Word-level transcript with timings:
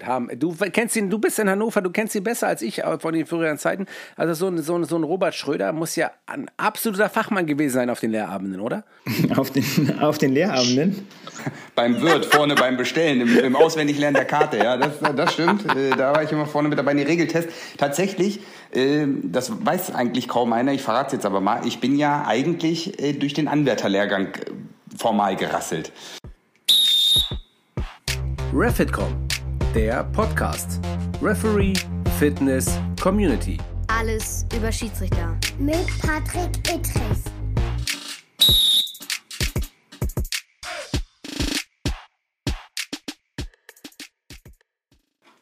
gut. 0.00 0.06
Haben. 0.06 0.28
Du 0.38 0.54
kennst 0.72 0.96
ihn, 0.96 1.10
du 1.10 1.18
bist 1.18 1.38
in 1.38 1.48
Hannover, 1.48 1.80
du 1.80 1.90
kennst 1.90 2.14
ihn 2.14 2.24
besser 2.24 2.48
als 2.48 2.62
ich 2.62 2.82
von 2.98 3.14
den 3.14 3.26
früheren 3.26 3.58
Zeiten. 3.58 3.86
Also 4.16 4.34
so 4.34 4.48
ein, 4.48 4.58
so 4.62 4.76
ein, 4.76 4.84
so 4.84 4.96
ein 4.96 5.04
Robert 5.04 5.34
Schröder 5.34 5.72
muss 5.72 5.96
ja 5.96 6.10
ein 6.26 6.50
absoluter 6.56 7.08
Fachmann 7.08 7.46
gewesen 7.46 7.74
sein 7.74 7.90
auf 7.90 8.00
den 8.00 8.10
Lehrabenden, 8.10 8.60
oder? 8.60 8.84
auf, 9.36 9.50
den, 9.50 9.98
auf 10.00 10.18
den 10.18 10.32
Lehrabenden? 10.32 11.06
beim 11.74 12.00
Wirt, 12.02 12.26
vorne 12.26 12.54
beim 12.54 12.76
Bestellen, 12.76 13.20
im, 13.22 13.38
im 13.38 13.56
Auswendiglernen 13.56 14.14
der 14.14 14.24
Karte, 14.26 14.58
ja, 14.58 14.76
das, 14.76 14.92
das 15.16 15.32
stimmt. 15.32 15.64
Äh, 15.74 15.90
da 15.90 16.14
war 16.14 16.22
ich 16.22 16.32
immer 16.32 16.46
vorne 16.46 16.68
mit 16.68 16.78
dabei. 16.78 16.94
Die 16.94 17.02
Regeltest. 17.02 17.48
Tatsächlich, 17.78 18.40
äh, 18.72 19.06
das 19.22 19.64
weiß 19.64 19.94
eigentlich 19.94 20.28
kaum 20.28 20.52
einer, 20.52 20.72
ich 20.72 20.82
verrate 20.82 21.08
es 21.08 21.12
jetzt 21.14 21.26
aber 21.26 21.40
mal, 21.40 21.66
ich 21.66 21.80
bin 21.80 21.96
ja 21.96 22.24
eigentlich 22.26 23.00
äh, 23.00 23.12
durch 23.12 23.32
den 23.32 23.48
Anwärterlehrgang 23.48 24.28
formal 24.96 25.36
gerasselt. 25.36 25.92
Refitcom, 28.52 29.28
der 29.74 30.04
Podcast. 30.12 30.80
Referee, 31.22 31.74
Fitness, 32.18 32.78
Community. 33.00 33.56
Alles 33.86 34.44
über 34.56 34.72
Schiedsrichter. 34.72 35.36
Mit 35.58 35.86
Patrick 36.02 36.56
Ittrich. 36.68 37.39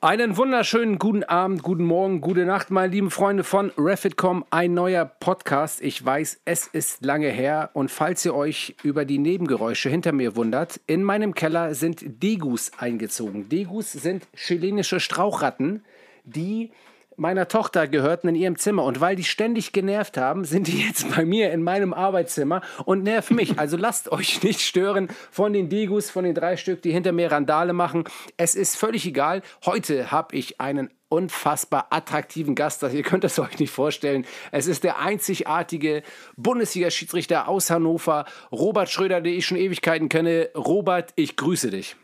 Einen 0.01 0.37
wunderschönen 0.37 1.01
guten 1.01 1.25
Abend, 1.25 1.65
guten 1.65 1.83
Morgen, 1.83 2.21
gute 2.21 2.45
Nacht, 2.45 2.71
meine 2.71 2.93
lieben 2.93 3.11
Freunde 3.11 3.43
von 3.43 3.73
Refitcom. 3.77 4.45
Ein 4.49 4.73
neuer 4.73 5.05
Podcast. 5.05 5.83
Ich 5.83 6.05
weiß, 6.05 6.39
es 6.45 6.69
ist 6.69 7.05
lange 7.05 7.31
her. 7.31 7.71
Und 7.73 7.91
falls 7.91 8.25
ihr 8.25 8.33
euch 8.33 8.77
über 8.85 9.05
die 9.05 9.19
Nebengeräusche 9.19 9.89
hinter 9.89 10.13
mir 10.13 10.37
wundert, 10.37 10.81
in 10.87 11.03
meinem 11.03 11.35
Keller 11.35 11.75
sind 11.75 12.23
Degus 12.23 12.71
eingezogen. 12.79 13.49
Degus 13.49 13.91
sind 13.91 14.29
chilenische 14.37 15.01
Strauchratten, 15.01 15.85
die 16.23 16.71
meiner 17.19 17.49
Tochter 17.49 17.89
gehörten 17.89 18.29
in 18.29 18.35
ihrem 18.35 18.57
Zimmer 18.57 18.85
und 18.85 19.01
weil 19.01 19.17
die 19.17 19.25
ständig 19.25 19.73
genervt 19.73 20.17
haben, 20.17 20.45
sind 20.45 20.67
die 20.69 20.85
jetzt 20.87 21.15
bei 21.15 21.25
mir 21.25 21.53
in 21.53 21.63
meinem 21.63 21.93
Arbeitszimmer 21.93 22.63
und 22.85 23.03
nerven 23.03 23.37
mich. 23.37 23.59
Also 23.59 23.77
lasst 23.77 24.11
euch 24.13 24.43
nicht 24.43 24.61
stören 24.61 25.09
von 25.31 25.53
den 25.53 25.69
Degus, 25.69 26.11
von 26.11 26.25
den 26.25 26.35
drei 26.35 26.57
Stück, 26.57 26.83
die 26.83 26.93
hinter 26.93 27.13
mir 27.13 27.33
Randale 27.33 27.73
machen. 27.73 28.05
Es 28.37 28.55
ist 28.55 28.77
völlig 28.77 29.07
egal. 29.07 29.43
Heute 29.65 30.11
habe 30.11 30.37
ich 30.37 30.61
einen 30.61 30.91
unfassbar 31.09 31.87
attraktiven 31.91 32.55
Gast. 32.55 32.83
Ihr 32.83 33.03
könnt 33.03 33.25
es 33.25 33.39
euch 33.39 33.59
nicht 33.59 33.71
vorstellen. 33.71 34.27
Es 34.53 34.67
ist 34.67 34.85
der 34.85 34.99
einzigartige 34.99 36.03
Bundesliga-Schiedsrichter 36.37 37.49
aus 37.49 37.71
Hannover, 37.71 38.27
Robert 38.53 38.91
Schröder, 38.91 39.21
den 39.21 39.35
ich 39.35 39.47
schon 39.47 39.57
Ewigkeiten 39.57 40.09
kenne. 40.09 40.51
Robert, 40.55 41.13
ich 41.17 41.37
grüße 41.37 41.71
dich. 41.71 41.97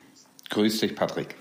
Grüß 0.51 0.81
dich, 0.81 0.95
Patrick. 0.95 1.35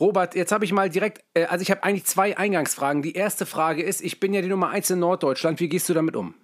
Robert, 0.00 0.34
jetzt 0.34 0.50
habe 0.50 0.64
ich 0.64 0.72
mal 0.72 0.88
direkt, 0.88 1.22
äh, 1.34 1.44
also 1.44 1.62
ich 1.62 1.70
habe 1.70 1.84
eigentlich 1.84 2.06
zwei 2.06 2.36
Eingangsfragen. 2.36 3.02
Die 3.02 3.12
erste 3.12 3.44
Frage 3.44 3.82
ist, 3.82 4.00
ich 4.00 4.18
bin 4.18 4.32
ja 4.32 4.40
die 4.40 4.48
Nummer 4.48 4.70
eins 4.70 4.88
in 4.88 4.98
Norddeutschland. 4.98 5.60
Wie 5.60 5.68
gehst 5.68 5.88
du 5.88 5.94
damit 5.94 6.16
um? 6.16 6.34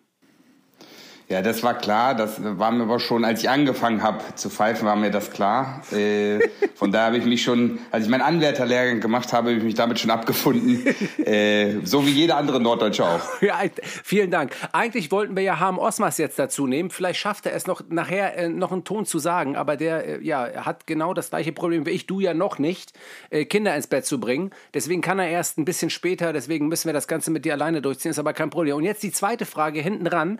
Ja, 1.29 1.43
das 1.43 1.65
war 1.65 1.75
klar. 1.75 2.15
Das 2.15 2.41
war 2.41 2.71
mir 2.71 2.85
aber 2.85 3.01
schon, 3.01 3.25
als 3.25 3.43
ich 3.43 3.51
angefangen 3.51 4.03
habe 4.03 4.23
zu 4.37 4.49
pfeifen, 4.49 4.87
war 4.87 4.95
mir 4.95 5.11
das 5.11 5.33
klar. 5.33 5.83
Äh, 5.93 6.39
von 6.77 6.93
daher 6.93 7.07
habe 7.07 7.19
ich 7.19 7.25
mich 7.25 7.43
schon, 7.43 7.81
als 7.91 8.05
ich 8.05 8.11
meinen 8.11 8.23
Anwärterlehrgang 8.23 9.01
gemacht 9.01 9.33
habe, 9.33 9.49
habe 9.49 9.59
ich 9.59 9.65
mich 9.65 9.75
damit 9.75 9.99
schon 9.99 10.11
abgefunden. 10.11 10.85
Äh, 11.27 11.81
so 11.85 12.07
wie 12.07 12.11
jeder 12.11 12.37
andere 12.37 12.61
Norddeutsche 12.61 13.05
auch. 13.05 13.21
Ja, 13.41 13.61
vielen 13.83 14.31
Dank. 14.31 14.53
Eigentlich 14.73 15.11
wollten 15.11 15.35
wir 15.37 15.43
ja 15.43 15.59
Harm 15.59 15.79
Osmas 15.79 16.19
jetzt 16.19 16.39
dazu 16.39 16.67
nehmen. 16.67 16.91
Vielleicht 16.91 17.19
schafft 17.19 17.47
er 17.47 17.55
es 17.55 17.67
noch 17.67 17.83
nachher 17.89 18.37
äh, 18.37 18.49
noch 18.49 18.71
einen 18.71 18.85
Ton 18.85 19.07
zu 19.07 19.19
sagen, 19.19 19.57
aber 19.57 19.77
der 19.77 20.07
äh, 20.07 20.25
ja, 20.25 20.65
hat 20.65 20.87
genau 20.87 21.15
das 21.15 21.31
gleiche 21.31 21.53
Problem 21.53 21.87
wie 21.87 21.91
ich, 21.91 22.07
du 22.07 22.21
ja 22.21 22.35
noch 22.35 22.59
nicht, 22.59 22.93
äh, 23.31 23.45
Kinder 23.45 23.75
ins 23.75 23.87
Bett 23.87 24.07
zu 24.07 24.21
bringen. 24.21 24.51
Deswegen 24.75 25.01
kann 25.01 25.19
er 25.19 25.29
erst 25.29 25.59
ein 25.59 25.65
bisschen 25.65 25.91
später, 25.91 26.33
deswegen 26.33 26.69
müssen 26.69 26.89
wir 26.89 26.95
das 26.95 27.09
Ganze 27.09 27.31
mit 27.31 27.45
dir 27.45 27.55
alleine 27.55 27.83
durchziehen, 27.83 28.11
ist 28.11 28.19
aber 28.19 28.33
kein 28.33 28.51
Problem. 28.51 28.77
Und 28.77 28.85
jetzt 28.85 29.03
die 29.03 29.13
zweite 29.13 29.47
Frage 29.47 29.81
hinten 29.81 30.05
dran. 30.05 30.39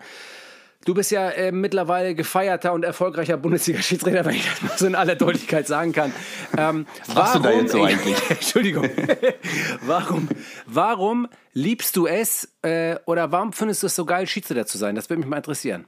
Du 0.87 0.93
bist 0.93 1.11
ja 1.11 1.29
äh, 1.31 1.51
mittlerweile 1.51 2.15
gefeierter 2.15 2.71
und 2.71 2.85
erfolgreicher 2.85 3.35
Bundesliga-Schiedsrichter, 3.35 4.23
wenn 4.23 4.35
ich 4.35 4.45
das 4.49 4.61
mal 4.61 4.77
so 4.77 4.85
in 4.85 4.95
aller 4.95 5.15
Deutlichkeit 5.15 5.67
sagen 5.67 5.91
kann. 5.91 6.13
Ähm, 6.57 6.87
Was 7.07 7.15
warum, 7.17 7.43
du 7.43 7.49
da 7.49 7.55
jetzt 7.55 7.71
so 7.73 7.83
eigentlich? 7.83 8.15
Entschuldigung. 8.29 8.89
warum, 9.85 10.29
warum 10.65 11.27
liebst 11.51 11.97
du 11.97 12.07
es 12.07 12.47
äh, 12.61 12.95
oder 13.05 13.33
warum 13.33 13.51
findest 13.51 13.83
du 13.83 13.87
es 13.87 13.97
so 13.97 14.05
geil, 14.05 14.27
Schiedsrichter 14.27 14.65
zu 14.65 14.77
sein? 14.77 14.95
Das 14.95 15.09
würde 15.09 15.19
mich 15.19 15.29
mal 15.29 15.35
interessieren. 15.35 15.83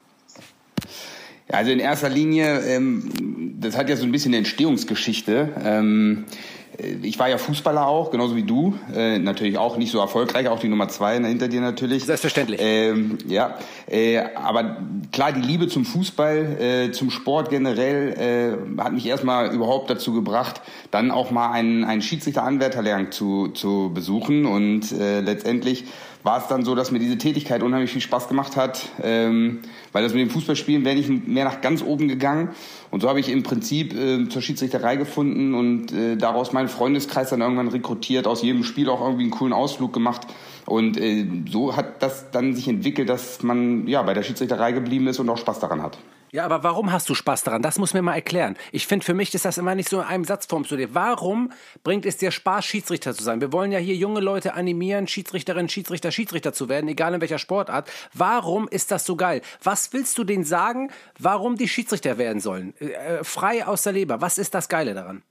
Also 1.47 1.71
in 1.71 1.79
erster 1.79 2.09
Linie, 2.09 2.59
ähm, 2.59 3.55
das 3.57 3.77
hat 3.77 3.87
ja 3.87 3.95
so 3.95 4.03
ein 4.03 4.11
bisschen 4.11 4.31
eine 4.31 4.39
Entstehungsgeschichte. 4.39 5.53
Ähm, 5.63 6.25
äh, 6.27 6.58
ich 7.01 7.19
war 7.19 7.29
ja 7.29 7.37
Fußballer 7.37 7.87
auch, 7.87 8.11
genauso 8.11 8.35
wie 8.35 8.43
du. 8.43 8.75
Äh, 8.95 9.19
natürlich 9.19 9.57
auch 9.57 9.77
nicht 9.77 9.91
so 9.91 9.99
erfolgreich, 9.99 10.47
auch 10.47 10.59
die 10.59 10.67
Nummer 10.67 10.87
zwei 10.87 11.17
hinter 11.19 11.47
dir 11.47 11.61
natürlich. 11.61 12.05
Selbstverständlich. 12.05 12.59
Ähm, 12.63 13.17
ja, 13.27 13.57
äh, 13.87 14.19
aber 14.35 14.77
klar, 15.11 15.31
die 15.31 15.41
Liebe 15.41 15.67
zum 15.67 15.85
Fußball, 15.85 16.57
äh, 16.59 16.91
zum 16.91 17.11
Sport 17.11 17.49
generell 17.49 18.57
äh, 18.77 18.81
hat 18.81 18.93
mich 18.93 19.05
erstmal 19.05 19.53
überhaupt 19.53 19.89
dazu 19.89 20.13
gebracht, 20.13 20.61
dann 20.91 21.11
auch 21.11 21.31
mal 21.31 21.51
einen, 21.51 21.83
einen 21.83 22.01
Schiedsrichter-Anwärterlehrgang 22.01 23.11
zu, 23.11 23.49
zu 23.49 23.91
besuchen. 23.93 24.45
Und 24.45 24.91
äh, 24.91 25.21
letztendlich 25.21 25.85
war 26.23 26.37
es 26.37 26.47
dann 26.47 26.65
so, 26.65 26.75
dass 26.75 26.91
mir 26.91 26.99
diese 26.99 27.17
Tätigkeit 27.17 27.63
unheimlich 27.63 27.91
viel 27.91 28.01
Spaß 28.01 28.27
gemacht 28.27 28.57
hat, 28.57 28.89
ähm, 29.01 29.59
weil 29.93 30.03
das 30.03 30.13
mit 30.13 30.21
dem 30.21 30.29
Fußballspielen 30.29 30.83
wäre 30.83 30.95
nicht 30.95 31.27
mehr 31.27 31.45
nach 31.45 31.61
ganz 31.61 31.81
oben 31.81 32.07
gegangen. 32.07 32.49
Und 32.91 33.01
so 33.01 33.09
habe 33.09 33.19
ich 33.19 33.29
im 33.29 33.43
Prinzip 33.43 33.93
äh, 33.93 34.27
zur 34.27 34.41
Schiedsrichterei 34.41 34.97
gefunden 34.97 35.53
und 35.53 35.93
äh, 35.93 36.17
daraus 36.17 36.51
meinen 36.51 36.67
Freundeskreis 36.67 37.29
dann 37.29 37.41
irgendwann 37.41 37.69
rekrutiert, 37.69 38.27
aus 38.27 38.41
jedem 38.41 38.63
Spiel 38.63 38.89
auch 38.89 39.01
irgendwie 39.01 39.23
einen 39.23 39.31
coolen 39.31 39.53
Ausflug 39.53 39.93
gemacht. 39.93 40.27
Und 40.65 40.97
äh, 40.97 41.25
so 41.49 41.75
hat 41.75 42.03
das 42.03 42.31
dann 42.31 42.53
sich 42.53 42.67
entwickelt, 42.67 43.09
dass 43.09 43.41
man 43.41 43.87
ja 43.87 44.01
bei 44.03 44.13
der 44.13 44.23
Schiedsrichterei 44.23 44.73
geblieben 44.73 45.07
ist 45.07 45.19
und 45.19 45.29
auch 45.29 45.37
Spaß 45.37 45.59
daran 45.59 45.81
hat. 45.81 45.97
Ja, 46.31 46.45
aber 46.45 46.63
warum 46.63 46.91
hast 46.91 47.09
du 47.09 47.15
Spaß 47.15 47.43
daran? 47.43 47.63
Das 47.63 47.79
muss 47.79 47.95
mir 47.95 48.03
mal 48.03 48.13
erklären. 48.13 48.55
Ich 48.71 48.85
finde, 48.85 49.03
für 49.03 49.15
mich 49.15 49.33
ist 49.33 49.45
das 49.45 49.57
immer 49.57 49.73
nicht 49.73 49.89
so 49.89 49.99
in 49.99 50.05
einem 50.05 50.25
Satzform 50.25 50.63
zu 50.63 50.77
dir. 50.77 50.93
Warum 50.93 51.51
bringt 51.83 52.05
es 52.05 52.17
dir 52.17 52.29
Spaß, 52.29 52.65
Schiedsrichter 52.65 53.15
zu 53.15 53.23
sein? 53.23 53.41
Wir 53.41 53.51
wollen 53.51 53.71
ja 53.71 53.79
hier 53.79 53.95
junge 53.95 54.19
Leute 54.19 54.53
animieren, 54.53 55.07
Schiedsrichterin, 55.07 55.69
Schiedsrichter, 55.69 56.11
Schiedsrichter 56.11 56.53
zu 56.53 56.69
werden, 56.69 56.87
egal 56.87 57.15
in 57.15 57.21
welcher 57.21 57.39
Sportart. 57.39 57.89
Warum 58.13 58.67
ist 58.67 58.91
das 58.91 59.05
so 59.05 59.15
geil? 59.15 59.41
Was 59.63 59.91
willst 59.91 60.17
du 60.19 60.23
denen 60.23 60.43
sagen, 60.43 60.91
warum 61.17 61.55
die 61.55 61.67
Schiedsrichter 61.67 62.19
werden 62.19 62.39
sollen? 62.39 62.75
Äh, 62.77 63.23
frei 63.23 63.65
aus 63.65 63.81
der 63.81 63.93
Leber. 63.93 64.21
Was 64.21 64.37
ist 64.37 64.53
das 64.53 64.69
Geile 64.69 64.93
daran? 64.93 65.23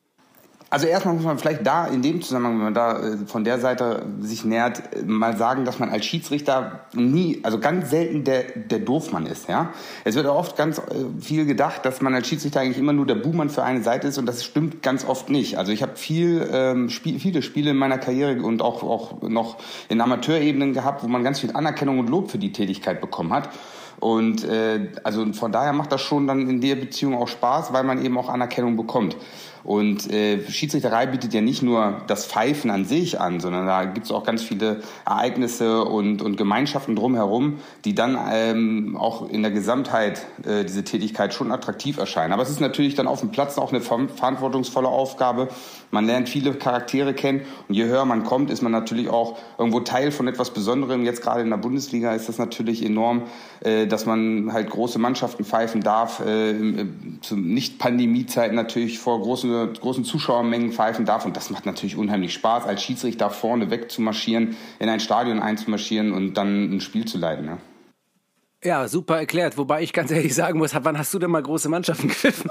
Also 0.71 0.87
erstmal 0.87 1.15
muss 1.15 1.25
man 1.25 1.39
vielleicht 1.39 1.67
da 1.67 1.87
in 1.87 2.03
dem 2.03 2.21
Zusammenhang, 2.21 2.57
wenn 2.57 2.65
man 2.65 2.75
da 2.75 2.99
äh, 2.99 3.17
von 3.27 3.43
der 3.43 3.59
Seite 3.59 4.05
sich 4.21 4.45
nähert, 4.45 4.83
äh, 4.95 5.03
mal 5.03 5.35
sagen, 5.39 5.65
dass 5.65 5.79
man 5.79 5.89
als 5.89 6.05
Schiedsrichter 6.05 6.81
nie, 6.93 7.41
also 7.43 7.59
ganz 7.59 7.89
selten 7.89 8.25
der, 8.25 8.43
der 8.55 8.81
Doofmann 8.81 9.25
ist. 9.25 9.49
Ja? 9.49 9.73
Es 10.05 10.15
wird 10.15 10.27
oft 10.27 10.57
ganz 10.57 10.79
äh, 10.79 10.83
viel 11.21 11.47
gedacht, 11.47 11.87
dass 11.87 12.03
man 12.03 12.15
als 12.15 12.29
Schiedsrichter 12.29 12.61
eigentlich 12.61 12.77
immer 12.77 12.93
nur 12.93 13.07
der 13.07 13.15
Buhmann 13.15 13.49
für 13.49 13.63
eine 13.63 13.83
Seite 13.83 14.09
ist 14.09 14.19
und 14.19 14.27
das 14.27 14.45
stimmt 14.45 14.83
ganz 14.83 15.07
oft 15.07 15.31
nicht. 15.31 15.57
Also 15.57 15.73
ich 15.73 15.83
habe 15.83 15.97
viel, 15.97 16.47
ähm, 16.53 16.91
Spiel, 16.91 17.19
viele 17.19 17.41
Spiele 17.41 17.71
in 17.71 17.77
meiner 17.79 17.97
Karriere 17.97 18.43
und 18.43 18.61
auch, 18.61 18.83
auch 18.83 19.23
noch 19.23 19.57
in 19.89 20.03
Amateurebenen 20.03 20.75
gehabt, 20.75 21.03
wo 21.03 21.09
man 21.09 21.25
ganz 21.25 21.41
viel 21.41 21.53
Anerkennung 21.53 21.99
und 21.99 22.11
Lob 22.11 22.31
für 22.31 22.39
die 22.39 22.53
Tätigkeit 22.53 23.01
bekommen 23.01 23.33
hat. 23.33 23.49
Und 24.01 24.45
äh, 24.45 24.89
also 25.03 25.33
von 25.33 25.51
daher 25.51 25.73
macht 25.73 25.93
das 25.93 26.03
schon 26.03 26.27
dann 26.27 26.49
in 26.49 26.61
der 26.61 26.77
Beziehung 26.77 27.17
auch 27.17 27.27
Spaß, 27.27 27.73
weil 27.73 27.83
man 27.85 28.05
eben 28.05 28.17
auch 28.17 28.29
Anerkennung 28.29 28.77
bekommt. 28.77 29.17
Und 29.65 30.11
äh, 30.13 30.49
Schiedsrichterei 30.49 31.07
bietet 31.07 31.35
ja 31.35 31.41
nicht 31.41 31.63
nur 31.63 32.03
das 32.07 32.27
Pfeifen 32.27 32.71
an 32.71 32.85
sich 32.85 33.21
an, 33.21 33.41
sondern 33.41 33.67
da 33.67 33.85
gibt 33.85 34.07
es 34.07 34.13
auch 34.13 34.25
ganz 34.25 34.43
viele 34.43 34.81
Ereignisse 35.05 35.85
und, 35.85 36.23
und 36.23 36.37
Gemeinschaften 36.37 36.97
drumherum, 36.97 37.59
die 37.85 37.95
dann 37.95 38.19
ähm, 38.31 38.97
auch 38.97 39.29
in 39.29 39.43
der 39.43 39.51
Gesamtheit 39.51 40.27
äh, 40.45 40.65
diese 40.65 40.85
Tätigkeit 40.85 41.35
schon 41.35 41.53
attraktiv 41.53 41.99
erscheinen. 41.99 42.33
Aber 42.33 42.43
es 42.43 42.51
ist 42.51 42.61
natürlich 42.61 42.95
dann 42.95 43.07
auf 43.07 43.21
dem 43.21 43.31
Platz 43.31 43.59
auch 43.59 43.73
eine 43.73 43.81
verantwortungsvolle 43.81 44.89
Aufgabe. 44.89 45.49
Man 45.91 46.07
lernt 46.07 46.29
viele 46.29 46.55
Charaktere 46.55 47.15
kennen 47.15 47.43
und 47.69 47.75
je 47.75 47.85
höher 47.85 48.05
man 48.05 48.25
kommt, 48.25 48.51
ist 48.51 48.63
man 48.63 48.73
natürlich 48.73 49.09
auch 49.09 49.39
irgendwo 49.57 49.81
Teil 49.81 50.11
von 50.13 50.29
etwas 50.29 50.51
Besonderem. 50.51 51.05
Jetzt 51.05 51.23
gerade 51.23 51.41
in 51.41 51.51
der 51.51 51.57
Bundesliga 51.57 52.13
ist 52.13 52.29
das 52.29 52.39
natürlich 52.39 52.85
enorm, 52.85 53.23
äh, 53.61 53.87
dass 53.87 54.07
man 54.07 54.53
halt 54.53 54.71
große 54.71 54.99
Mannschaften 54.99 55.45
pfeifen 55.45 55.81
darf, 55.81 56.21
äh, 56.21 56.55
zu 57.21 57.37
Nicht-Pandemie-Zeiten 57.37 58.55
natürlich 58.55 58.99
vor 58.99 59.21
großen 59.21 59.48
große, 59.49 59.81
großen 59.81 60.05
Zuschauermengen 60.05 60.73
pfeifen 60.73 61.05
darf. 61.05 61.25
Und 61.25 61.37
das 61.37 61.51
macht 61.51 61.67
natürlich 61.67 61.97
unheimlich 61.97 62.33
Spaß, 62.35 62.67
als 62.67 62.83
Schiedsrichter 62.83 63.31
vorne 63.31 63.71
weg 63.71 63.91
zu 63.91 64.03
marschieren, 64.03 64.57
in 64.79 64.89
ein 64.89 65.01
Stadion 65.01 65.41
einzumarschieren 65.41 66.13
und 66.13 66.35
dann 66.35 66.77
ein 66.77 66.81
Spiel 66.81 67.05
zu 67.07 67.19
leiten. 67.19 67.47
Ne? 67.47 67.59
Ja, 68.65 68.89
super 68.89 69.19
erklärt. 69.19 69.57
Wobei 69.57 69.83
ich 69.83 69.93
ganz 69.93 70.11
ehrlich 70.11 70.35
sagen 70.35 70.59
muss, 70.59 70.73
wann 70.75 70.99
hast 70.99 71.15
du 71.15 71.21
denn 71.21 71.31
mal 71.31 71.41
große 71.41 71.69
Mannschaften 71.69 72.09
gepfiffen? 72.09 72.51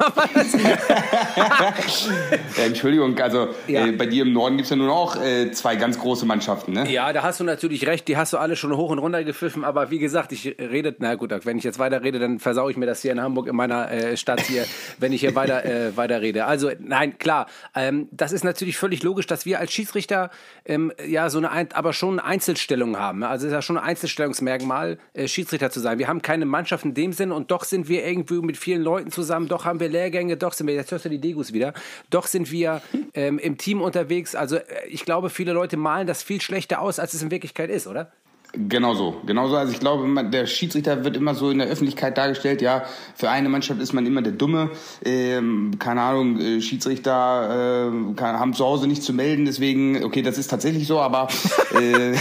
ja, 1.35 2.63
Entschuldigung, 2.63 3.19
also 3.19 3.49
ja. 3.67 3.87
äh, 3.87 3.91
bei 3.91 4.05
dir 4.05 4.23
im 4.23 4.31
Norden 4.31 4.55
gibt 4.55 4.67
es 4.67 4.69
ja 4.69 4.77
nun 4.77 4.89
auch 4.89 5.21
äh, 5.21 5.51
zwei 5.51 5.75
ganz 5.75 5.99
große 5.99 6.25
Mannschaften, 6.25 6.71
ne? 6.71 6.89
Ja, 6.89 7.11
da 7.11 7.23
hast 7.23 7.41
du 7.41 7.43
natürlich 7.43 7.87
recht. 7.87 8.07
Die 8.07 8.15
hast 8.15 8.31
du 8.31 8.37
alle 8.37 8.55
schon 8.55 8.73
hoch 8.77 8.89
und 8.91 8.99
runter 8.99 9.25
gepfiffen. 9.25 9.65
Aber 9.65 9.91
wie 9.91 9.99
gesagt, 9.99 10.31
ich 10.31 10.55
rede, 10.57 10.95
na 10.99 11.15
gut, 11.15 11.33
wenn 11.43 11.57
ich 11.57 11.65
jetzt 11.65 11.77
weiter 11.77 12.01
rede, 12.01 12.19
dann 12.19 12.39
versaue 12.39 12.71
ich 12.71 12.77
mir 12.77 12.85
das 12.85 13.01
hier 13.01 13.11
in 13.11 13.19
Hamburg, 13.19 13.47
in 13.47 13.55
meiner 13.57 13.91
äh, 13.91 14.15
Stadt 14.15 14.39
hier, 14.39 14.63
wenn 14.99 15.11
ich 15.11 15.19
hier 15.19 15.35
weiter, 15.35 15.65
äh, 15.65 15.97
weiter 15.97 16.21
rede. 16.21 16.45
Also, 16.45 16.71
nein, 16.79 17.17
klar. 17.17 17.47
Ähm, 17.75 18.07
das 18.11 18.31
ist 18.31 18.45
natürlich 18.45 18.77
völlig 18.77 19.03
logisch, 19.03 19.27
dass 19.27 19.45
wir 19.45 19.59
als 19.59 19.73
Schiedsrichter 19.73 20.29
ähm, 20.63 20.93
ja 21.05 21.29
so 21.29 21.39
eine, 21.39 21.75
aber 21.75 21.91
schon 21.91 22.17
eine 22.17 22.23
Einzelstellung 22.29 22.97
haben. 22.97 23.23
Also, 23.23 23.45
es 23.45 23.51
ist 23.51 23.55
ja 23.55 23.61
schon 23.61 23.77
ein 23.77 23.83
Einzelstellungsmerkmal, 23.83 24.99
äh, 25.13 25.27
Schiedsrichter 25.27 25.69
zu 25.69 25.81
sein. 25.81 25.96
Wir 25.97 26.07
haben 26.07 26.21
keine 26.21 26.45
Mannschaft 26.45 26.85
in 26.85 26.93
dem 26.93 27.13
Sinn 27.13 27.31
und 27.31 27.51
doch 27.51 27.63
sind 27.63 27.87
wir 27.89 28.05
irgendwie 28.05 28.41
mit 28.41 28.57
vielen 28.57 28.81
Leuten 28.81 29.11
zusammen, 29.11 29.47
doch 29.47 29.65
haben 29.65 29.79
wir 29.79 29.89
Lehrgänge, 29.89 30.37
doch 30.37 30.53
sind 30.53 30.67
wir, 30.67 30.75
jetzt 30.75 30.91
hörst 30.91 31.05
du 31.05 31.09
die 31.09 31.19
Degus 31.19 31.53
wieder, 31.53 31.73
doch 32.09 32.27
sind 32.27 32.51
wir 32.51 32.81
ähm, 33.13 33.39
im 33.39 33.57
Team 33.57 33.81
unterwegs. 33.81 34.35
Also 34.35 34.57
äh, 34.57 34.63
ich 34.87 35.05
glaube, 35.05 35.29
viele 35.29 35.53
Leute 35.53 35.77
malen 35.77 36.07
das 36.07 36.23
viel 36.23 36.41
schlechter 36.41 36.81
aus, 36.81 36.99
als 36.99 37.13
es 37.13 37.21
in 37.21 37.31
Wirklichkeit 37.31 37.69
ist, 37.69 37.87
oder? 37.87 38.11
Genau 38.57 38.95
so, 38.95 39.21
genau 39.25 39.47
so. 39.49 39.55
Also 39.55 39.71
ich 39.71 39.79
glaube, 39.79 40.23
der 40.29 40.47
Schiedsrichter 40.47 41.03
wird 41.03 41.15
immer 41.15 41.35
so 41.35 41.51
in 41.51 41.59
der 41.59 41.67
Öffentlichkeit 41.67 42.17
dargestellt. 42.17 42.61
Ja, 42.61 42.85
für 43.15 43.29
eine 43.29 43.49
Mannschaft 43.49 43.79
ist 43.81 43.93
man 43.93 44.05
immer 44.05 44.23
der 44.23 44.33
Dumme. 44.33 44.71
Ähm, 45.05 45.73
keine 45.77 46.01
Ahnung, 46.01 46.39
äh, 46.39 46.61
Schiedsrichter 46.61 47.91
äh, 47.91 48.13
kann, 48.15 48.39
haben 48.39 48.53
zu 48.53 48.65
Hause 48.65 48.87
nichts 48.87 49.05
zu 49.05 49.13
melden. 49.13 49.45
Deswegen, 49.45 50.03
okay, 50.03 50.23
das 50.23 50.39
ist 50.39 50.47
tatsächlich 50.47 50.87
so, 50.87 50.99
aber 50.99 51.27
äh, 51.75 52.13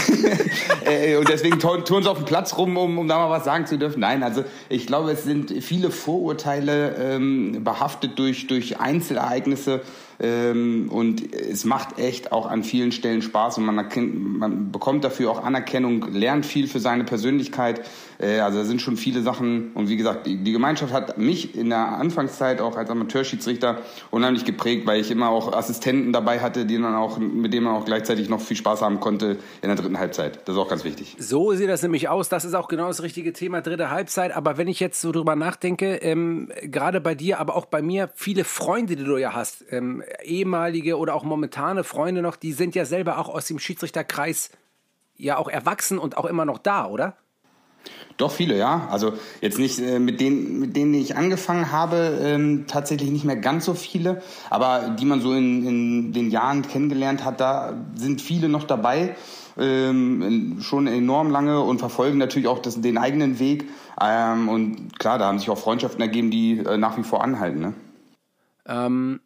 äh, 0.85 1.17
und 1.17 1.29
deswegen 1.29 1.59
touren 1.59 1.85
sie 1.87 2.11
auf 2.11 2.19
dem 2.19 2.27
Platz 2.27 2.59
rum, 2.59 2.77
um, 2.77 2.99
um 2.99 3.09
da 3.09 3.17
mal 3.17 3.31
was 3.31 3.45
sagen 3.45 3.65
zu 3.67 3.79
dürfen. 3.79 4.01
Nein, 4.01 4.23
also 4.23 4.45
ich 4.69 4.87
glaube, 4.87 5.13
es 5.13 5.25
sind 5.25 5.53
viele 5.63 5.91
Vorurteile 5.91 6.97
ähm, 6.97 7.65
behaftet 7.65 8.19
durch 8.19 8.47
durch 8.47 8.79
Einzelereignisse. 8.79 9.81
Ähm, 10.19 10.89
und 10.91 11.35
es 11.35 11.65
macht 11.65 11.99
echt 11.99 12.33
auch 12.33 12.47
an 12.47 12.63
vielen 12.65 12.93
Stellen 12.93 13.23
Spaß 13.23 13.59
und 13.59 13.65
man, 13.65 13.79
erkennt, 13.79 14.39
man 14.39 14.73
bekommt 14.73 15.05
dafür 15.05 15.31
auch 15.31 15.45
Anerkennung, 15.45 16.13
lernt 16.13 16.47
viel 16.47 16.67
für 16.69 16.81
seine 16.81 17.05
Persönlichkeit. 17.05 17.83
Äh, 18.19 18.41
also 18.41 18.59
da 18.59 18.65
sind 18.65 18.81
schon 18.81 18.97
viele 18.97 19.23
Sachen. 19.23 19.73
Und 19.75 19.89
wie 19.89 19.97
gesagt, 19.97 20.27
die, 20.27 20.37
die 20.37 20.53
Gemeinschaft 20.53 20.93
hat 20.93 21.19
mich 21.19 21.57
in 21.57 21.71
der 21.71 21.99
Anfangszeit 21.99 22.61
auch 22.61 22.77
als 22.77 22.91
Amateurschiedsrichter 22.91 23.79
unheimlich 24.11 24.45
geprägt, 24.45 24.87
weil 24.87 25.01
ich 25.01 25.11
immer 25.11 25.31
auch 25.31 25.53
Assistenten 25.53 26.13
dabei 26.13 26.41
hatte, 26.41 26.67
die 26.67 26.81
dann 26.81 26.95
auch, 26.95 27.19
mit 27.19 27.53
denen 27.53 27.65
man 27.65 27.75
auch 27.75 27.85
gleichzeitig 27.85 28.29
noch 28.29 28.41
viel 28.41 28.57
Spaß 28.57 28.83
haben 28.83 29.01
konnte 29.01 29.39
in 29.63 29.69
der 29.69 29.77
dritten 29.77 29.99
Halbzeit. 29.99 30.41
Das 30.47 30.55
ist 30.55 30.61
auch 30.61 30.69
ganz 30.69 30.85
wichtig. 30.85 31.17
So 31.19 31.53
sieht 31.53 31.69
das 31.69 31.83
nämlich 31.83 32.09
aus. 32.09 32.29
Das 32.29 32.45
ist 32.45 32.55
auch 32.55 32.69
genau 32.69 32.89
das 32.89 33.03
richtige 33.03 33.33
Thema, 33.33 33.61
dritte 33.61 33.91
Halbzeit. 33.91 34.35
Aber 34.35 34.59
wenn 34.59 34.69
ich 34.69 34.81
jetzt 34.81 35.01
so 35.01 35.13
drüber 35.13 35.37
nachdenke, 35.37 35.97
ähm, 35.97 36.51
gerade 36.63 37.01
bei 37.01 37.15
dir, 37.15 37.41
aber 37.41 37.57
auch 37.57 37.67
bei 37.67 37.83
mir, 37.83 38.11
viele 38.15 38.45
Freunde, 38.45 38.97
die 38.97 39.05
du 39.05 39.17
ja 39.17 39.35
hast, 39.35 39.65
ähm, 39.71 40.03
ehemalige 40.23 40.99
oder 40.99 41.15
auch 41.15 41.25
momentane 41.25 41.85
Freunde 41.85 42.23
noch, 42.23 42.37
die 42.37 42.53
sind 42.53 42.75
ja 42.75 42.85
selber 42.85 43.19
auch 43.19 43.29
aus 43.29 43.47
dem 43.47 43.59
Schiedsrichterkreis 43.59 44.51
ja 45.17 45.39
auch 45.39 45.49
erwachsen 45.49 45.99
und 45.99 46.17
auch 46.17 46.27
immer 46.27 46.45
noch 46.45 46.59
da, 46.59 46.87
oder? 46.87 47.17
Doch 48.17 48.33
viele, 48.33 48.57
ja. 48.57 48.89
Also 48.91 49.13
jetzt 49.41 49.59
nicht 49.59 49.79
äh, 49.79 49.99
mit 49.99 50.21
denen, 50.21 50.59
mit 50.59 50.75
denen 50.75 50.95
ich 50.95 51.17
angefangen 51.17 51.71
habe, 51.71 52.19
ähm, 52.23 52.65
tatsächlich 52.67 53.11
nicht 53.11 53.25
mehr 53.25 53.37
ganz 53.37 53.67
so 53.67 53.75
viele, 53.75 54.23
aber 54.49 54.97
die 54.99 55.05
man 55.05 55.21
so 55.21 55.33
in, 55.35 55.67
in 55.67 56.13
den 56.13 56.31
Jahren 56.31 56.63
kennengelernt 56.63 57.25
hat, 57.25 57.41
da 57.41 57.75
sind 57.95 58.23
viele 58.23 58.49
noch 58.49 58.65
dabei, 58.65 59.17
ähm, 59.59 60.59
schon 60.61 60.87
enorm 60.87 61.31
lange 61.31 61.61
und 61.61 61.79
verfolgen 61.79 62.19
natürlich 62.19 62.49
auch 62.49 62.61
das, 62.61 62.81
den 62.81 62.97
eigenen 62.97 63.39
Weg. 63.39 63.69
Ähm, 64.01 64.49
und 64.49 64.99
klar, 64.99 65.19
da 65.19 65.27
haben 65.27 65.39
sich 65.39 65.51
auch 65.51 65.59
Freundschaften 65.59 66.01
ergeben, 66.01 66.31
die 66.31 66.59
äh, 66.59 66.79
nach 66.79 66.97
wie 66.97 67.03
vor 67.03 67.23
anhalten. 67.23 67.61
Ne? 67.61 67.75
Ähm, 68.67 69.21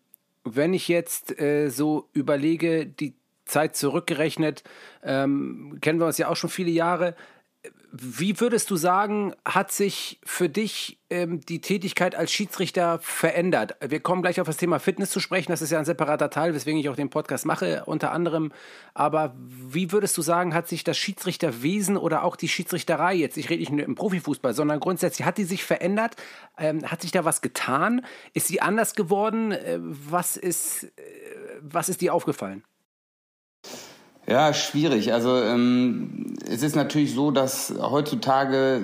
wenn 0.44 0.74
ich 0.74 0.88
jetzt 0.88 1.38
äh, 1.40 1.68
so 1.68 2.08
überlege, 2.12 2.86
die 2.86 3.14
Zeit 3.44 3.76
zurückgerechnet, 3.76 4.62
ähm, 5.02 5.78
kennen 5.80 5.98
wir 5.98 6.06
uns 6.06 6.18
ja 6.18 6.28
auch 6.28 6.36
schon 6.36 6.50
viele 6.50 6.70
Jahre. 6.70 7.14
Wie 7.92 8.38
würdest 8.38 8.70
du 8.70 8.76
sagen, 8.76 9.34
hat 9.44 9.72
sich 9.72 10.20
für 10.24 10.48
dich 10.48 11.00
ähm, 11.10 11.40
die 11.40 11.60
Tätigkeit 11.60 12.14
als 12.14 12.30
Schiedsrichter 12.30 13.00
verändert? 13.02 13.74
Wir 13.84 13.98
kommen 13.98 14.22
gleich 14.22 14.40
auf 14.40 14.46
das 14.46 14.58
Thema 14.58 14.78
Fitness 14.78 15.10
zu 15.10 15.18
sprechen. 15.18 15.50
Das 15.50 15.60
ist 15.60 15.70
ja 15.70 15.78
ein 15.80 15.84
separater 15.84 16.30
Teil, 16.30 16.54
weswegen 16.54 16.78
ich 16.78 16.88
auch 16.88 16.94
den 16.94 17.10
Podcast 17.10 17.46
mache, 17.46 17.82
unter 17.86 18.12
anderem. 18.12 18.52
Aber 18.94 19.34
wie 19.36 19.90
würdest 19.90 20.16
du 20.16 20.22
sagen, 20.22 20.54
hat 20.54 20.68
sich 20.68 20.84
das 20.84 20.98
Schiedsrichterwesen 20.98 21.96
oder 21.96 22.22
auch 22.22 22.36
die 22.36 22.48
Schiedsrichterei 22.48 23.14
jetzt, 23.14 23.36
ich 23.36 23.50
rede 23.50 23.60
nicht 23.60 23.72
nur 23.72 23.84
im 23.84 23.96
Profifußball, 23.96 24.54
sondern 24.54 24.78
grundsätzlich, 24.78 25.26
hat 25.26 25.36
die 25.36 25.44
sich 25.44 25.64
verändert? 25.64 26.14
Ähm, 26.58 26.88
hat 26.88 27.02
sich 27.02 27.10
da 27.10 27.24
was 27.24 27.40
getan? 27.40 28.06
Ist 28.34 28.46
sie 28.46 28.60
anders 28.60 28.94
geworden? 28.94 29.50
Äh, 29.50 29.78
was, 29.80 30.36
ist, 30.36 30.84
äh, 30.84 30.90
was 31.60 31.88
ist 31.88 32.02
dir 32.02 32.14
aufgefallen? 32.14 32.62
Ja, 34.30 34.54
schwierig. 34.54 35.12
Also 35.12 35.36
ähm, 35.42 36.36
es 36.48 36.62
ist 36.62 36.76
natürlich 36.76 37.14
so, 37.14 37.32
dass 37.32 37.74
heutzutage 37.80 38.80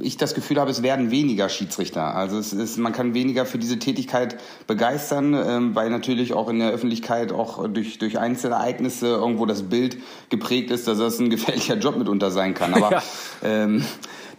ich 0.00 0.16
das 0.16 0.34
Gefühl 0.34 0.60
habe, 0.60 0.70
es 0.70 0.82
werden 0.82 1.10
weniger 1.10 1.48
Schiedsrichter. 1.48 2.14
Also 2.14 2.38
es 2.38 2.52
ist, 2.52 2.76
man 2.76 2.92
kann 2.92 3.14
weniger 3.14 3.46
für 3.46 3.58
diese 3.58 3.78
Tätigkeit 3.78 4.36
begeistern, 4.66 5.34
ähm, 5.34 5.74
weil 5.74 5.90
natürlich 5.90 6.34
auch 6.34 6.48
in 6.48 6.58
der 6.58 6.70
Öffentlichkeit 6.70 7.32
auch 7.32 7.66
durch, 7.68 7.98
durch 7.98 8.18
Einzelereignisse 8.18 9.06
irgendwo 9.06 9.46
das 9.46 9.62
Bild 9.62 9.96
geprägt 10.28 10.70
ist, 10.70 10.86
dass 10.86 10.98
das 10.98 11.18
ein 11.18 11.30
gefährlicher 11.30 11.76
Job 11.76 11.96
mitunter 11.96 12.30
sein 12.30 12.54
kann. 12.54 12.74
Aber 12.74 12.90
ja. 12.92 13.02
ähm, 13.42 13.84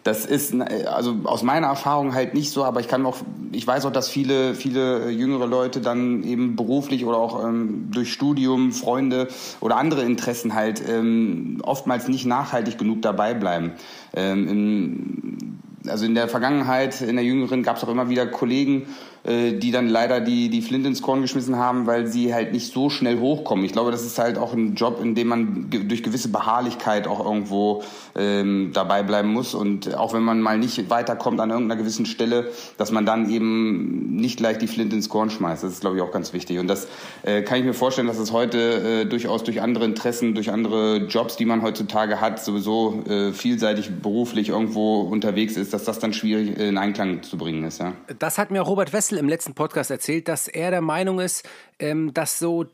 das 0.03 0.25
ist 0.25 0.55
also 0.87 1.15
aus 1.25 1.43
meiner 1.43 1.67
Erfahrung 1.67 2.13
halt 2.13 2.33
nicht 2.33 2.51
so, 2.51 2.63
aber 2.63 2.79
ich 2.79 2.87
kann 2.87 3.05
auch, 3.05 3.17
ich 3.51 3.65
weiß 3.65 3.85
auch, 3.85 3.91
dass 3.91 4.09
viele, 4.09 4.55
viele 4.55 5.09
jüngere 5.09 5.45
Leute 5.45 5.81
dann 5.81 6.23
eben 6.23 6.55
beruflich 6.55 7.05
oder 7.05 7.17
auch 7.17 7.43
ähm, 7.43 7.89
durch 7.91 8.13
Studium, 8.13 8.71
Freunde 8.71 9.27
oder 9.59 9.77
andere 9.77 10.03
Interessen 10.03 10.53
halt 10.53 10.81
ähm, 10.87 11.59
oftmals 11.63 12.07
nicht 12.07 12.25
nachhaltig 12.25 12.77
genug 12.77 13.01
dabei 13.01 13.33
bleiben. 13.33 13.73
Ähm, 14.13 14.47
in, 14.47 15.59
also 15.87 16.05
in 16.05 16.15
der 16.15 16.27
Vergangenheit, 16.27 17.01
in 17.01 17.15
der 17.15 17.25
jüngeren, 17.25 17.63
gab 17.63 17.77
es 17.77 17.83
auch 17.83 17.89
immer 17.89 18.09
wieder 18.09 18.25
Kollegen, 18.27 18.87
die 19.25 19.71
dann 19.71 19.89
leider 19.89 20.21
die, 20.21 20.49
die 20.49 20.61
Flint 20.61 20.85
ins 20.85 21.01
Korn 21.01 21.21
geschmissen 21.21 21.57
haben, 21.57 21.87
weil 21.87 22.07
sie 22.07 22.33
halt 22.33 22.53
nicht 22.53 22.73
so 22.73 22.89
schnell 22.89 23.19
hochkommen. 23.19 23.65
Ich 23.65 23.73
glaube, 23.73 23.91
das 23.91 24.05
ist 24.05 24.17
halt 24.17 24.37
auch 24.37 24.53
ein 24.53 24.75
Job, 24.75 24.99
in 25.01 25.13
dem 25.13 25.27
man 25.27 25.69
durch 25.69 26.03
gewisse 26.03 26.29
Beharrlichkeit 26.29 27.07
auch 27.07 27.23
irgendwo 27.23 27.83
ähm, 28.15 28.71
dabei 28.73 29.03
bleiben 29.03 29.31
muss. 29.33 29.53
Und 29.53 29.95
auch 29.95 30.13
wenn 30.13 30.23
man 30.23 30.41
mal 30.41 30.57
nicht 30.57 30.89
weiterkommt 30.89 31.39
an 31.39 31.49
irgendeiner 31.49 31.79
gewissen 31.79 32.05
Stelle, 32.05 32.51
dass 32.77 32.91
man 32.91 33.05
dann 33.05 33.29
eben 33.29 34.15
nicht 34.15 34.37
gleich 34.37 34.57
die 34.57 34.67
Flint 34.67 34.93
ins 34.93 35.09
Korn 35.09 35.29
schmeißt. 35.29 35.63
Das 35.63 35.73
ist, 35.73 35.81
glaube 35.81 35.97
ich, 35.97 36.01
auch 36.01 36.11
ganz 36.11 36.33
wichtig. 36.33 36.59
Und 36.59 36.67
das 36.67 36.87
äh, 37.23 37.41
kann 37.41 37.59
ich 37.59 37.65
mir 37.65 37.73
vorstellen, 37.73 38.07
dass 38.07 38.17
es 38.17 38.31
heute 38.31 39.01
äh, 39.01 39.05
durchaus 39.05 39.43
durch 39.43 39.61
andere 39.61 39.85
Interessen, 39.85 40.33
durch 40.35 40.51
andere 40.51 41.07
Jobs, 41.07 41.35
die 41.37 41.45
man 41.45 41.61
heutzutage 41.61 42.21
hat, 42.21 42.43
sowieso 42.43 43.03
äh, 43.07 43.31
vielseitig 43.33 43.89
beruflich 44.01 44.49
irgendwo 44.49 45.01
unterwegs 45.01 45.57
ist, 45.57 45.73
dass 45.73 45.83
das 45.83 45.99
dann 45.99 46.13
schwierig 46.13 46.57
in 46.57 46.77
Einklang 46.77 47.23
zu 47.23 47.37
bringen 47.37 47.63
ist. 47.63 47.79
Ja. 47.79 47.93
Das 48.19 48.37
hat 48.37 48.51
mir 48.51 48.61
Robert 48.61 48.93
Wessel 49.09 49.17
im 49.17 49.27
letzten 49.27 49.55
Podcast 49.55 49.89
erzählt, 49.89 50.27
dass 50.27 50.47
er 50.47 50.69
der 50.69 50.81
Meinung 50.81 51.19
ist, 51.19 51.47
ähm, 51.79 52.13
dass 52.13 52.37
so 52.37 52.67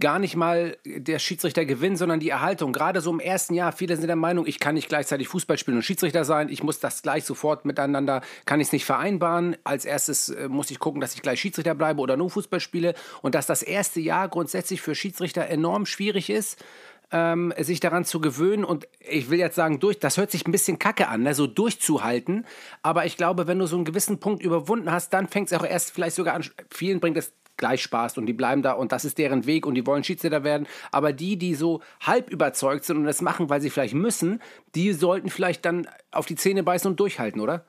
gar 0.00 0.18
nicht 0.18 0.36
mal 0.36 0.76
der 0.84 1.18
Schiedsrichter 1.18 1.64
gewinnt, 1.64 1.96
sondern 1.96 2.20
die 2.20 2.28
Erhaltung. 2.28 2.74
Gerade 2.74 3.00
so 3.00 3.10
im 3.10 3.20
ersten 3.20 3.54
Jahr, 3.54 3.72
viele 3.72 3.96
sind 3.96 4.08
der 4.08 4.16
Meinung, 4.16 4.46
ich 4.46 4.58
kann 4.58 4.74
nicht 4.74 4.88
gleichzeitig 4.88 5.28
Fußball 5.28 5.56
spielen 5.56 5.78
und 5.78 5.82
Schiedsrichter 5.82 6.24
sein. 6.24 6.50
Ich 6.50 6.62
muss 6.62 6.78
das 6.78 7.00
gleich 7.00 7.24
sofort 7.24 7.64
miteinander, 7.64 8.20
kann 8.44 8.60
ich 8.60 8.66
es 8.66 8.72
nicht 8.72 8.84
vereinbaren. 8.84 9.56
Als 9.64 9.86
erstes 9.86 10.28
äh, 10.28 10.48
muss 10.48 10.70
ich 10.70 10.78
gucken, 10.78 11.00
dass 11.00 11.14
ich 11.14 11.22
gleich 11.22 11.40
Schiedsrichter 11.40 11.74
bleibe 11.74 12.02
oder 12.02 12.18
nur 12.18 12.28
Fußball 12.28 12.60
spiele. 12.60 12.94
Und 13.22 13.34
dass 13.34 13.46
das 13.46 13.62
erste 13.62 14.00
Jahr 14.00 14.28
grundsätzlich 14.28 14.82
für 14.82 14.94
Schiedsrichter 14.94 15.46
enorm 15.46 15.86
schwierig 15.86 16.28
ist 16.28 16.62
ähm, 17.10 17.52
sich 17.58 17.80
daran 17.80 18.04
zu 18.04 18.20
gewöhnen 18.20 18.64
und 18.64 18.86
ich 19.00 19.30
will 19.30 19.38
jetzt 19.38 19.56
sagen, 19.56 19.80
durch, 19.80 19.98
das 19.98 20.16
hört 20.16 20.30
sich 20.30 20.46
ein 20.46 20.52
bisschen 20.52 20.78
kacke 20.78 21.08
an, 21.08 21.22
ne, 21.22 21.34
so 21.34 21.46
durchzuhalten. 21.46 22.44
Aber 22.82 23.06
ich 23.06 23.16
glaube, 23.16 23.46
wenn 23.46 23.58
du 23.58 23.66
so 23.66 23.76
einen 23.76 23.84
gewissen 23.84 24.20
Punkt 24.20 24.42
überwunden 24.42 24.92
hast, 24.92 25.12
dann 25.12 25.28
fängt 25.28 25.50
es 25.50 25.58
auch 25.58 25.64
erst 25.64 25.92
vielleicht 25.92 26.16
sogar 26.16 26.34
an. 26.34 26.44
Vielen 26.70 27.00
bringt 27.00 27.16
es 27.16 27.32
gleich 27.56 27.82
Spaß 27.82 28.16
und 28.18 28.26
die 28.26 28.32
bleiben 28.32 28.62
da 28.62 28.72
und 28.72 28.92
das 28.92 29.04
ist 29.04 29.18
deren 29.18 29.44
Weg 29.44 29.66
und 29.66 29.74
die 29.74 29.86
wollen 29.86 30.04
Schiedsrichter 30.04 30.44
werden. 30.44 30.66
Aber 30.92 31.12
die, 31.12 31.36
die 31.36 31.54
so 31.54 31.82
halb 32.00 32.30
überzeugt 32.30 32.84
sind 32.84 32.96
und 32.96 33.04
das 33.04 33.20
machen, 33.20 33.50
weil 33.50 33.60
sie 33.60 33.68
vielleicht 33.68 33.94
müssen, 33.94 34.40
die 34.74 34.92
sollten 34.92 35.28
vielleicht 35.28 35.64
dann 35.64 35.86
auf 36.10 36.26
die 36.26 36.36
Zähne 36.36 36.62
beißen 36.62 36.90
und 36.90 37.00
durchhalten, 37.00 37.40
oder? 37.40 37.64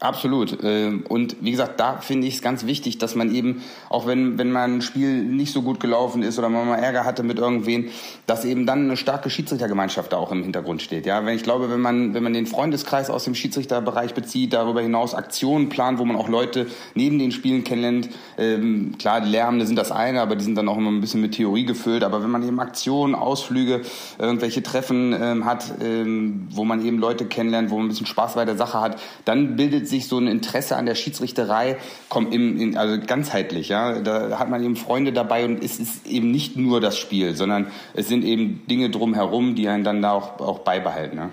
Absolut. 0.00 0.58
Ähm, 0.62 1.04
und 1.08 1.36
wie 1.40 1.52
gesagt, 1.52 1.80
da 1.80 1.98
finde 1.98 2.26
ich 2.26 2.34
es 2.34 2.42
ganz 2.42 2.66
wichtig, 2.66 2.98
dass 2.98 3.14
man 3.14 3.34
eben, 3.34 3.62
auch 3.88 4.06
wenn, 4.06 4.38
wenn 4.38 4.50
man 4.50 4.76
ein 4.76 4.82
Spiel 4.82 5.22
nicht 5.22 5.52
so 5.52 5.62
gut 5.62 5.80
gelaufen 5.80 6.22
ist 6.22 6.38
oder 6.38 6.48
man 6.48 6.68
mal 6.68 6.76
Ärger 6.76 7.04
hatte 7.04 7.22
mit 7.22 7.38
irgendwen, 7.38 7.90
dass 8.26 8.44
eben 8.44 8.66
dann 8.66 8.84
eine 8.84 8.96
starke 8.96 9.30
Schiedsrichtergemeinschaft 9.30 10.12
da 10.12 10.16
auch 10.18 10.32
im 10.32 10.42
Hintergrund 10.42 10.82
steht. 10.82 11.06
Ja, 11.06 11.24
wenn 11.24 11.36
ich 11.36 11.42
glaube, 11.42 11.70
wenn 11.70 11.80
man, 11.80 12.12
wenn 12.12 12.22
man 12.22 12.34
den 12.34 12.46
Freundeskreis 12.46 13.08
aus 13.08 13.24
dem 13.24 13.34
Schiedsrichterbereich 13.34 14.14
bezieht, 14.14 14.52
darüber 14.52 14.82
hinaus 14.82 15.14
Aktionen 15.14 15.68
plant, 15.68 15.98
wo 15.98 16.04
man 16.04 16.16
auch 16.16 16.28
Leute 16.28 16.66
neben 16.94 17.18
den 17.18 17.32
Spielen 17.32 17.64
kennenlernt, 17.64 18.10
ähm, 18.36 18.96
klar, 18.98 19.20
die 19.20 19.30
Lehrabende 19.30 19.64
sind 19.64 19.76
das 19.76 19.90
eine, 19.92 20.20
aber 20.20 20.36
die 20.36 20.44
sind 20.44 20.56
dann 20.56 20.68
auch 20.68 20.76
immer 20.76 20.90
ein 20.90 21.00
bisschen 21.00 21.20
mit 21.20 21.32
Theorie 21.32 21.64
gefüllt. 21.64 22.04
Aber 22.04 22.22
wenn 22.22 22.30
man 22.30 22.46
eben 22.46 22.60
Aktionen, 22.60 23.14
Ausflüge, 23.14 23.82
irgendwelche 24.18 24.62
Treffen 24.62 25.16
ähm, 25.18 25.44
hat, 25.44 25.72
ähm, 25.80 26.48
wo 26.50 26.64
man 26.64 26.84
eben 26.84 26.98
Leute 26.98 27.24
kennenlernt, 27.24 27.70
wo 27.70 27.76
man 27.76 27.86
ein 27.86 27.88
bisschen 27.88 28.06
Spaß 28.06 28.34
bei 28.34 28.44
der 28.44 28.56
Sache 28.56 28.80
hat, 28.80 29.00
dann 29.24 29.56
bildet 29.56 29.83
entwickelt 29.84 29.88
sich 29.88 30.08
so 30.08 30.18
ein 30.18 30.26
Interesse 30.26 30.76
an 30.76 30.86
der 30.86 30.94
Schiedsrichterei, 30.94 31.76
kommt 32.08 32.34
im, 32.34 32.58
in, 32.58 32.76
also 32.76 32.98
ganzheitlich, 33.04 33.68
ja. 33.68 34.00
Da 34.00 34.38
hat 34.38 34.48
man 34.48 34.62
eben 34.62 34.76
Freunde 34.76 35.12
dabei 35.12 35.44
und 35.44 35.62
es 35.62 35.78
ist 35.78 36.06
eben 36.06 36.30
nicht 36.30 36.56
nur 36.56 36.80
das 36.80 36.96
Spiel, 36.96 37.34
sondern 37.34 37.66
es 37.94 38.08
sind 38.08 38.24
eben 38.24 38.66
Dinge 38.66 38.90
drumherum, 38.90 39.54
die 39.54 39.68
einen 39.68 39.84
dann 39.84 40.02
da 40.02 40.12
auch, 40.12 40.40
auch 40.40 40.60
beibehalten, 40.60 41.18
ja. 41.18 41.30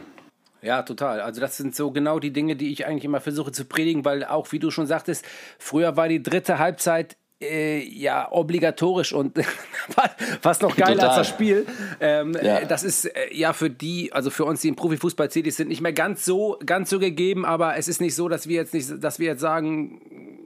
Ja, 0.63 0.83
total. 0.83 1.21
Also 1.21 1.41
das 1.41 1.57
sind 1.57 1.75
so 1.75 1.89
genau 1.89 2.19
die 2.19 2.31
Dinge, 2.31 2.55
die 2.55 2.71
ich 2.71 2.85
eigentlich 2.85 3.05
immer 3.05 3.19
versuche 3.19 3.51
zu 3.51 3.65
predigen, 3.65 4.05
weil 4.05 4.23
auch, 4.23 4.51
wie 4.51 4.59
du 4.59 4.69
schon 4.69 4.85
sagtest, 4.85 5.25
früher 5.57 5.97
war 5.97 6.07
die 6.07 6.21
dritte 6.21 6.59
Halbzeit 6.59 7.17
äh, 7.41 7.83
ja 7.83 8.31
obligatorisch 8.31 9.13
und 9.13 9.39
fast 10.41 10.61
noch 10.61 10.75
geiler 10.75 10.93
Total. 10.93 11.09
als 11.09 11.17
das 11.17 11.27
Spiel. 11.29 11.65
Ähm, 11.99 12.35
ja. 12.41 12.65
Das 12.65 12.83
ist 12.83 13.05
äh, 13.05 13.33
ja 13.33 13.53
für 13.53 13.69
die, 13.69 14.13
also 14.13 14.29
für 14.29 14.45
uns, 14.45 14.61
die 14.61 14.67
im 14.67 14.75
Profifußball 14.75 15.29
tätig 15.29 15.55
sind, 15.55 15.69
nicht 15.69 15.81
mehr 15.81 15.93
ganz 15.93 16.25
so, 16.25 16.57
ganz 16.65 16.89
so 16.89 16.99
gegeben, 16.99 17.45
aber 17.45 17.77
es 17.77 17.87
ist 17.87 18.01
nicht 18.01 18.15
so, 18.15 18.29
dass 18.29 18.47
wir 18.47 18.55
jetzt 18.55 18.73
nicht, 18.73 19.03
dass 19.03 19.19
wir 19.19 19.27
jetzt 19.27 19.41
sagen, 19.41 20.01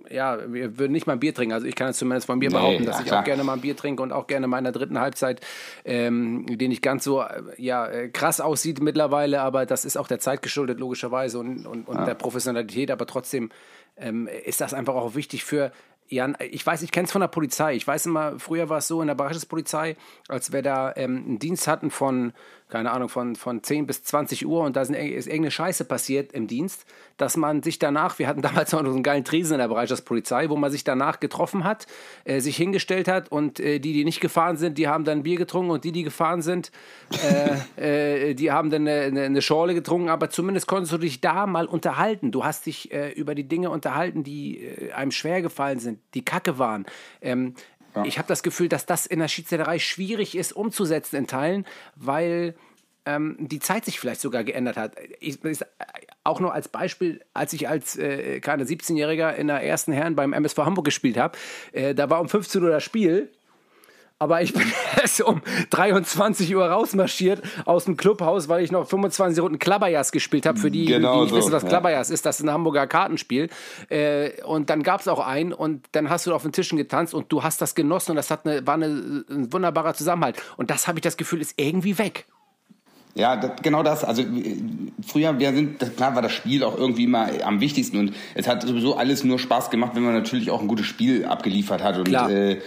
ja, 0.10 0.38
wir 0.48 0.78
würden 0.78 0.92
nicht 0.92 1.08
mal 1.08 1.14
ein 1.14 1.20
Bier 1.20 1.34
trinken. 1.34 1.54
Also 1.54 1.68
ich 1.68 1.76
kann 1.76 1.90
es 1.90 1.98
zumindest 1.98 2.28
von 2.28 2.40
mir 2.40 2.50
nee, 2.50 2.56
behaupten, 2.56 2.86
dass 2.86 3.00
ja, 3.00 3.06
ich 3.06 3.12
auch 3.12 3.24
gerne 3.24 3.44
mal 3.44 3.54
ein 3.54 3.62
Bier 3.62 3.76
trinke 3.76 4.02
und 4.04 4.12
auch 4.12 4.28
gerne 4.28 4.48
mal 4.48 4.58
in 4.58 4.64
der 4.64 4.74
dritten 4.74 5.00
Halbzeit, 5.00 5.42
ähm, 5.84 6.46
die 6.48 6.68
nicht 6.68 6.82
ganz 6.82 7.04
so 7.04 7.22
äh, 7.22 7.42
ja, 7.58 7.88
äh, 7.88 8.10
krass 8.10 8.42
aussieht 8.42 8.82
mittlerweile, 8.82 9.42
aber 9.42 9.66
das 9.66 9.86
ist 9.86 9.98
auch 9.98 10.08
der 10.08 10.20
Zeit 10.20 10.42
geschuldet, 10.42 10.80
logischerweise, 10.80 11.40
und, 11.40 11.66
und, 11.66 11.88
und 11.88 11.98
ja. 11.98 12.06
der 12.06 12.16
Professionalität, 12.16 12.92
aber 12.92 13.06
trotzdem 13.06 13.50
ähm, 13.98 14.28
ist 14.46 14.62
das 14.62 14.74
einfach 14.74 14.96
auch 14.96 15.16
wichtig 15.16 15.44
für 15.44 15.72
ja, 16.08 16.32
ich 16.40 16.66
weiß, 16.66 16.82
ich 16.84 16.92
kenne 16.92 17.06
es 17.06 17.12
von 17.12 17.22
der 17.22 17.28
Polizei. 17.28 17.76
Ich 17.76 17.88
weiß 17.88 18.06
immer, 18.06 18.40
früher 18.40 18.70
war 18.70 18.78
es 18.78 18.88
so 18.88 19.02
in 19.02 19.08
der 19.08 19.16
Bereichspolizei, 19.16 19.98
als 20.28 20.52
wir 20.52 20.62
da 20.62 20.94
ähm, 20.96 21.24
einen 21.26 21.40
Dienst 21.40 21.68
hatten 21.68 21.90
von 21.90 22.34
keine 22.70 22.92
Ahnung, 22.92 23.10
von, 23.10 23.36
von 23.36 23.62
10 23.62 23.86
bis 23.86 24.04
20 24.04 24.46
Uhr 24.46 24.64
und 24.64 24.76
da 24.76 24.82
ist 24.82 24.90
irgendeine 24.92 25.52
Scheiße 25.52 25.86
passiert 25.86 26.34
im 26.34 26.48
Dienst, 26.48 26.86
dass 27.18 27.38
man 27.38 27.62
sich 27.62 27.80
danach, 27.80 28.18
wir 28.18 28.28
hatten 28.28 28.42
damals 28.44 28.72
noch 28.72 28.80
einen 28.80 29.04
geilen 29.04 29.24
Tresen 29.24 29.54
in 29.54 29.60
der 29.60 29.68
Bereitschaftspolizei, 29.68 30.50
wo 30.50 30.56
man 30.56 30.72
sich 30.72 30.84
danach 30.84 31.20
getroffen 31.20 31.64
hat, 31.64 31.86
äh, 32.24 32.40
sich 32.40 32.58
hingestellt 32.58 33.08
hat 33.08 33.32
und 33.32 33.60
äh, 33.60 33.80
die, 33.80 33.94
die 33.94 34.04
nicht 34.04 34.20
gefahren 34.20 34.58
sind, 34.58 34.78
die 34.78 34.88
haben 34.88 35.04
dann 35.04 35.24
Bier 35.24 35.38
getrunken 35.38 35.72
und 35.72 35.84
die, 35.84 35.92
die 35.92 36.04
gefahren 36.04 36.42
sind, 36.42 36.72
äh, 37.78 38.30
äh 38.30 38.34
die 38.34 38.52
haben 38.52 38.70
dann 38.70 38.88
eine, 38.88 39.22
eine, 39.22 39.42
Schorle 39.42 39.74
getrunken, 39.76 40.10
aber 40.10 40.30
zumindest 40.30 40.68
konntest 40.68 40.92
du 40.94 40.98
dich 40.98 41.22
da 41.22 41.46
mal 41.46 41.68
unterhalten. 41.68 42.32
Du 42.32 42.44
hast 42.44 42.66
dich 42.66 42.92
äh, 42.92 43.12
über 43.12 43.36
die 43.36 43.48
Dinge 43.48 43.70
unterhalten, 43.70 44.24
die 44.24 44.64
äh, 44.64 44.92
einem 44.94 45.12
schwer 45.12 45.42
gefallen 45.42 45.80
sind, 45.80 46.00
die 46.14 46.26
kacke 46.26 46.58
waren. 46.58 46.86
Ähm, 47.22 47.54
ja. 47.96 48.06
Ich 48.06 48.18
habe 48.18 48.28
das 48.28 48.44
Gefühl, 48.44 48.70
dass 48.70 48.86
das 48.86 49.06
in 49.06 49.20
der 49.20 49.28
Schiedsrichterei 49.28 49.80
schwierig 49.80 50.36
ist 50.36 50.54
umzusetzen 50.54 51.16
in 51.16 51.28
Teilen, 51.28 51.66
weil 51.96 52.56
ähm, 53.06 53.38
die 53.40 53.60
Zeit 53.60 53.86
sich 53.86 54.00
vielleicht 54.00 54.22
sogar 54.22 54.44
geändert 54.44 54.78
hat. 54.78 54.96
Ich, 55.20 55.40
auch 56.24 56.40
nur 56.40 56.54
als 56.54 56.68
Beispiel, 56.68 57.22
als 57.34 57.54
ich 57.54 57.70
als 57.70 57.98
äh, 57.98 58.40
keine 58.40 58.66
17-Jähriger 58.66 59.36
in 59.36 59.48
der 59.48 59.62
ersten 59.62 59.92
Herren 59.92 60.16
beim 60.16 60.34
MSV 60.34 60.58
Hamburg 60.60 60.86
gespielt 60.86 61.18
habe, 61.18 61.38
äh, 61.72 61.94
da 61.94 62.10
war 62.10 62.20
um 62.20 62.28
15 62.30 62.64
Uhr 62.64 62.70
das 62.70 62.84
Spiel 62.84 63.32
aber 64.18 64.42
ich 64.42 64.54
bin 64.54 64.64
erst 65.02 65.22
um 65.22 65.42
23 65.72 66.56
Uhr 66.56 66.66
rausmarschiert 66.66 67.42
aus 67.66 67.86
dem 67.86 67.98
Clubhaus, 67.98 68.48
weil 68.48 68.64
ich 68.64 68.72
noch 68.72 68.88
25 68.88 69.44
Runden 69.44 69.60
Klabberjas 69.60 70.12
gespielt 70.12 70.46
habe. 70.46 70.58
Für 70.58 70.72
die, 70.72 70.86
genau 70.86 71.16
die 71.16 71.22
nicht 71.22 71.30
so, 71.32 71.38
wissen, 71.38 71.52
was 71.52 71.64
ja. 71.64 71.70
Klabberjas 71.70 72.10
ist, 72.10 72.26
das 72.26 72.40
ist 72.40 72.46
ein 72.46 72.52
Hamburger 72.52 72.88
Kartenspiel. 72.88 73.50
Äh, 73.90 74.42
und 74.44 74.70
dann 74.70 74.84
gab 74.84 75.02
es 75.02 75.08
auch 75.08 75.26
einen 75.26 75.54
und 75.54 75.86
dann 75.92 76.10
hast 76.10 76.28
du 76.28 76.34
auf 76.34 76.44
den 76.44 76.54
Tischen 76.54 76.78
getanzt 76.78 77.14
und 77.14 77.32
du 77.32 77.44
hast 77.44 77.62
das 77.62 77.76
genossen 77.76 78.12
und 78.12 78.18
das 78.18 78.32
hat 78.32 78.46
eine, 78.46 78.66
war 78.66 78.76
eine, 78.76 79.26
ein 79.30 79.52
wunderbarer 79.52 79.94
Zusammenhalt. 79.94 80.42
Und 80.58 80.70
das 80.70 80.88
habe 80.88 81.00
ich 81.00 81.04
das 81.04 81.18
Gefühl, 81.18 81.42
ist 81.42 81.54
irgendwie 81.58 81.98
weg. 81.98 82.26
Ja, 83.16 83.38
das, 83.38 83.52
genau 83.62 83.82
das. 83.82 84.04
Also 84.04 84.24
früher, 85.08 85.40
wir 85.40 85.54
sind, 85.54 85.80
klar 85.96 86.16
war 86.16 86.22
das 86.22 86.34
Spiel 86.34 86.64
auch 86.64 86.78
irgendwie 86.78 87.06
immer 87.06 87.30
am 87.44 87.62
wichtigsten 87.62 87.98
und 87.98 88.14
es 88.34 88.46
hat 88.46 88.64
sowieso 88.64 88.98
alles 88.98 89.24
nur 89.24 89.40
Spaß 89.40 89.70
gemacht, 89.70 89.92
wenn 89.96 90.04
man 90.04 90.14
natürlich 90.14 90.52
auch 90.52 90.62
ein 90.62 90.68
gutes 90.68 90.86
Spiel 90.86 91.26
abgeliefert 91.26 91.82
hat 91.82 91.98
und 91.98 92.14
äh, 92.14 92.60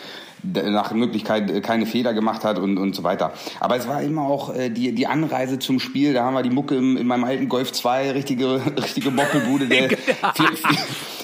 nach 0.43 0.93
Möglichkeit 0.93 1.51
äh, 1.51 1.61
keine 1.61 1.87
Fehler 1.87 2.15
gemacht 2.15 2.45
hat 2.45 2.59
und, 2.59 2.79
und 2.79 2.95
so 2.95 3.03
weiter. 3.03 3.33
Aber 3.61 3.77
es 3.77 3.89
war 3.89 4.03
immer 4.03 4.23
auch 4.23 4.55
äh, 4.55 4.71
die, 4.71 4.95
die 4.95 5.07
Anreise 5.07 5.59
zum 5.59 5.81
Spiel, 5.81 6.13
da 6.13 6.25
haben 6.25 6.35
wir 6.35 6.43
die 6.43 6.51
Mucke 6.51 6.77
im, 6.77 6.97
in 6.97 7.07
meinem 7.07 7.25
alten 7.25 7.49
Golf 7.49 7.73
2, 7.73 8.13
richtige, 8.13 8.61
richtige 8.77 9.11
Moppelbude, 9.11 9.67
der 9.67 9.89
vier, 10.35 10.57
vier, 10.57 10.79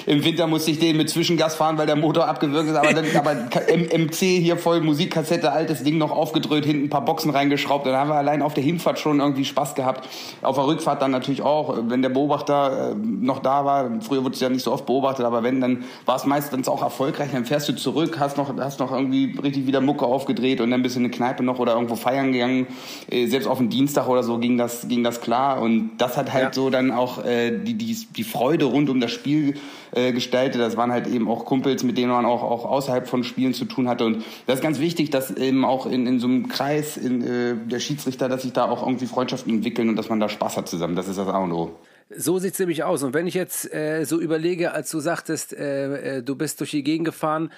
im 0.06 0.24
Winter 0.24 0.46
musste 0.46 0.70
ich 0.70 0.78
den 0.78 0.96
mit 0.96 1.08
Zwischengas 1.08 1.54
fahren, 1.54 1.78
weil 1.78 1.86
der 1.86 1.96
Motor 1.96 2.28
abgewürgt 2.28 2.68
ist. 2.68 2.76
Aber 2.76 2.92
dann 2.92 3.06
aber 3.16 3.34
MC 3.34 4.14
hier 4.16 4.56
voll 4.56 4.80
Musikkassette, 4.80 5.52
altes 5.52 5.82
Ding 5.82 5.98
noch 5.98 6.10
aufgedreht, 6.10 6.64
hinten 6.64 6.86
ein 6.86 6.90
paar 6.90 7.04
Boxen 7.04 7.30
reingeschraubt. 7.30 7.86
Dann 7.86 7.94
haben 7.94 8.10
wir 8.10 8.16
allein 8.16 8.42
auf 8.42 8.54
der 8.54 8.64
Hinfahrt 8.64 8.98
schon 8.98 9.20
irgendwie 9.20 9.44
Spaß 9.44 9.74
gehabt. 9.74 10.08
Auf 10.42 10.56
der 10.56 10.66
Rückfahrt 10.66 11.00
dann 11.00 11.10
natürlich 11.10 11.42
auch, 11.42 11.76
wenn 11.88 12.02
der 12.02 12.08
Beobachter 12.10 12.92
äh, 12.92 12.94
noch 12.94 13.40
da 13.40 13.64
war. 13.64 13.90
Früher 14.00 14.24
wurde 14.24 14.34
es 14.34 14.40
ja 14.40 14.48
nicht 14.48 14.62
so 14.62 14.72
oft 14.72 14.86
beobachtet, 14.86 15.24
aber 15.24 15.42
wenn, 15.42 15.60
dann 15.60 15.84
war 16.06 16.16
es 16.16 16.26
meistens 16.26 16.68
auch 16.68 16.82
erfolgreich. 16.82 17.30
Dann 17.32 17.44
fährst 17.44 17.68
du 17.68 17.74
zurück, 17.74 18.18
hast 18.20 18.36
noch, 18.36 18.54
hast 18.58 18.80
noch 18.80 18.92
irgendwie 18.92 19.36
richtig 19.42 19.66
wieder 19.66 19.80
Mucke 19.80 20.04
aufgedreht 20.04 20.60
und 20.60 20.70
dann 20.70 20.82
bist 20.82 20.96
du 20.96 21.00
in 21.00 21.06
eine 21.06 21.14
Kneipe 21.14 21.42
noch 21.42 21.58
oder 21.58 21.74
irgendwo 21.74 21.96
feiern 21.96 22.32
gegangen. 22.32 22.66
Äh, 23.10 23.26
selbst 23.26 23.46
auf 23.46 23.58
den 23.58 23.70
Dienstag 23.70 24.08
oder 24.08 24.22
so 24.22 24.38
ging 24.38 24.58
das, 24.58 24.88
ging 24.88 25.02
das 25.02 25.20
klar. 25.20 25.60
Und 25.60 25.92
das 25.98 26.16
hat 26.16 26.32
halt 26.32 26.44
ja. 26.44 26.52
so 26.52 26.70
dann 26.70 26.90
auch 26.90 27.24
äh, 27.24 27.50
die, 27.50 27.74
die, 27.74 27.96
die 28.16 28.24
Freude 28.24 28.66
rund 28.66 28.90
um 28.90 29.00
das 29.00 29.10
Spiel 29.10 29.54
äh, 29.94 30.12
gestaltet. 30.12 30.60
Das 30.60 30.76
waren 30.76 30.90
halt 30.90 31.06
eben 31.06 31.28
auch 31.28 31.44
Kumpels, 31.44 31.84
mit 31.84 31.96
denen 31.96 32.10
man 32.10 32.26
auch, 32.26 32.42
auch 32.42 32.64
außerhalb 32.64 33.06
von 33.08 33.22
Spielen 33.22 33.54
zu 33.54 33.64
tun 33.64 33.88
hatte. 33.88 34.04
Und 34.04 34.24
das 34.46 34.56
ist 34.56 34.62
ganz 34.62 34.80
wichtig, 34.80 35.10
dass 35.10 35.30
eben 35.30 35.64
auch 35.64 35.86
in, 35.86 36.06
in 36.06 36.18
so 36.18 36.26
einem 36.26 36.48
Kreis 36.48 36.96
in, 36.96 37.22
äh, 37.22 37.54
der 37.66 37.80
Schiedsrichter, 37.80 38.28
dass 38.28 38.42
sich 38.42 38.52
da 38.52 38.64
auch 38.64 38.84
irgendwie 38.84 39.06
Freundschaften 39.06 39.54
entwickeln 39.54 39.88
und 39.88 39.96
dass 39.96 40.08
man 40.08 40.20
da 40.20 40.28
Spaß 40.28 40.56
hat 40.56 40.68
zusammen. 40.68 40.96
Das 40.96 41.06
ist 41.06 41.18
das 41.18 41.28
A 41.28 41.38
und 41.38 41.52
O. 41.52 41.76
So 42.10 42.38
sieht 42.38 42.54
es 42.54 42.58
nämlich 42.58 42.82
aus. 42.82 43.02
Und 43.02 43.14
wenn 43.14 43.26
ich 43.26 43.34
jetzt 43.34 43.72
äh, 43.72 44.04
so 44.04 44.20
überlege, 44.20 44.72
als 44.72 44.90
du 44.90 45.00
sagtest, 45.00 45.52
äh, 45.52 46.18
äh, 46.18 46.22
du 46.22 46.34
bist 46.36 46.60
durch 46.60 46.72
die 46.72 46.82
Gegend 46.82 47.06
gefahren, 47.06 47.50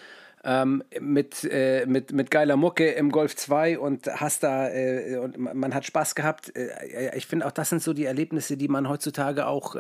ähm, 0.45 0.85
mit, 1.01 1.43
äh, 1.51 1.87
mit, 1.87 2.13
mit 2.13 2.31
geiler 2.31 2.57
Mucke 2.57 2.91
im 2.91 3.11
Golf 3.11 3.35
2 3.35 3.79
und 3.79 4.07
hast 4.07 4.43
da 4.43 4.69
äh, 4.69 5.17
und 5.17 5.39
man 5.39 5.75
hat 5.75 5.85
Spaß 5.87 6.15
gehabt. 6.15 6.53
Ich 7.17 7.27
finde 7.27 7.47
auch, 7.47 7.53
das 7.53 7.71
sind 7.71 7.83
so 7.83 7.93
die 7.93 8.05
Erlebnisse, 8.05 8.57
die 8.57 8.69
man 8.69 8.89
heutzutage 8.89 9.47
auch 9.47 9.75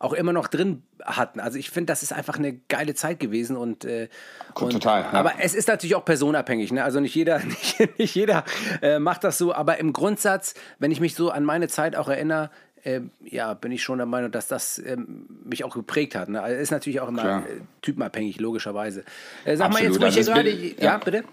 auch 0.00 0.14
immer 0.14 0.32
noch 0.32 0.48
drin 0.48 0.82
hatten. 1.04 1.40
Also 1.40 1.58
ich 1.58 1.70
finde, 1.70 1.92
das 1.92 2.02
ist 2.02 2.12
einfach 2.12 2.38
eine 2.38 2.54
geile 2.68 2.94
Zeit 2.94 3.20
gewesen 3.20 3.56
und, 3.56 3.84
äh, 3.84 4.08
und 4.54 4.72
total. 4.72 5.02
Ja. 5.02 5.12
Aber 5.12 5.34
es 5.40 5.54
ist 5.54 5.68
natürlich 5.68 5.94
auch 5.94 6.04
personabhängig. 6.04 6.72
Ne? 6.72 6.82
Also 6.82 7.00
nicht 7.00 7.14
jeder, 7.14 7.38
nicht, 7.44 7.98
nicht 7.98 8.14
jeder 8.14 8.44
äh, 8.80 8.98
macht 8.98 9.24
das 9.24 9.36
so. 9.36 9.54
Aber 9.54 9.78
im 9.78 9.92
Grundsatz, 9.92 10.54
wenn 10.78 10.90
ich 10.90 11.00
mich 11.00 11.14
so 11.14 11.30
an 11.30 11.44
meine 11.44 11.68
Zeit 11.68 11.96
auch 11.96 12.08
erinnere, 12.08 12.50
äh, 12.82 13.00
ja, 13.22 13.52
bin 13.52 13.72
ich 13.72 13.82
schon 13.82 13.98
der 13.98 14.06
Meinung, 14.06 14.30
dass 14.30 14.48
das 14.48 14.78
ähm, 14.78 15.26
mich 15.44 15.64
auch 15.64 15.74
geprägt 15.74 16.14
hat. 16.14 16.30
Ne? 16.30 16.40
Also 16.40 16.58
ist 16.58 16.70
natürlich 16.70 17.00
auch 17.00 17.08
immer. 17.08 17.40
Äh, 17.40 17.60
typenabhängig, 17.82 18.40
logischerweise. 18.40 19.04
Äh, 19.44 19.56
sag 19.56 19.66
Absolut. 19.66 19.72
mal 19.72 19.82
jetzt, 19.82 20.00
wo 20.00 20.06
ich 20.06 20.16
also 20.16 20.34
hier 20.34 20.42
gerade. 20.42 20.82
Ja, 20.82 20.84
ja, 20.84 20.98
bitte? 20.98 21.24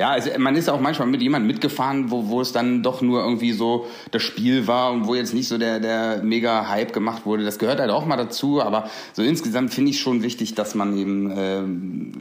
Ja, 0.00 0.12
also 0.12 0.30
man 0.38 0.56
ist 0.56 0.70
auch 0.70 0.80
manchmal 0.80 1.08
mit 1.08 1.20
jemandem 1.20 1.48
mitgefahren, 1.48 2.10
wo, 2.10 2.28
wo 2.28 2.40
es 2.40 2.52
dann 2.52 2.82
doch 2.82 3.02
nur 3.02 3.22
irgendwie 3.22 3.52
so 3.52 3.86
das 4.12 4.22
Spiel 4.22 4.66
war 4.66 4.92
und 4.92 5.06
wo 5.06 5.14
jetzt 5.14 5.34
nicht 5.34 5.46
so 5.46 5.58
der, 5.58 5.78
der 5.78 6.22
mega 6.22 6.70
Hype 6.70 6.94
gemacht 6.94 7.26
wurde. 7.26 7.44
Das 7.44 7.58
gehört 7.58 7.80
halt 7.80 7.90
auch 7.90 8.06
mal 8.06 8.16
dazu, 8.16 8.62
aber 8.62 8.88
so 9.12 9.22
insgesamt 9.22 9.74
finde 9.74 9.90
ich 9.90 10.00
schon 10.00 10.22
wichtig, 10.22 10.54
dass 10.54 10.74
man 10.74 10.96
eben 10.96 11.30
äh, 11.30 11.60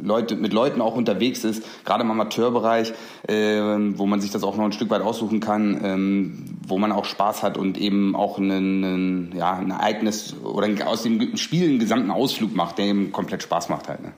Leute, 0.05 0.35
mit 0.35 0.51
Leuten 0.51 0.81
auch 0.81 0.97
unterwegs 0.97 1.45
ist, 1.45 1.63
gerade 1.85 2.03
im 2.03 2.11
Amateurbereich, 2.11 2.91
äh, 3.29 3.61
wo 3.93 4.05
man 4.05 4.19
sich 4.19 4.31
das 4.31 4.43
auch 4.43 4.57
noch 4.57 4.65
ein 4.65 4.73
Stück 4.73 4.89
weit 4.89 5.01
aussuchen 5.01 5.39
kann, 5.39 5.79
ähm, 5.81 6.59
wo 6.67 6.77
man 6.79 6.91
auch 6.91 7.05
Spaß 7.05 7.43
hat 7.43 7.57
und 7.57 7.77
eben 7.77 8.13
auch 8.13 8.39
ein, 8.39 9.31
ja, 9.33 9.53
ein 9.53 9.71
Ereignis 9.71 10.35
oder 10.43 10.67
aus 10.85 11.03
dem 11.03 11.37
Spiel 11.37 11.69
einen 11.69 11.79
gesamten 11.79 12.11
Ausflug 12.11 12.53
macht, 12.53 12.77
der 12.77 12.87
eben 12.87 13.13
komplett 13.13 13.41
Spaß 13.41 13.69
macht 13.69 13.87
halt. 13.87 14.01
Ne? 14.01 14.11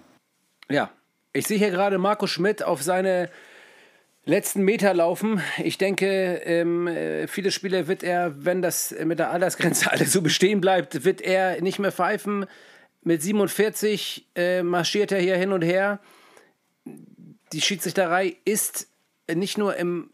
Ja, 0.68 0.90
ich 1.32 1.46
sehe 1.46 1.60
hier 1.60 1.70
gerade 1.70 2.00
Marco 2.00 2.26
Schmidt 2.26 2.64
auf 2.64 2.82
seine 2.82 3.30
letzten 4.26 4.64
Meter 4.64 4.94
laufen. 4.94 5.42
Ich 5.64 5.78
denke, 5.78 6.42
ähm, 6.46 6.88
äh, 6.88 7.28
viele 7.28 7.52
Spiele 7.52 7.88
wird 7.88 8.04
er, 8.04 8.46
wenn 8.46 8.62
das 8.62 8.96
mit 9.04 9.20
der 9.20 9.32
Altersgrenze 9.32 9.92
alles 9.92 10.14
so 10.14 10.22
bestehen 10.22 10.62
bleibt, 10.62 11.04
wird 11.04 11.22
er 11.22 11.62
nicht 11.62 11.80
mehr 11.80 11.92
pfeifen. 11.92 12.46
Mit 13.04 13.22
47 13.22 14.28
äh, 14.36 14.64
marschiert 14.64 15.12
er 15.12 15.20
hier 15.20 15.38
hin 15.38 15.52
und 15.52 15.64
her. 15.64 16.00
Die 17.54 17.62
Schiedsrichterei 17.62 18.38
ist 18.46 18.88
nicht 19.34 19.58
nur 19.58 19.76
im 19.76 20.12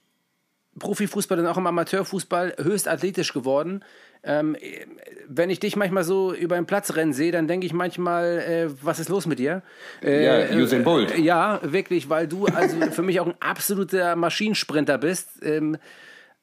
Profifußball 0.79 1.39
und 1.39 1.47
auch 1.47 1.57
im 1.57 1.67
Amateurfußball 1.67 2.55
höchst 2.59 2.87
athletisch 2.87 3.33
geworden. 3.33 3.83
Ähm, 4.23 4.55
wenn 5.27 5.49
ich 5.49 5.59
dich 5.59 5.75
manchmal 5.75 6.03
so 6.03 6.33
über 6.33 6.55
den 6.55 6.65
Platz 6.65 6.95
rennen 6.95 7.13
sehe, 7.13 7.31
dann 7.31 7.47
denke 7.47 7.65
ich 7.65 7.73
manchmal, 7.73 8.39
äh, 8.39 8.69
was 8.81 8.99
ist 8.99 9.09
los 9.09 9.25
mit 9.25 9.39
dir? 9.39 9.61
Äh, 10.01 10.49
ja, 10.49 10.57
Usain 10.57 10.83
Bolt. 10.83 11.11
Äh, 11.11 11.21
ja, 11.21 11.59
wirklich, 11.63 12.09
weil 12.09 12.27
du 12.27 12.45
also 12.45 12.79
für 12.91 13.03
mich 13.03 13.19
auch 13.19 13.27
ein 13.27 13.35
absoluter 13.39 14.15
Maschinensprinter 14.15 14.97
bist. 14.97 15.29
Ähm, 15.43 15.77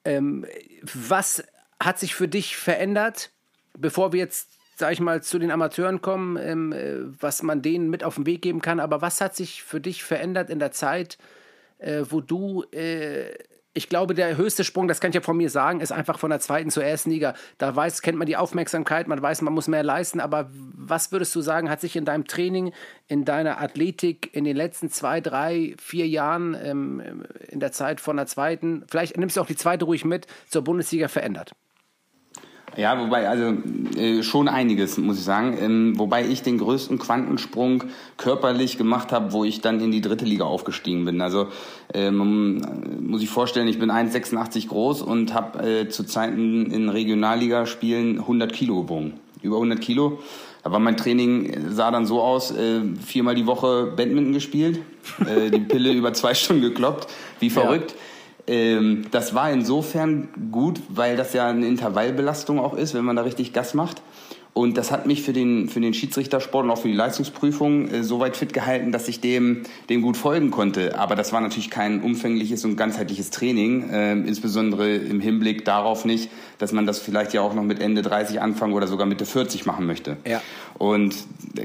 ähm, 0.04 0.47
was 0.93 1.45
hat 1.81 1.99
sich 1.99 2.14
für 2.14 2.28
dich 2.28 2.57
verändert, 2.57 3.31
bevor 3.76 4.12
wir 4.12 4.21
jetzt, 4.21 4.50
sag 4.76 4.93
ich 4.93 5.00
mal, 5.00 5.23
zu 5.23 5.38
den 5.38 5.50
Amateuren 5.50 6.00
kommen, 6.00 6.37
ähm, 6.40 6.73
äh, 6.73 6.97
was 7.21 7.43
man 7.43 7.62
denen 7.62 7.90
mit 7.90 8.04
auf 8.04 8.16
den 8.16 8.26
Weg 8.26 8.43
geben 8.43 8.61
kann? 8.61 8.81
Aber 8.81 9.02
was 9.02 9.21
hat 9.21 9.35
sich 9.35 9.62
für 9.62 9.81
dich 9.81 10.04
verändert 10.04 10.50
in 10.50 10.59
der 10.59 10.73
Zeit, 10.73 11.19
äh, 11.78 12.04
wo 12.09 12.21
du 12.21 12.64
äh, 12.73 13.35
ich 13.75 13.88
glaube, 13.88 14.14
der 14.14 14.37
höchste 14.37 14.62
Sprung, 14.62 14.87
das 14.87 15.00
kann 15.00 15.11
ich 15.11 15.16
ja 15.16 15.21
von 15.21 15.37
mir 15.37 15.50
sagen, 15.50 15.81
ist 15.81 15.90
einfach 15.90 16.21
von 16.21 16.31
der 16.31 16.38
zweiten 16.38 16.71
zur 16.71 16.85
ersten 16.85 17.11
Liga. 17.11 17.35
Da 17.59 17.75
weiß, 17.75 18.02
kennt 18.02 18.16
man 18.16 18.26
die 18.26 18.37
Aufmerksamkeit, 18.37 19.09
man 19.09 19.21
weiß, 19.21 19.43
man 19.43 19.52
muss 19.52 19.66
mehr 19.66 19.83
leisten. 19.83 20.21
Aber 20.21 20.49
was 20.52 21.11
würdest 21.11 21.35
du 21.35 21.40
sagen, 21.40 21.69
hat 21.69 21.81
sich 21.81 21.97
in 21.97 22.04
deinem 22.04 22.26
Training, 22.26 22.73
in 23.09 23.25
deiner 23.25 23.61
Athletik 23.61 24.31
in 24.33 24.45
den 24.45 24.57
letzten 24.57 24.90
zwei, 24.90 25.21
drei, 25.21 25.75
vier 25.78 26.07
Jahren 26.07 26.57
ähm, 26.62 27.25
in 27.49 27.59
der 27.59 27.73
Zeit 27.73 28.00
von 28.00 28.16
der 28.16 28.26
zweiten, 28.26 28.85
vielleicht 28.88 29.16
nimmst 29.16 29.37
du 29.37 29.40
auch 29.40 29.47
die 29.47 29.57
zweite 29.57 29.87
ruhig 29.87 30.04
mit, 30.04 30.28
zur 30.49 30.62
Bundesliga 30.62 31.09
verändert? 31.09 31.52
Ja, 32.76 33.00
wobei, 33.00 33.28
also 33.28 33.54
äh, 33.97 34.23
schon 34.23 34.49
einiges, 34.49 34.99
muss 34.99 35.19
ich 35.19 35.25
sagen. 35.25 35.57
Ähm, 35.61 35.93
wobei 35.97 36.26
ich 36.26 36.43
den 36.43 36.59
größten 36.59 36.99
Quantensprung 36.99 37.85
körperlich 38.16 38.78
gemacht 38.78 39.12
habe, 39.12 39.33
wo 39.33 39.45
ich 39.45 39.61
dann 39.61 39.81
in 39.81 39.90
die 39.90 40.00
dritte 40.00 40.25
Liga 40.25 40.45
aufgestiegen 40.45 41.04
bin. 41.04 41.21
Also 41.21 41.49
ähm, 41.93 42.62
muss 43.00 43.23
ich 43.23 43.31
vorstellen, 43.31 43.69
ich 43.69 43.78
bin 43.78 43.90
1,86 43.90 44.69
groß 44.69 45.02
und 45.02 45.35
habe 45.35 45.83
äh, 45.83 45.88
zu 45.88 46.04
Zeiten 46.04 46.71
in 46.71 46.88
Regionalligaspielen 46.88 48.21
100 48.21 48.52
Kilo 48.52 48.83
gewogen. 48.83 49.14
Über 49.43 49.57
100 49.57 49.81
Kilo. 49.81 50.19
War 50.62 50.81
mein 50.81 50.97
Training, 50.97 51.54
sah 51.69 51.90
dann 51.90 52.07
so 52.07 52.23
aus, 52.23 52.50
äh, 52.50 52.81
viermal 53.04 53.35
die 53.35 53.47
Woche 53.47 53.93
Badminton 53.95 54.33
gespielt, 54.33 54.81
äh, 55.21 55.50
die 55.50 55.61
Pille 55.61 55.93
über 55.93 56.14
zwei 56.14 56.33
Stunden 56.33 56.62
gekloppt, 56.62 57.07
wie 57.38 57.50
verrückt. 57.50 57.90
Ja. 57.90 57.97
Ähm, 58.47 59.07
das 59.11 59.35
war 59.35 59.51
insofern 59.51 60.29
gut, 60.51 60.81
weil 60.89 61.17
das 61.17 61.33
ja 61.33 61.49
eine 61.49 61.67
Intervallbelastung 61.67 62.59
auch 62.59 62.75
ist, 62.75 62.95
wenn 62.95 63.05
man 63.05 63.17
da 63.17 63.23
richtig 63.23 63.53
Gas 63.53 63.75
macht. 63.75 64.03
Und 64.55 64.77
das 64.77 64.93
hat 64.93 65.05
mich 65.05 65.23
für 65.23 65.33
den, 65.33 65.69
für 65.69 65.81
den 65.81 65.95
Schiedsrichtersport 65.95 66.65
und 66.65 66.71
auch 66.71 66.79
für 66.79 66.87
die 66.87 66.95
Leistungsprüfung 66.95 67.89
äh, 67.89 68.05
so 68.05 68.21
weit 68.21 68.37
fit 68.37 68.53
gehalten, 68.53 68.93
dass 68.93 69.09
ich 69.09 69.21
dem, 69.21 69.65
dem 69.91 70.01
gut 70.01 70.17
folgen 70.17 70.53
konnte. 70.53 70.97
Aber 70.97 71.17
das 71.17 71.33
war 71.33 71.41
natürlich 71.41 71.71
kein 71.71 72.03
umfängliches 72.03 72.65
und 72.65 72.77
ganzheitliches 72.77 73.31
Training, 73.31 73.91
äh, 73.91 74.13
insbesondere 74.13 74.95
im 74.95 75.19
Hinblick 75.19 75.65
darauf 75.65 76.05
nicht, 76.05 76.31
dass 76.59 76.71
man 76.71 76.87
das 76.87 77.01
vielleicht 77.01 77.35
ja 77.35 77.41
auch 77.41 77.53
noch 77.53 77.65
mit 77.65 77.81
Ende 77.81 78.03
30 78.03 78.41
anfangen 78.41 78.75
oder 78.75 78.87
sogar 78.87 79.09
Mitte 79.09 79.27
40 79.27 79.67
machen 79.67 79.87
möchte. 79.87 80.19
Ja. 80.25 80.41
Und 80.79 81.17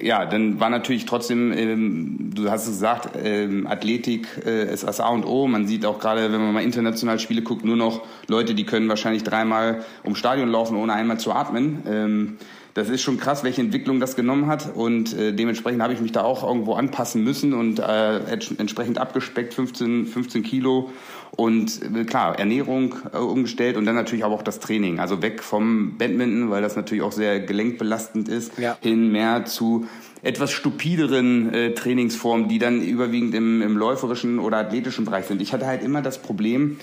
ja, 0.02 0.26
dann 0.26 0.60
war 0.60 0.72
natürlich 0.72 1.06
trotzdem, 1.06 1.52
ähm, 1.52 2.32
du 2.34 2.50
hast 2.50 2.64
es 2.64 2.70
gesagt, 2.70 3.10
ähm, 3.24 3.68
Athletik 3.68 4.28
äh, 4.48 4.74
ist 4.74 4.84
das 4.84 5.00
A 5.00 5.10
und 5.10 5.26
O. 5.26 5.46
Man 5.46 5.68
sieht 5.68 5.86
auch 5.86 6.00
gerade, 6.00 6.32
wenn 6.32 6.42
man 6.42 6.54
mal 6.56 6.64
international 6.64 7.20
Spiele 7.20 7.44
guckt, 7.44 7.64
nur 7.64 7.76
noch 7.76 8.02
Leute, 8.28 8.56
die 8.56 8.64
können 8.64 8.90
wahrscheinlich 8.90 9.24
dreimal 9.24 9.86
ums 10.04 10.18
Stadion 10.18 10.50
laufen, 10.50 10.76
ohne 10.76 10.94
einmal 10.94 11.20
zu 11.20 11.32
atmen. 11.32 11.84
Ähm, 11.88 12.38
das 12.80 12.90
ist 12.90 13.02
schon 13.02 13.18
krass, 13.18 13.44
welche 13.44 13.62
Entwicklung 13.62 14.00
das 14.00 14.16
genommen 14.16 14.48
hat. 14.48 14.74
Und 14.74 15.14
äh, 15.18 15.34
dementsprechend 15.34 15.82
habe 15.82 15.94
ich 15.94 16.00
mich 16.00 16.12
da 16.12 16.24
auch 16.24 16.44
irgendwo 16.44 16.74
anpassen 16.74 17.24
müssen 17.24 17.54
und 17.54 17.80
äh, 17.80 18.20
entsprechend 18.58 18.98
abgespeckt, 18.98 19.54
15, 19.54 20.08
15 20.08 20.44
Kilo. 20.44 20.90
Und 21.32 21.82
äh, 21.84 22.06
klar, 22.06 22.40
Ernährung 22.40 22.96
äh, 23.14 23.18
umgestellt 23.18 23.78
und 23.78 23.86
dann 23.86 23.96
natürlich 23.96 24.24
auch 24.24 24.42
das 24.42 24.60
Training. 24.60 25.00
Also 25.00 25.22
weg 25.22 25.44
vom 25.44 25.98
Badminton, 25.98 26.50
weil 26.50 26.62
das 26.62 26.76
natürlich 26.76 27.04
auch 27.04 27.12
sehr 27.12 27.40
gelenkbelastend 27.40 28.30
ist, 28.30 28.58
ja. 28.58 28.78
hin 28.82 29.12
mehr 29.12 29.46
zu 29.46 29.86
etwas 30.22 30.52
stupideren 30.52 31.54
äh, 31.54 31.74
Trainingsformen, 31.74 32.50
die 32.50 32.60
dann 32.60 32.82
überwiegend 32.82 33.36
im, 33.36 33.62
im 33.62 33.78
läuferischen 33.78 34.40
oder 34.40 34.58
athletischen 34.58 35.06
Bereich 35.06 35.26
sind. 35.26 35.42
Ich 35.42 35.54
hatte 35.54 35.66
halt 35.66 35.84
immer 35.84 36.02
das 36.02 36.22
Problem, 36.22 36.78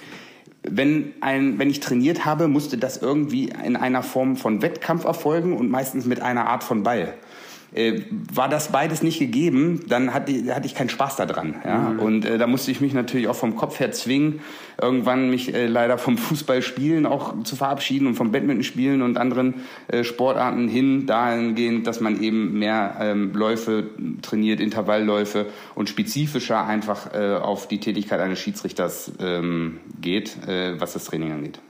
wenn, 0.70 1.14
ein, 1.20 1.58
wenn 1.58 1.70
ich 1.70 1.80
trainiert 1.80 2.24
habe, 2.24 2.48
musste 2.48 2.78
das 2.78 2.96
irgendwie 2.96 3.52
in 3.64 3.76
einer 3.76 4.02
Form 4.02 4.36
von 4.36 4.62
Wettkampf 4.62 5.04
erfolgen 5.04 5.56
und 5.56 5.70
meistens 5.70 6.06
mit 6.06 6.20
einer 6.20 6.48
Art 6.48 6.64
von 6.64 6.82
Ball. 6.82 7.14
Äh, 7.74 8.02
war 8.32 8.48
das 8.48 8.72
beides 8.72 9.02
nicht 9.02 9.18
gegeben, 9.18 9.82
dann 9.88 10.14
hatte, 10.14 10.54
hatte 10.54 10.66
ich 10.66 10.74
keinen 10.74 10.88
Spaß 10.88 11.16
daran. 11.16 11.56
Ja? 11.64 11.78
Mhm. 11.78 11.98
Und 11.98 12.24
äh, 12.24 12.38
da 12.38 12.46
musste 12.46 12.70
ich 12.70 12.80
mich 12.80 12.94
natürlich 12.94 13.28
auch 13.28 13.36
vom 13.36 13.56
Kopf 13.56 13.80
her 13.80 13.92
zwingen, 13.92 14.40
irgendwann 14.80 15.30
mich 15.30 15.54
äh, 15.54 15.66
leider 15.66 15.98
vom 15.98 16.16
Fußballspielen 16.16 17.06
auch 17.06 17.42
zu 17.42 17.56
verabschieden 17.56 18.06
und 18.06 18.14
vom 18.14 18.32
Badmintonspielen 18.32 19.02
und 19.02 19.18
anderen 19.18 19.54
äh, 19.88 20.04
Sportarten 20.04 20.68
hin 20.68 21.06
dahingehend, 21.06 21.86
dass 21.86 22.00
man 22.00 22.22
eben 22.22 22.58
mehr 22.58 22.96
ähm, 23.00 23.32
Läufe 23.34 23.90
trainiert, 24.22 24.60
Intervallläufe 24.60 25.46
und 25.74 25.88
spezifischer 25.88 26.66
einfach 26.66 27.14
äh, 27.14 27.34
auf 27.34 27.68
die 27.68 27.80
Tätigkeit 27.80 28.20
eines 28.20 28.38
Schiedsrichters 28.38 29.12
ähm, 29.20 29.78
geht, 30.00 30.46
äh, 30.46 30.80
was 30.80 30.92
das 30.92 31.04
Training 31.04 31.32
angeht. 31.32 31.60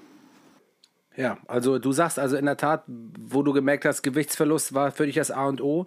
Ja, 1.17 1.39
also 1.47 1.79
du 1.79 1.93
sagst 1.93 2.19
also 2.19 2.37
in 2.37 2.45
der 2.45 2.59
Tat, 2.59 2.85
wo 2.87 3.43
du 3.43 3.53
gemerkt 3.53 3.87
hast, 3.87 4.03
Gewichtsverlust 4.03 4.75
war 4.75 4.91
für 4.91 5.07
dich 5.07 5.15
das 5.15 5.31
A 5.31 5.47
und 5.47 5.63
O. 5.63 5.87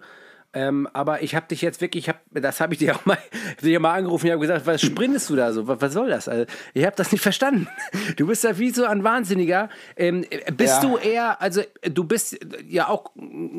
Ähm, 0.52 0.88
aber 0.92 1.22
ich 1.22 1.36
habe 1.36 1.46
dich 1.46 1.62
jetzt 1.62 1.80
wirklich, 1.80 2.08
hab, 2.08 2.22
das 2.32 2.60
habe 2.60 2.72
ich 2.74 2.80
dir 2.80 2.96
auch 2.96 3.04
mal, 3.06 3.18
dir 3.62 3.78
mal 3.78 3.94
angerufen, 3.94 4.26
ich 4.26 4.32
habe 4.32 4.40
gesagt, 4.40 4.66
was 4.66 4.82
sprintest 4.82 5.30
du 5.30 5.36
da 5.36 5.52
so? 5.52 5.68
Was, 5.68 5.80
was 5.80 5.92
soll 5.92 6.08
das? 6.08 6.28
Also, 6.28 6.46
ich 6.74 6.84
habe 6.84 6.96
das 6.96 7.12
nicht 7.12 7.22
verstanden. 7.22 7.68
Du 8.16 8.26
bist 8.26 8.44
ja 8.44 8.58
wie 8.58 8.70
so 8.70 8.84
ein 8.84 9.04
Wahnsinniger. 9.04 9.68
Ähm, 9.96 10.26
bist 10.56 10.82
ja. 10.82 10.88
du 10.88 10.96
eher, 10.96 11.40
also 11.40 11.62
du 11.82 12.04
bist 12.04 12.38
ja 12.66 12.88
auch 12.88 13.12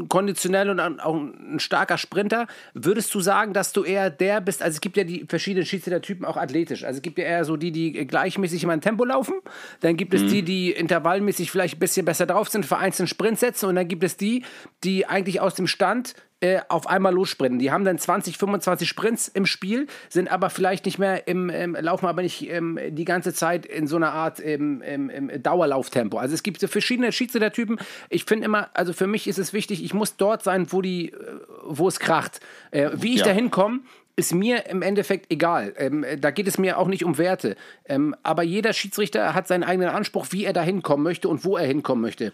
konditionell 0.10 0.69
und 0.69 0.80
auch 0.99 1.15
ein 1.15 1.60
starker 1.60 1.97
Sprinter. 1.97 2.47
Würdest 2.73 3.13
du 3.15 3.21
sagen, 3.21 3.54
dass 3.54 3.71
du 3.71 3.84
eher 3.84 4.10
der 4.10 4.41
bist, 4.41 4.62
also 4.62 4.75
es 4.75 4.82
gibt 4.82 4.97
ja 4.97 5.04
die 5.04 5.25
verschiedenen 5.27 5.65
Schiedsrichter-Typen 5.65 6.25
auch 6.25 6.38
athletisch. 6.38 6.84
Also 6.84 6.97
es 6.97 7.01
gibt 7.01 7.17
ja 7.17 7.23
eher 7.23 7.45
so 7.45 7.56
die, 7.56 7.71
die 7.71 8.06
gleichmäßig 8.06 8.63
immer 8.63 8.73
ein 8.73 8.82
Tempo 8.82 9.06
laufen. 9.06 9.36
Dann 9.80 9.95
gibt 9.95 10.13
es 10.13 10.23
mhm. 10.23 10.27
die, 10.27 10.41
die 10.43 10.71
intervallmäßig 10.71 11.49
vielleicht 11.49 11.77
ein 11.77 11.80
bisschen 11.80 12.06
besser 12.06 12.25
drauf 12.25 12.49
sind, 12.49 12.65
vereinzelt 12.65 13.10
Sprint 13.10 13.39
setzen. 13.39 13.67
Und 13.67 13.75
dann 13.75 13.88
gibt 13.88 14.04
es 14.04 14.17
die, 14.17 14.43
die 14.84 15.06
eigentlich 15.06 15.39
aus 15.39 15.56
dem 15.56 15.67
Stand 15.67 16.13
äh, 16.41 16.60
auf 16.69 16.88
einmal 16.88 17.13
lossprinten. 17.13 17.60
Die 17.60 17.71
haben 17.71 17.86
dann 17.86 17.97
20, 17.97 18.38
25 18.38 18.89
Sprints 18.89 19.27
im 19.27 19.45
Spiel, 19.45 19.88
sind 20.10 20.32
aber 20.32 20.49
vielleicht 20.49 20.86
nicht 20.86 20.97
mehr 20.97 21.27
im, 21.27 21.49
im 21.49 21.75
laufen 21.80 22.08
aber 22.08 22.23
nicht 22.23 22.49
ähm, 22.49 22.80
die 22.89 23.06
ganze 23.06 23.34
Zeit 23.34 23.65
in 23.65 23.88
so 23.88 23.95
einer 23.95 24.12
Art 24.12 24.39
im, 24.39 24.82
im, 24.82 25.10
im 25.10 25.43
Dauerlauftempo. 25.43 26.17
Also 26.17 26.34
es 26.34 26.43
gibt 26.43 26.60
so 26.60 26.67
verschiedene 26.67 27.12
Schiedsrichtertypen. 27.12 27.80
Ich 28.10 28.25
finde 28.25 28.45
immer, 28.45 28.69
also 28.73 28.91
für 28.91 29.08
mich 29.08 29.27
ist 29.27 29.38
es 29.38 29.54
wichtig, 29.54 29.84
ich 29.84 29.93
muss 29.93 30.17
dort 30.17 30.43
sein, 30.43 30.71
wo 30.71 30.82
die, 30.82 31.12
äh, 31.12 31.15
wo 31.63 31.88
es 31.88 31.99
kracht. 31.99 32.39
Äh, 32.71 32.89
wie 32.93 33.13
ich 33.13 33.19
ja. 33.19 33.27
da 33.27 33.32
hinkomme, 33.32 33.82
ist 34.15 34.34
mir 34.34 34.65
im 34.67 34.82
Endeffekt 34.82 35.32
egal. 35.32 35.73
Ähm, 35.77 36.06
da 36.19 36.32
geht 36.32 36.47
es 36.47 36.58
mir 36.58 36.77
auch 36.77 36.88
nicht 36.88 37.06
um 37.06 37.17
Werte. 37.17 37.56
Ähm, 37.86 38.15
aber 38.23 38.43
jeder 38.43 38.73
Schiedsrichter 38.73 39.34
hat 39.34 39.47
seinen 39.47 39.63
eigenen 39.63 39.89
Anspruch, 39.89 40.27
wie 40.32 40.45
er 40.45 40.54
da 40.54 40.63
hinkommen 40.63 41.04
möchte 41.04 41.30
und 41.30 41.45
wo 41.45 41.58
er 41.58 41.65
hinkommen 41.65 42.01
möchte. 42.01 42.34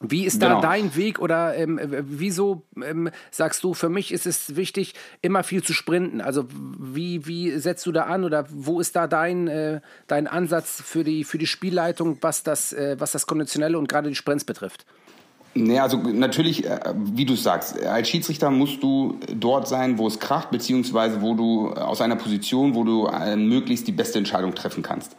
Wie 0.00 0.26
ist 0.26 0.42
da 0.42 0.48
genau. 0.48 0.60
dein 0.60 0.94
Weg 0.94 1.20
oder 1.20 1.56
ähm, 1.56 1.80
wieso 1.80 2.66
ähm, 2.76 3.08
sagst 3.30 3.64
du, 3.64 3.72
für 3.72 3.88
mich 3.88 4.12
ist 4.12 4.26
es 4.26 4.54
wichtig, 4.54 4.92
immer 5.22 5.42
viel 5.42 5.62
zu 5.62 5.72
sprinten? 5.72 6.20
Also 6.20 6.44
wie, 6.78 7.26
wie 7.26 7.52
setzt 7.58 7.86
du 7.86 7.92
da 7.92 8.02
an 8.02 8.24
oder 8.24 8.46
wo 8.50 8.78
ist 8.78 8.94
da 8.94 9.06
dein, 9.06 9.48
äh, 9.48 9.80
dein 10.06 10.26
Ansatz 10.26 10.82
für 10.84 11.02
die, 11.02 11.24
für 11.24 11.38
die 11.38 11.46
Spielleitung, 11.46 12.18
was 12.20 12.42
das, 12.42 12.74
äh, 12.74 12.96
was 12.98 13.12
das 13.12 13.26
Konditionelle 13.26 13.78
und 13.78 13.88
gerade 13.88 14.10
die 14.10 14.14
Sprints 14.14 14.44
betrifft? 14.44 14.84
Nee, 15.54 15.78
also 15.78 15.96
natürlich, 15.96 16.66
äh, 16.66 16.92
wie 16.94 17.24
du 17.24 17.34
sagst, 17.34 17.82
als 17.82 18.10
Schiedsrichter 18.10 18.50
musst 18.50 18.82
du 18.82 19.18
dort 19.34 19.66
sein, 19.66 19.96
wo 19.96 20.06
es 20.06 20.20
kracht, 20.20 20.50
beziehungsweise 20.50 21.22
wo 21.22 21.34
du 21.34 21.70
aus 21.70 22.02
einer 22.02 22.16
Position, 22.16 22.74
wo 22.74 22.84
du 22.84 23.06
äh, 23.06 23.36
möglichst 23.36 23.88
die 23.88 23.92
beste 23.92 24.18
Entscheidung 24.18 24.54
treffen 24.54 24.82
kannst. 24.82 25.16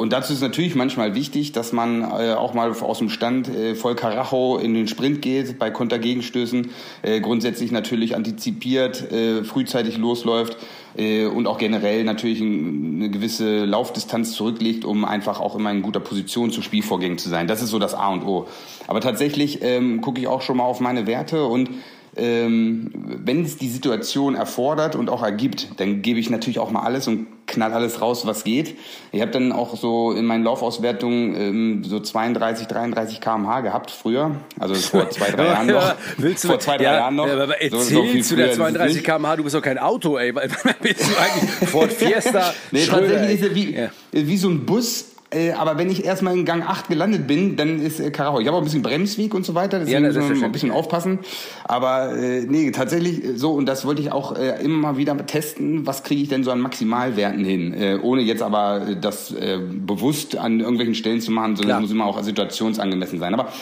Und 0.00 0.14
dazu 0.14 0.32
ist 0.32 0.40
natürlich 0.40 0.74
manchmal 0.74 1.14
wichtig, 1.14 1.52
dass 1.52 1.74
man 1.74 2.00
äh, 2.00 2.32
auch 2.32 2.54
mal 2.54 2.70
aus 2.70 2.98
dem 3.00 3.10
Stand 3.10 3.50
äh, 3.50 3.74
voll 3.74 3.94
Karacho 3.94 4.56
in 4.56 4.72
den 4.72 4.88
Sprint 4.88 5.20
geht, 5.20 5.58
bei 5.58 5.70
Kontergegenstößen, 5.70 6.70
äh, 7.02 7.20
grundsätzlich 7.20 7.70
natürlich 7.70 8.16
antizipiert, 8.16 9.12
äh, 9.12 9.44
frühzeitig 9.44 9.98
losläuft 9.98 10.56
äh, 10.96 11.26
und 11.26 11.46
auch 11.46 11.58
generell 11.58 12.04
natürlich 12.04 12.40
eine 12.40 13.10
gewisse 13.10 13.66
Laufdistanz 13.66 14.32
zurücklegt, 14.32 14.86
um 14.86 15.04
einfach 15.04 15.38
auch 15.38 15.54
immer 15.54 15.70
in 15.70 15.82
guter 15.82 16.00
Position 16.00 16.50
zu 16.50 16.62
Spielvorgängen 16.62 17.18
zu 17.18 17.28
sein. 17.28 17.46
Das 17.46 17.60
ist 17.60 17.68
so 17.68 17.78
das 17.78 17.92
A 17.92 18.08
und 18.08 18.24
O. 18.24 18.46
Aber 18.86 19.02
tatsächlich 19.02 19.58
ähm, 19.60 20.00
gucke 20.00 20.18
ich 20.18 20.28
auch 20.28 20.40
schon 20.40 20.56
mal 20.56 20.64
auf 20.64 20.80
meine 20.80 21.06
Werte 21.06 21.44
und 21.44 21.68
ähm, 22.16 22.90
wenn 23.24 23.44
es 23.44 23.56
die 23.56 23.68
Situation 23.68 24.34
erfordert 24.34 24.96
und 24.96 25.10
auch 25.10 25.22
ergibt, 25.22 25.68
dann 25.78 26.02
gebe 26.02 26.18
ich 26.18 26.28
natürlich 26.30 26.58
auch 26.58 26.70
mal 26.70 26.82
alles 26.82 27.06
und 27.06 27.26
knall 27.46 27.72
alles 27.72 28.00
raus, 28.00 28.26
was 28.26 28.44
geht. 28.44 28.76
Ich 29.12 29.20
habe 29.20 29.30
dann 29.30 29.52
auch 29.52 29.76
so 29.76 30.12
in 30.12 30.24
meinen 30.24 30.44
Laufauswertungen 30.44 31.34
ähm, 31.34 31.84
so 31.84 32.00
32, 32.00 32.66
33 32.66 33.20
kmh 33.20 33.60
gehabt 33.60 33.90
früher, 33.90 34.36
also 34.58 34.74
vor 34.74 35.10
zwei, 35.10 35.30
drei 35.30 35.46
Jahren 35.46 35.66
noch. 35.66 35.94
Willst 36.16 36.44
du, 36.44 36.48
vor 36.48 36.58
zwei, 36.58 36.76
drei 36.76 36.84
ja, 36.84 36.94
Jahren 36.94 37.16
noch. 37.16 37.26
Ja, 37.26 37.34
aber 37.34 37.60
erzählst 37.60 37.90
so, 37.90 38.04
so 38.04 38.36
du 38.36 38.36
der 38.36 38.52
32 38.52 39.04
kmh, 39.04 39.36
du 39.36 39.44
bist 39.44 39.54
doch 39.54 39.62
kein 39.62 39.78
Auto, 39.78 40.16
ey. 40.18 40.34
Willst 40.34 40.64
du 40.64 41.16
eigentlich 41.16 41.68
Ford 41.68 41.92
Fiesta? 41.92 42.54
nee, 42.70 42.86
tatsächlich 42.86 43.40
ist 43.40 43.48
er 43.48 43.54
wie, 43.54 43.74
ja. 43.74 43.90
wie 44.12 44.36
so 44.36 44.48
ein 44.48 44.64
Bus 44.64 45.09
Äh, 45.32 45.52
aber 45.52 45.78
wenn 45.78 45.88
ich 45.90 46.04
erstmal 46.04 46.36
in 46.36 46.44
Gang 46.44 46.66
8 46.66 46.88
gelandet 46.88 47.28
bin, 47.28 47.54
dann 47.56 47.80
ist 47.80 48.00
äh, 48.00 48.10
Karacho. 48.10 48.40
Ich 48.40 48.48
habe 48.48 48.56
auch 48.56 48.62
ein 48.62 48.64
bisschen 48.64 48.82
Bremsweg 48.82 49.32
und 49.32 49.46
so 49.46 49.54
weiter, 49.54 49.78
deswegen 49.78 50.02
Ja, 50.02 50.08
das 50.08 50.16
muss 50.16 50.30
ist 50.30 50.40
man 50.40 50.46
ein 50.46 50.52
bisschen 50.52 50.72
aufpassen. 50.72 51.20
Aber 51.64 52.16
äh, 52.16 52.40
nee, 52.40 52.72
tatsächlich 52.72 53.24
äh, 53.24 53.36
so, 53.36 53.52
und 53.52 53.66
das 53.66 53.84
wollte 53.84 54.02
ich 54.02 54.10
auch 54.10 54.36
äh, 54.36 54.60
immer 54.62 54.92
mal 54.92 54.96
wieder 54.96 55.16
testen, 55.26 55.86
was 55.86 56.02
kriege 56.02 56.22
ich 56.22 56.28
denn 56.28 56.42
so 56.42 56.50
an 56.50 56.60
Maximalwerten 56.60 57.44
hin, 57.44 57.74
äh, 57.74 57.98
ohne 58.02 58.22
jetzt 58.22 58.42
aber 58.42 58.88
äh, 58.88 58.96
das 59.00 59.30
äh, 59.30 59.58
bewusst 59.58 60.36
an 60.36 60.58
irgendwelchen 60.58 60.96
Stellen 60.96 61.20
zu 61.20 61.30
machen, 61.30 61.54
sondern 61.54 61.68
Klar. 61.68 61.78
es 61.78 61.82
muss 61.82 61.92
immer 61.92 62.06
auch 62.06 62.20
situationsangemessen 62.20 63.20
sein. 63.20 63.32
Aber 63.32 63.52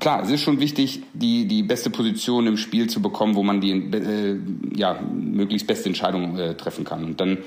klar, 0.00 0.22
es 0.22 0.30
ist 0.30 0.42
schon 0.42 0.60
wichtig, 0.60 1.02
die, 1.14 1.46
die 1.46 1.62
beste 1.62 1.88
Position 1.88 2.46
im 2.46 2.58
Spiel 2.58 2.88
zu 2.88 3.00
bekommen, 3.00 3.34
wo 3.34 3.42
man 3.42 3.62
die 3.62 3.70
äh, 3.70 4.36
ja, 4.74 5.00
möglichst 5.00 5.66
beste 5.66 5.88
Entscheidung 5.88 6.36
äh, 6.38 6.54
treffen 6.54 6.84
kann. 6.84 7.02
Und 7.04 7.18
dann 7.18 7.38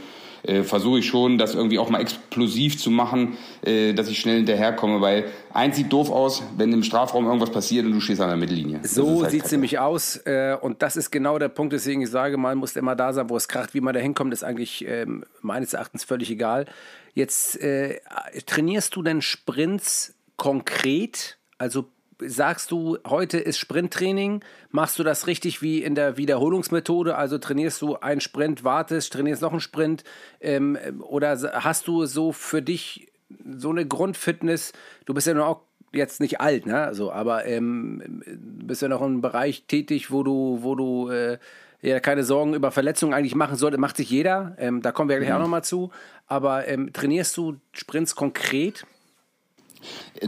äh, 0.43 0.63
versuche 0.63 0.99
ich 0.99 1.07
schon, 1.07 1.37
das 1.37 1.55
irgendwie 1.55 1.79
auch 1.79 1.89
mal 1.89 2.01
explosiv 2.01 2.77
zu 2.77 2.89
machen, 2.89 3.37
äh, 3.63 3.93
dass 3.93 4.09
ich 4.09 4.19
schnell 4.19 4.37
hinterherkomme, 4.37 5.01
weil 5.01 5.25
eins 5.53 5.75
sieht 5.75 5.91
doof 5.91 6.09
aus, 6.09 6.43
wenn 6.57 6.71
im 6.73 6.83
Strafraum 6.83 7.25
irgendwas 7.25 7.51
passiert 7.51 7.85
und 7.85 7.93
du 7.93 7.99
stehst 7.99 8.21
an 8.21 8.29
der 8.29 8.37
Mittellinie. 8.37 8.79
So 8.83 9.21
halt 9.21 9.31
sieht 9.31 9.45
es 9.45 9.51
nämlich 9.51 9.79
aus. 9.79 10.17
Äh, 10.25 10.57
und 10.59 10.81
das 10.81 10.97
ist 10.97 11.11
genau 11.11 11.39
der 11.39 11.49
Punkt, 11.49 11.73
deswegen 11.73 12.01
ich 12.01 12.09
sage, 12.09 12.37
man 12.37 12.57
muss 12.57 12.75
immer 12.75 12.95
da 12.95 13.13
sein, 13.13 13.29
wo 13.29 13.37
es 13.37 13.47
kracht. 13.47 13.73
Wie 13.73 13.81
man 13.81 13.93
da 13.93 13.99
hinkommt, 13.99 14.33
ist 14.33 14.43
eigentlich 14.43 14.85
ähm, 14.87 15.23
meines 15.41 15.73
Erachtens 15.73 16.03
völlig 16.03 16.29
egal. 16.31 16.65
Jetzt 17.13 17.59
äh, 17.61 17.99
trainierst 18.45 18.95
du 18.95 19.03
denn 19.03 19.21
Sprints 19.21 20.13
konkret? 20.37 21.37
Also 21.57 21.85
sagst 22.25 22.71
du, 22.71 22.97
heute 23.07 23.37
ist 23.37 23.57
Sprinttraining, 23.57 24.43
machst 24.69 24.99
du 24.99 25.03
das 25.03 25.27
richtig 25.27 25.61
wie 25.61 25.83
in 25.83 25.95
der 25.95 26.17
Wiederholungsmethode? 26.17 27.15
Also 27.15 27.37
trainierst 27.37 27.81
du 27.81 27.97
einen 27.97 28.21
Sprint, 28.21 28.63
wartest, 28.63 29.13
trainierst 29.13 29.41
noch 29.41 29.51
einen 29.51 29.61
Sprint? 29.61 30.03
Ähm, 30.39 30.77
oder 30.99 31.37
hast 31.63 31.87
du 31.87 32.05
so 32.05 32.31
für 32.31 32.61
dich 32.61 33.11
so 33.57 33.69
eine 33.69 33.85
Grundfitness? 33.85 34.73
Du 35.05 35.13
bist 35.13 35.27
ja 35.27 35.33
noch 35.33 35.47
auch 35.47 35.61
jetzt 35.93 36.19
nicht 36.21 36.39
alt, 36.41 36.65
ne? 36.65 36.81
Also, 36.81 37.11
aber 37.11 37.45
ähm, 37.45 38.23
bist 38.27 38.81
ja 38.81 38.87
noch 38.87 39.01
im 39.01 39.21
Bereich 39.21 39.65
tätig, 39.67 40.11
wo 40.11 40.23
du, 40.23 40.59
wo 40.61 40.75
du 40.75 41.09
äh, 41.09 41.37
ja 41.81 41.99
keine 41.99 42.23
Sorgen 42.23 42.53
über 42.53 42.71
Verletzungen 42.71 43.13
eigentlich 43.13 43.35
machen 43.35 43.55
sollte, 43.55 43.77
macht 43.77 43.97
sich 43.97 44.09
jeder. 44.09 44.55
Ähm, 44.57 44.81
da 44.81 44.91
kommen 44.91 45.09
wir 45.09 45.19
gleich 45.19 45.33
auch 45.33 45.39
nochmal 45.39 45.63
zu. 45.63 45.91
Aber 46.27 46.67
ähm, 46.67 46.93
trainierst 46.93 47.35
du 47.37 47.57
Sprints 47.73 48.15
konkret? 48.15 48.85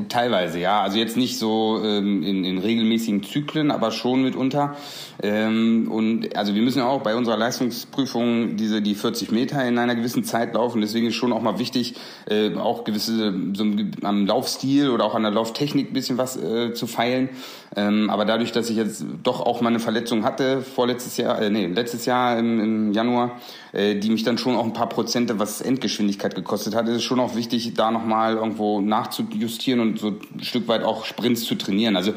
Teilweise, 0.10 0.60
ja. 0.60 0.82
Also 0.82 0.98
jetzt 0.98 1.18
nicht 1.18 1.38
so 1.38 1.80
ähm, 1.84 2.24
in, 2.24 2.44
in 2.44 2.58
regelmäßigen 2.58 3.24
Zyklen, 3.24 3.70
aber 3.70 3.92
schon 3.92 4.24
mitunter. 4.24 4.76
Ähm, 5.22 5.88
und 5.92 6.36
also 6.36 6.56
wir 6.56 6.62
müssen 6.64 6.80
ja 6.80 6.88
auch 6.88 7.02
bei 7.02 7.16
unserer 7.16 7.38
Leistungsprüfung 7.38 8.58
diese 8.58 8.82
die 8.82 8.96
40 8.96 9.32
Meter 9.32 9.64
in 9.66 9.78
einer 9.78 9.96
gewissen 9.96 10.24
Zeit 10.24 10.56
laufen. 10.56 10.82
Deswegen 10.82 11.08
ist 11.08 11.16
schon 11.16 11.32
auch 11.32 11.42
mal 11.42 11.60
wichtig, 11.60 11.96
äh, 12.28 12.56
auch 12.56 12.86
gewisse 12.86 13.34
so 13.54 13.66
am 14.02 14.26
Laufstil 14.26 14.90
oder 14.90 15.06
auch 15.06 15.16
an 15.16 15.24
der 15.24 15.32
Lauftechnik 15.32 15.92
ein 15.92 15.94
bisschen 15.94 16.18
was 16.18 16.38
äh, 16.38 16.74
zu 16.74 16.88
feilen. 16.88 17.30
Ähm, 17.76 18.10
aber 18.10 18.26
dadurch, 18.26 18.52
dass 18.52 18.70
ich 18.70 18.78
jetzt 18.78 19.06
doch 19.24 19.42
auch 19.42 19.62
mal 19.62 19.70
eine 19.70 19.80
Verletzung 19.80 20.24
hatte 20.24 20.62
vorletztes 20.62 21.18
Jahr, 21.18 21.42
äh, 21.42 21.50
nee, 21.50 21.68
letztes 21.68 22.06
Jahr 22.06 22.38
im, 22.38 22.60
im 22.60 22.94
Januar, 22.94 23.40
äh, 23.74 23.96
die 23.96 24.10
mich 24.10 24.24
dann 24.24 24.38
schon 24.38 24.56
auch 24.56 24.64
ein 24.64 24.74
paar 24.74 24.88
Prozente, 24.88 25.40
was 25.40 25.60
Endgeschwindigkeit 25.60 26.36
gekostet 26.36 26.76
hat, 26.76 26.88
ist 26.88 26.98
es 26.98 27.04
schon 27.04 27.20
auch 27.20 27.36
wichtig, 27.36 27.74
da 27.74 27.92
nochmal 27.92 28.36
irgendwo 28.36 28.80
nachzujustieren 28.80 29.80
und 29.80 30.00
so 30.00 30.10
ein 30.10 30.44
Stück 30.44 30.68
weit 30.68 30.84
auch 30.84 31.06
Sprints 31.06 31.44
zu 31.44 31.56
trainieren. 31.56 31.96
Also 31.96 32.14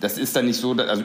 das 0.00 0.18
ist 0.18 0.36
dann 0.36 0.46
nicht 0.46 0.60
so, 0.60 0.74
dass, 0.74 0.88
also, 0.88 1.04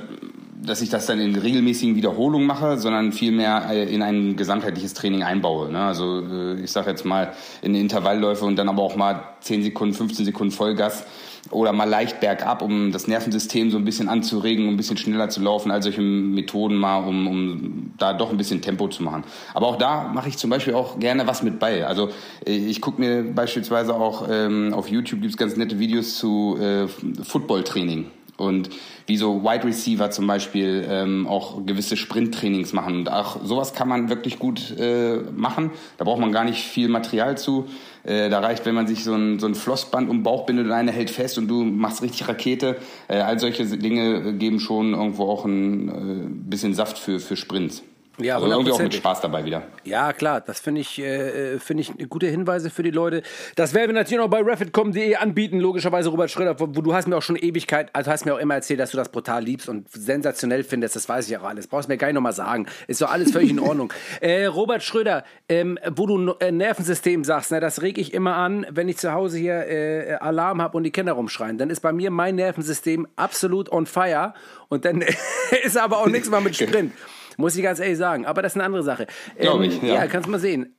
dass 0.62 0.82
ich 0.82 0.90
das 0.90 1.06
dann 1.06 1.20
in 1.20 1.36
regelmäßigen 1.36 1.96
Wiederholungen 1.96 2.46
mache, 2.46 2.78
sondern 2.78 3.12
vielmehr 3.12 3.68
äh, 3.72 3.94
in 3.94 4.02
ein 4.02 4.36
gesamtheitliches 4.36 4.94
Training 4.94 5.24
einbaue. 5.24 5.72
Ne? 5.72 5.82
Also 5.82 6.22
äh, 6.22 6.62
ich 6.62 6.72
sage 6.72 6.90
jetzt 6.90 7.06
mal 7.06 7.34
in 7.62 7.74
Intervallläufe 7.74 8.46
und 8.46 8.58
dann 8.58 8.70
aber 8.70 8.84
auch 8.84 8.96
mal 8.96 9.24
10 9.42 9.64
Sekunden, 9.64 9.96
15 9.96 10.26
Sekunden 10.26 10.52
Vollgas 10.52 11.06
oder 11.52 11.74
mal 11.74 11.90
leicht 11.90 12.20
bergab, 12.20 12.62
um 12.62 12.92
das 12.92 13.08
Nervensystem 13.08 13.72
so 13.72 13.78
ein 13.78 13.86
bisschen 13.86 14.10
anzuregen, 14.10 14.68
um 14.68 14.74
ein 14.74 14.78
bisschen 14.78 14.98
schneller 14.98 15.30
zu 15.30 15.42
laufen, 15.42 15.72
all 15.72 15.82
solche 15.82 16.02
Methoden 16.02 16.76
mal, 16.76 17.00
um, 17.00 17.28
um 17.28 17.94
da 17.98 18.14
doch 18.14 18.32
ein 18.32 18.38
bisschen 18.38 18.62
Tempo 18.62 18.88
zu 18.88 19.04
machen. 19.04 19.24
Aber 19.54 19.68
auch 19.68 19.78
da 19.78 20.10
mache 20.14 20.30
ich 20.30 20.38
zum 20.38 20.50
Beispiel 20.50 20.74
auch 20.74 21.00
gerne 21.00 21.28
was 21.28 21.44
mit 21.44 21.60
bei. 21.60 21.86
Also 21.86 22.10
äh, 22.46 22.56
ich 22.56 22.82
gucke 22.82 23.02
mir 23.02 23.24
beispielsweise 23.24 23.96
auch 23.96 24.28
ähm, 24.30 24.74
auf 24.74 24.90
YouTube 24.90 25.22
gibt's 25.22 25.38
ganz 25.38 25.56
nette 25.56 25.80
Videos 25.80 26.18
zu 26.18 26.58
äh, 26.60 26.88
Football-Training 27.24 28.06
und 28.40 28.70
wie 29.08 29.18
so 29.18 29.44
Wide 29.44 29.66
Receiver 29.66 30.12
zum 30.12 30.28
Beispiel 30.28 30.86
ähm, 30.90 31.28
auch 31.28 31.66
gewisse 31.66 31.98
Sprinttrainings 31.98 32.74
machen. 32.74 32.98
Und 32.98 33.12
auch 33.12 33.44
sowas 33.44 33.74
kann 33.74 33.88
man 33.88 34.10
wirklich 34.10 34.40
gut 34.40 34.76
äh, 34.78 35.18
machen. 35.36 35.72
Da 35.98 36.06
braucht 36.06 36.20
man 36.20 36.32
gar 36.32 36.44
nicht 36.44 36.64
viel 36.64 36.90
Material 36.90 37.38
zu. 37.38 37.68
Äh, 38.04 38.30
da 38.30 38.40
reicht, 38.40 38.66
wenn 38.66 38.76
man 38.76 38.88
sich 38.88 39.04
so 39.04 39.14
ein, 39.14 39.40
so 39.40 39.48
ein 39.48 39.56
Flossband 39.56 40.10
um 40.10 40.18
den 40.18 40.24
Bauch 40.24 40.46
bindet 40.46 40.68
und 40.68 40.72
eine 40.72 40.92
hält 40.92 41.10
fest 41.10 41.38
und 41.38 41.48
du 41.48 41.64
machst 41.64 42.02
richtig 42.02 42.28
Rakete. 42.28 42.78
Äh, 43.08 43.18
all 43.18 43.40
solche 43.40 43.66
Dinge 43.66 44.34
geben 44.34 44.60
schon 44.60 44.94
irgendwo 44.94 45.26
auch 45.26 45.46
ein 45.46 45.90
äh, 45.90 46.50
bisschen 46.50 46.74
Saft 46.74 46.98
für, 46.98 47.20
für 47.20 47.36
Sprints. 47.36 47.84
Ja, 48.20 48.36
also 48.36 48.48
irgendwie 48.48 48.72
auch 48.72 48.80
mit. 48.80 48.94
Spaß 48.94 49.22
dabei 49.22 49.46
wieder. 49.46 49.64
Ja, 49.86 50.12
klar, 50.12 50.42
das 50.42 50.60
finde 50.60 50.82
ich, 50.82 51.00
äh, 51.00 51.58
finde 51.60 51.82
ich 51.82 52.10
gute 52.10 52.28
Hinweise 52.28 52.70
für 52.70 52.84
die 52.84 52.92
Leute. 52.92 53.24
Das 53.56 53.74
werden 53.74 53.92
wir 53.92 53.94
natürlich 53.94 54.22
noch 54.22 54.30
bei 54.30 54.42
refitcom.de 54.42 55.16
anbieten, 55.16 55.60
logischerweise 55.60 56.10
Robert 56.10 56.30
Schröder, 56.30 56.60
wo, 56.60 56.68
wo 56.70 56.82
du 56.82 56.94
hast 56.94 57.08
mir 57.08 57.16
auch 57.16 57.22
schon 57.22 57.38
Ewigkeit, 57.38 57.90
also 57.94 58.12
hast 58.12 58.26
mir 58.26 58.36
auch 58.36 58.40
immer 58.40 58.56
erzählt, 58.56 58.80
dass 58.80 58.92
du 58.92 58.98
das 58.98 59.10
brutal 59.10 59.44
liebst 59.44 59.70
und 59.70 59.90
sensationell 59.92 60.64
findest, 60.64 60.96
das 60.96 61.08
weiß 61.08 61.30
ich 61.30 61.38
auch 61.38 61.44
alles. 61.44 61.68
Brauchst 61.68 61.88
mir 61.88 61.98
gar 61.98 62.08
nicht 62.08 62.16
nochmal 62.16 62.34
sagen. 62.34 62.68
Ist 62.88 63.02
doch 63.02 63.12
alles 63.12 63.32
völlig 63.32 63.52
in 63.52 63.60
Ordnung. 63.60 63.94
äh, 64.22 64.46
Robert 64.46 64.84
Schröder, 64.84 65.24
ähm, 65.48 65.80
wo 65.96 66.06
du 66.06 66.34
äh, 66.40 66.52
Nervensystem 66.52 67.24
sagst, 67.24 67.52
ne, 67.52 67.60
das 67.60 67.82
reg 67.82 67.98
ich 67.98 68.14
immer 68.14 68.36
an, 68.36 68.66
wenn 68.70 68.90
ich 68.90 68.98
zu 68.98 69.14
Hause 69.14 69.38
hier 69.38 69.68
äh, 69.68 70.16
Alarm 70.16 70.62
habe 70.62 70.76
und 70.76 70.84
die 70.84 70.92
Kinder 70.92 71.14
rumschreien. 71.14 71.58
Dann 71.58 71.70
ist 71.70 71.80
bei 71.80 71.94
mir 71.94 72.12
mein 72.12 72.36
Nervensystem 72.36 73.08
absolut 73.16 73.72
on 73.72 73.86
fire 73.86 74.34
und 74.68 74.84
dann 74.84 75.04
ist 75.64 75.78
aber 75.78 76.00
auch 76.00 76.08
nichts 76.08 76.30
mehr 76.30 76.42
mit 76.42 76.56
Sprint. 76.56 76.94
Muss 77.40 77.56
ich 77.56 77.64
ganz 77.64 77.80
ehrlich 77.80 77.98
sagen. 77.98 78.26
Aber 78.26 78.42
das 78.42 78.52
ist 78.52 78.58
eine 78.58 78.66
andere 78.66 78.84
Sache. 78.84 79.08
Glaub 79.40 79.62
Ähm, 79.62 79.64
ich, 79.64 79.82
ja. 79.82 79.94
ja, 79.94 80.08
kannst 80.08 80.28
du 80.28 80.32
mal 80.32 80.40
sehen. 80.40 80.76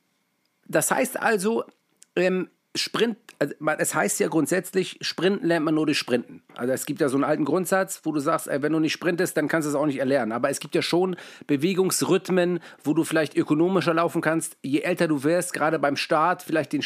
Das 0.68 0.90
heißt 0.90 1.18
also, 1.18 1.64
ähm, 2.16 2.50
Sprint, 2.74 3.16
also 3.38 3.54
es 3.78 3.94
heißt 3.94 4.20
ja 4.20 4.28
grundsätzlich, 4.28 4.98
Sprinten 5.00 5.46
lernt 5.46 5.64
man 5.64 5.74
nur 5.74 5.86
durch 5.86 5.96
Sprinten. 5.96 6.42
Also 6.54 6.74
es 6.74 6.84
gibt 6.84 7.00
ja 7.00 7.08
so 7.08 7.16
einen 7.16 7.24
alten 7.24 7.46
Grundsatz, 7.46 8.02
wo 8.04 8.12
du 8.12 8.20
sagst, 8.20 8.46
ey, 8.46 8.60
wenn 8.60 8.74
du 8.74 8.78
nicht 8.78 8.92
sprintest, 8.92 9.38
dann 9.38 9.48
kannst 9.48 9.64
du 9.64 9.70
es 9.70 9.74
auch 9.74 9.86
nicht 9.86 10.00
erlernen. 10.00 10.32
Aber 10.32 10.50
es 10.50 10.60
gibt 10.60 10.74
ja 10.74 10.82
schon 10.82 11.16
Bewegungsrhythmen, 11.46 12.60
wo 12.84 12.92
du 12.92 13.04
vielleicht 13.04 13.36
ökonomischer 13.36 13.94
laufen 13.94 14.20
kannst. 14.20 14.58
Je 14.60 14.80
älter 14.80 15.08
du 15.08 15.24
wirst, 15.24 15.54
gerade 15.54 15.78
beim 15.78 15.96
Start, 15.96 16.42
vielleicht 16.42 16.74
den 16.74 16.82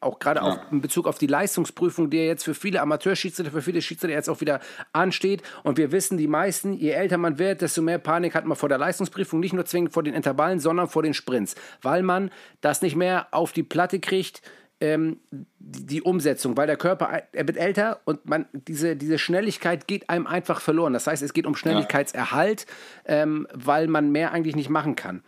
auch 0.00 0.18
gerade 0.18 0.42
auch 0.42 0.58
in 0.70 0.80
Bezug 0.80 1.06
auf 1.06 1.18
die 1.18 1.26
Leistungsprüfung, 1.26 2.10
die 2.10 2.18
ja 2.18 2.24
jetzt 2.24 2.44
für 2.44 2.54
viele 2.54 2.80
Amateurschiedsrichter, 2.80 3.52
für 3.52 3.62
viele 3.62 3.82
Schiedsrichter 3.82 4.14
jetzt 4.14 4.28
auch 4.28 4.40
wieder 4.40 4.60
ansteht. 4.92 5.42
Und 5.62 5.76
wir 5.76 5.92
wissen, 5.92 6.18
die 6.18 6.26
meisten, 6.26 6.72
je 6.72 6.90
älter 6.90 7.18
man 7.18 7.38
wird, 7.38 7.60
desto 7.60 7.82
mehr 7.82 7.98
Panik 7.98 8.34
hat 8.34 8.46
man 8.46 8.56
vor 8.56 8.68
der 8.68 8.78
Leistungsprüfung, 8.78 9.40
nicht 9.40 9.52
nur 9.52 9.64
zwingend 9.64 9.92
vor 9.92 10.02
den 10.02 10.14
Intervallen, 10.14 10.60
sondern 10.60 10.88
vor 10.88 11.02
den 11.02 11.14
Sprints, 11.14 11.54
weil 11.82 12.02
man 12.02 12.30
das 12.60 12.82
nicht 12.82 12.96
mehr 12.96 13.28
auf 13.32 13.52
die 13.52 13.62
Platte 13.62 14.00
kriegt, 14.00 14.42
ähm, 14.80 15.18
die, 15.58 16.02
Umsetzung, 16.02 16.56
weil 16.56 16.66
der 16.66 16.76
Körper, 16.76 17.22
er 17.32 17.46
wird 17.48 17.56
älter 17.56 18.00
und 18.04 18.28
man, 18.28 18.46
diese, 18.52 18.96
diese 18.96 19.18
Schnelligkeit 19.18 19.88
geht 19.88 20.08
einem 20.08 20.26
einfach 20.26 20.60
verloren. 20.60 20.92
Das 20.92 21.06
heißt, 21.06 21.22
es 21.22 21.32
geht 21.32 21.46
um 21.46 21.56
Schnelligkeitserhalt, 21.56 22.66
ähm, 23.04 23.48
weil 23.52 23.88
man 23.88 24.12
mehr 24.12 24.32
eigentlich 24.32 24.56
nicht 24.56 24.70
machen 24.70 24.94
kann. 24.94 25.22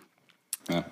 Ja. 0.69 0.85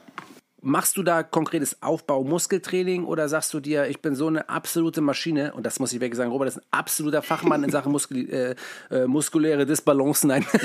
Machst 0.61 0.97
du 0.97 1.05
da 1.05 1.23
konkretes 1.23 1.83
Aufbau-Muskeltraining 1.83 3.05
oder 3.05 3.29
sagst 3.29 3.55
du 3.55 3.61
dir, 3.61 3.87
ich 3.87 4.03
bin 4.03 4.16
so 4.16 4.27
eine 4.27 4.49
absolute 4.49 5.01
Maschine, 5.01 5.53
und 5.55 5.64
das 5.64 5.79
muss 5.79 5.92
ich 5.92 6.01
wirklich 6.01 6.16
sagen, 6.16 6.33
Robert 6.33 6.49
ist 6.49 6.59
ein 6.59 6.66
absoluter 6.73 7.23
Fachmann 7.23 7.62
in 7.62 7.71
Sachen 7.71 7.92
Muskel, 7.92 8.29
äh, 8.29 8.55
äh, 8.90 9.07
muskuläre 9.07 9.66
Disbalance, 9.66 10.27
nein. 10.27 10.44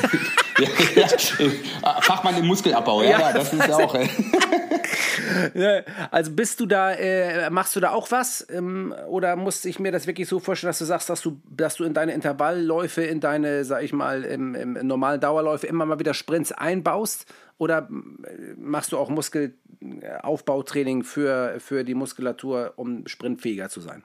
Ja, 0.60 0.68
ja. 0.96 2.02
Fachmann 2.02 2.38
im 2.38 2.46
Muskelabbau, 2.46 3.02
ja, 3.02 3.10
Ja, 3.10 3.20
ja 3.20 3.34
das 3.34 3.52
ist 3.54 3.68
ja 3.68 3.76
auch. 3.76 3.96
Ja, 5.54 5.82
Also 6.12 6.32
bist 6.32 6.60
du 6.60 6.66
da, 6.66 6.92
äh, 6.92 7.50
machst 7.50 7.76
du 7.76 7.80
da 7.80 7.92
auch 7.92 8.12
was? 8.12 8.46
Ähm, 8.50 8.94
oder 9.08 9.36
muss 9.36 9.66
ich 9.66 9.80
mir 9.80 9.92
das 9.92 10.08
wirklich 10.08 10.28
so 10.28 10.40
vorstellen, 10.40 10.70
dass 10.70 10.80
du 10.80 10.86
sagst, 10.86 11.10
dass 11.10 11.22
du, 11.22 11.40
dass 11.50 11.76
du 11.76 11.84
in 11.84 11.94
deine 11.94 12.14
Intervallläufe, 12.14 13.02
in 13.04 13.20
deine, 13.20 13.66
sag 13.66 13.84
ich 13.84 13.94
mal, 13.94 14.24
im, 14.24 14.56
im 14.56 14.74
normalen 14.86 15.20
Dauerläufe 15.20 15.68
immer 15.68 15.86
mal 15.86 16.00
wieder 16.00 16.14
Sprints 16.14 16.52
einbaust? 16.52 17.26
Oder 17.58 17.90
äh, 18.24 18.56
machst 18.58 18.92
du 18.92 18.98
auch 18.98 19.10
Muskelaufbautraining 19.10 21.04
für, 21.04 21.60
für 21.60 21.84
die 21.84 21.96
Muskulatur, 21.96 22.74
um 22.76 23.08
sprintfähiger 23.08 23.70
zu 23.70 23.82
sein? 23.82 24.04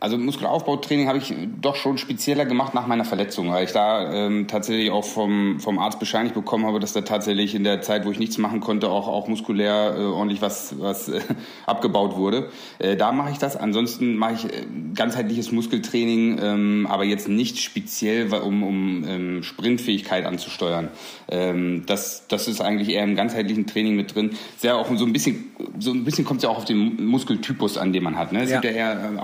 Also 0.00 0.16
Muskelaufbautraining 0.16 1.08
habe 1.08 1.18
ich 1.18 1.34
doch 1.60 1.76
schon 1.76 1.98
spezieller 1.98 2.46
gemacht 2.46 2.72
nach 2.72 2.86
meiner 2.86 3.04
Verletzung, 3.04 3.50
weil 3.50 3.64
ich 3.64 3.72
da 3.72 4.10
ähm, 4.10 4.48
tatsächlich 4.48 4.90
auch 4.90 5.04
vom, 5.04 5.60
vom 5.60 5.78
Arzt 5.78 6.00
bescheinigt 6.00 6.34
bekommen 6.34 6.64
habe, 6.64 6.80
dass 6.80 6.94
da 6.94 7.02
tatsächlich 7.02 7.54
in 7.54 7.64
der 7.64 7.82
Zeit, 7.82 8.06
wo 8.06 8.10
ich 8.10 8.18
nichts 8.18 8.38
machen 8.38 8.60
konnte, 8.60 8.88
auch, 8.88 9.08
auch 9.08 9.28
muskulär 9.28 9.94
äh, 9.98 10.02
ordentlich 10.04 10.40
was, 10.40 10.80
was 10.80 11.10
äh, 11.10 11.20
abgebaut 11.66 12.16
wurde. 12.16 12.48
Äh, 12.78 12.96
da 12.96 13.12
mache 13.12 13.32
ich 13.32 13.38
das. 13.38 13.56
Ansonsten 13.56 14.16
mache 14.16 14.32
ich 14.34 14.44
äh, 14.46 14.64
ganzheitliches 14.94 15.52
Muskeltraining, 15.52 16.38
ähm, 16.42 16.86
aber 16.88 17.04
jetzt 17.04 17.28
nicht 17.28 17.60
speziell, 17.60 18.32
um, 18.32 18.62
um 18.62 19.04
ähm, 19.06 19.42
Sprintfähigkeit 19.42 20.24
anzusteuern. 20.24 20.88
Ähm, 21.28 21.84
das, 21.84 22.24
das 22.26 22.48
ist 22.48 22.62
eigentlich 22.62 22.88
eher 22.88 23.04
im 23.04 23.16
ganzheitlichen 23.16 23.66
Training 23.66 23.96
mit 23.96 24.14
drin. 24.14 24.30
Sehr 24.56 24.76
auch 24.76 24.88
so 24.96 25.04
ein 25.04 25.12
bisschen, 25.12 25.52
so 25.78 25.92
ein 25.92 26.04
bisschen 26.04 26.24
kommt 26.24 26.38
es 26.38 26.44
ja 26.44 26.48
auch 26.48 26.56
auf 26.56 26.64
den 26.64 27.04
Muskeltypus 27.04 27.76
an, 27.76 27.92
den 27.92 28.02
man 28.02 28.16
hat. 28.16 28.32
Ne? 28.32 28.42
Es 28.42 28.50
ja. 28.50 28.60
gibt 28.60 28.74
ja 28.74 28.80
eher 28.94 29.14
äh, 29.16 29.18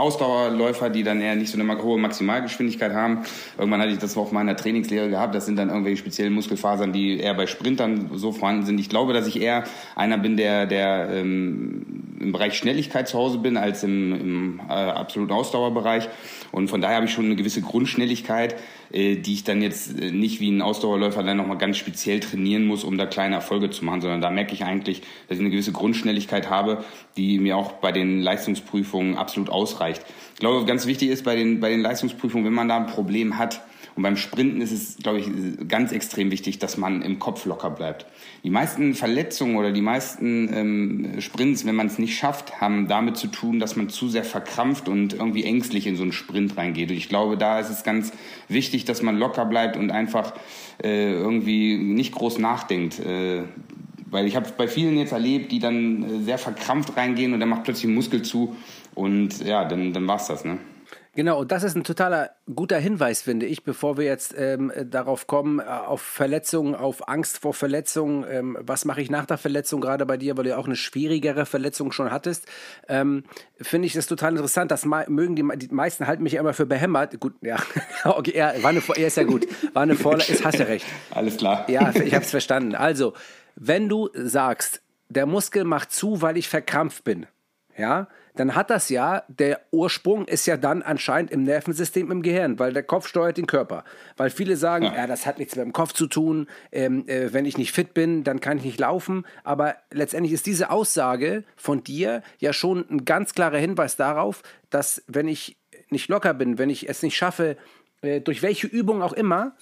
Ausdauerläufer, 0.67 0.91
die 0.91 1.03
dann 1.03 1.21
eher 1.21 1.37
nicht 1.37 1.51
so 1.51 1.61
eine 1.61 1.83
hohe 1.83 1.99
Maximalgeschwindigkeit 1.99 2.93
haben. 2.93 3.21
Irgendwann 3.59 3.81
hatte 3.81 3.93
ich 3.93 3.99
das 3.99 4.17
auch 4.17 4.33
mal 4.33 4.41
in 4.41 4.47
der 4.49 4.57
Trainingslehre 4.57 5.09
gehabt. 5.09 5.35
Das 5.35 5.47
sind 5.47 5.57
dann 5.57 5.69
irgendwelche 5.69 5.99
speziellen 5.99 6.33
Muskelfasern, 6.33 6.93
die 6.93 7.19
eher 7.19 7.35
bei 7.35 7.47
Sprintern 7.47 8.11
so 8.15 8.33
vorhanden 8.33 8.67
sind. 8.67 8.81
Ich 8.81 8.89
glaube, 8.89 9.13
dass 9.13 9.27
ich 9.27 9.41
eher 9.41 9.65
einer 9.95 10.19
bin, 10.19 10.37
der, 10.37 10.67
der 10.67 11.09
ähm, 11.13 12.06
im 12.21 12.33
Bereich 12.33 12.57
Schnelligkeit 12.57 13.09
zu 13.09 13.19
Hause 13.19 13.39
bin, 13.39 13.57
als 13.57 13.83
im, 13.83 14.13
im 14.13 14.61
äh, 14.69 14.73
absoluten 14.73 15.33
Ausdauerbereich. 15.33 16.09
Und 16.53 16.69
von 16.69 16.81
daher 16.81 16.97
habe 16.97 17.07
ich 17.07 17.13
schon 17.13 17.27
eine 17.27 17.37
gewisse 17.37 17.63
Grundschnelligkeit, 17.63 18.57
äh, 18.93 19.17
die 19.17 19.35
ich 19.35 19.45
dann 19.45 19.63
jetzt 19.63 19.99
äh, 19.99 20.11
nicht 20.11 20.41
wie 20.41 20.51
ein 20.51 20.63
Ausdauerläufer 20.63 21.23
dann 21.23 21.37
nochmal 21.37 21.59
ganz 21.59 21.77
speziell 21.77 22.21
trainieren 22.21 22.67
muss, 22.67 22.85
um 22.85 22.99
da 22.99 23.07
kleine 23.07 23.35
Erfolge 23.35 23.71
zu 23.71 23.85
machen, 23.85 24.01
sondern 24.01 24.21
da 24.21 24.31
merke 24.31 24.55
ich 24.55 24.65
eigentlich, 24.65 25.03
dass 25.29 25.39
ich 25.39 25.41
eine 25.41 25.51
gewisse 25.51 25.73
Grundschnelligkeit 25.73 26.51
habe, 26.51 26.85
die 27.17 27.39
mir 27.39 27.57
auch 27.57 27.73
bei 27.73 27.93
den 27.93 28.21
Leistungsprüfungen 28.21 29.17
absolut 29.17 29.51
ausreicht. 29.51 30.03
Ich 30.35 30.41
glaube, 30.41 30.65
ganz 30.67 30.87
wichtig 30.87 31.11
ist 31.11 31.25
bei 31.25 31.37
den, 31.37 31.61
bei 31.61 31.71
den 31.71 31.81
Leistungsprüfungen, 31.81 32.47
wenn 32.47 32.55
man 32.55 32.69
da 32.69 32.77
ein 32.77 32.87
Problem 32.87 33.39
hat, 33.39 33.63
und 33.97 34.03
beim 34.03 34.17
Sprinten 34.17 34.61
ist 34.61 34.73
es, 34.73 34.99
glaube 34.99 35.21
ich, 35.21 35.27
ganz 35.69 35.91
extrem 35.91 36.31
wichtig, 36.31 36.59
dass 36.59 36.77
man 36.77 37.01
im 37.01 37.19
Kopf 37.19 37.47
locker 37.47 37.71
bleibt. 37.71 38.05
Die 38.45 38.51
meisten 38.51 38.95
Verletzungen 38.95 39.57
oder 39.57 39.73
die 39.73 39.81
meisten 39.81 40.53
ähm, 40.53 41.21
Sprints, 41.21 41.65
wenn 41.65 41.75
man 41.75 41.87
es 41.87 41.99
nicht 41.99 42.19
schafft, 42.19 42.61
haben 42.61 42.89
damit 42.89 43.17
zu 43.17 43.27
tun, 43.27 43.59
dass 43.59 43.75
man 43.75 43.89
zu 43.89 44.09
sehr 44.09 44.25
verkrampft 44.25 44.91
und 44.91 45.15
irgendwie 45.15 45.45
ängstlich 45.45 45.87
in 45.87 45.97
so 45.97 46.03
einen 46.03 46.13
Sprint 46.13 46.59
reingeht. 46.59 46.91
Und 46.91 46.97
ich 46.99 47.09
glaube, 47.09 47.39
da 47.39 47.59
ist 47.59 47.71
es 47.71 47.85
ganz 47.85 48.13
wichtig, 48.49 48.85
dass 48.85 49.01
man 49.01 49.17
locker 49.17 49.47
bleibt 49.47 49.79
und 49.79 49.91
einfach 49.91 50.35
äh, 50.85 51.13
irgendwie 51.13 51.79
nicht 51.79 52.15
groß 52.15 52.39
nachdenkt. 52.39 53.01
Äh, 53.01 53.45
weil 54.11 54.27
ich 54.27 54.37
habe 54.37 54.47
bei 54.59 54.69
vielen 54.69 54.99
jetzt 54.99 55.13
erlebt, 55.13 55.51
die 55.53 55.59
dann 55.59 56.03
äh, 56.03 56.23
sehr 56.23 56.37
verkrampft 56.37 56.99
reingehen 56.99 57.33
und 57.33 57.41
dann 57.41 57.49
macht 57.49 57.65
plötzlich 57.65 57.91
ein 57.91 57.95
Muskel 57.95 58.21
zu 58.21 58.57
und 58.95 59.43
ja, 59.43 59.65
dann, 59.65 59.95
dann 59.95 60.07
war's 60.07 60.27
das, 60.27 60.45
ne? 60.45 60.59
Genau, 61.17 61.41
und 61.41 61.51
das 61.51 61.63
ist 61.63 61.75
ein 61.75 61.83
totaler 61.83 62.33
guter 62.55 62.79
Hinweis, 62.79 63.23
finde 63.23 63.47
ich, 63.47 63.65
bevor 63.65 63.97
wir 63.97 64.05
jetzt 64.05 64.35
ähm, 64.37 64.71
darauf 64.85 65.27
kommen, 65.27 65.61
äh, 65.61 65.63
auf 65.63 66.03
Verletzungen, 66.03 66.75
auf 66.75 67.09
Angst 67.09 67.39
vor 67.39 67.55
Verletzungen. 67.55 68.27
Ähm, 68.29 68.59
was 68.61 68.85
mache 68.85 69.01
ich 69.01 69.11
nach 69.11 69.25
der 69.25 69.39
Verletzung, 69.39 69.81
gerade 69.81 70.05
bei 70.05 70.19
dir, 70.19 70.37
weil 70.37 70.45
du 70.45 70.51
ja 70.51 70.59
auch 70.59 70.67
eine 70.67 70.77
schwierigere 70.77 71.47
Verletzung 71.47 71.91
schon 71.91 72.11
hattest. 72.11 72.47
Ähm, 72.87 73.25
finde 73.59 73.87
ich 73.87 73.95
das 73.95 74.07
total 74.07 74.33
interessant. 74.33 74.71
Das 74.71 74.85
mögen 74.85 75.37
die, 75.37 75.67
die 75.67 75.75
meisten 75.75 76.07
halten 76.07 76.23
mich 76.23 76.35
immer 76.35 76.53
für 76.53 76.67
behämmert. 76.67 77.19
Gut, 77.19 77.33
ja, 77.41 77.57
okay, 78.05 78.33
er, 78.33 78.63
war 78.63 78.71
eine, 78.71 78.83
er 78.95 79.07
ist 79.07 79.17
ja 79.17 79.25
gut. 79.25 79.47
War 79.73 79.85
eine 79.85 79.95
Vorlage, 79.95 80.31
ist, 80.31 80.45
hast 80.45 80.59
ja 80.59 80.67
recht. 80.67 80.85
Alles 81.13 81.39
klar. 81.39 81.65
Ja, 81.71 81.95
ich 81.95 82.13
habe 82.15 82.25
es 82.27 82.31
verstanden. 82.31 82.75
Also, 82.75 83.15
wenn 83.55 83.89
du 83.89 84.11
sagst, 84.13 84.83
der 85.09 85.25
Muskel 85.25 85.65
macht 85.65 85.93
zu, 85.93 86.21
weil 86.21 86.37
ich 86.37 86.51
verkrampft 86.51 87.05
bin, 87.05 87.25
ja, 87.79 88.09
dann 88.37 88.55
hat 88.55 88.71
das 88.71 88.89
ja, 88.89 89.25
der 89.29 89.61
Ursprung 89.71 90.27
ist 90.27 90.47
ja 90.47 90.57
dann 90.57 90.83
anscheinend 90.83 91.31
im 91.31 91.45
Nervensystem 91.45 92.11
im 92.11 92.23
Gehirn, 92.23 92.59
weil 92.59 92.73
der 92.73 92.83
Kopf 92.83 93.09
steuert 93.09 93.37
den 93.37 93.47
Körper. 93.47 93.85
Weil 94.17 94.31
viele 94.31 94.57
sagen, 94.57 94.85
ja, 94.85 94.95
ja 94.95 95.07
das 95.07 95.27
hat 95.27 95.39
nichts 95.39 95.57
mit 95.57 95.65
dem 95.65 95.73
Kopf 95.73 95.93
zu 95.93 96.07
tun, 96.07 96.47
ähm, 96.71 97.09
äh, 97.09 97.33
wenn 97.33 97.47
ich 97.47 97.59
nicht 97.59 97.73
fit 97.73 97.95
bin, 97.95 98.25
dann 98.25 98.41
kann 98.41 98.59
ich 98.59 98.65
nicht 98.65 98.81
laufen. 98.81 99.27
Aber 99.43 99.77
letztendlich 99.91 100.33
ist 100.33 100.47
diese 100.47 100.71
Aussage 100.71 101.45
von 101.57 101.83
dir 101.83 102.23
ja 102.39 102.53
schon 102.53 102.85
ein 102.91 103.05
ganz 103.05 103.35
klarer 103.35 103.59
Hinweis 103.59 103.97
darauf, 103.97 104.43
dass 104.71 105.03
wenn 105.07 105.29
ich 105.29 105.57
nicht 105.91 106.09
locker 106.09 106.35
bin, 106.35 106.59
wenn 106.59 106.71
ich 106.71 106.89
es 106.89 107.03
nicht 107.03 107.17
schaffe, 107.17 107.57
äh, 108.03 108.21
durch 108.21 108.43
welche 108.43 108.67
Übung 108.67 109.03
auch 109.03 109.13
immer, 109.13 109.57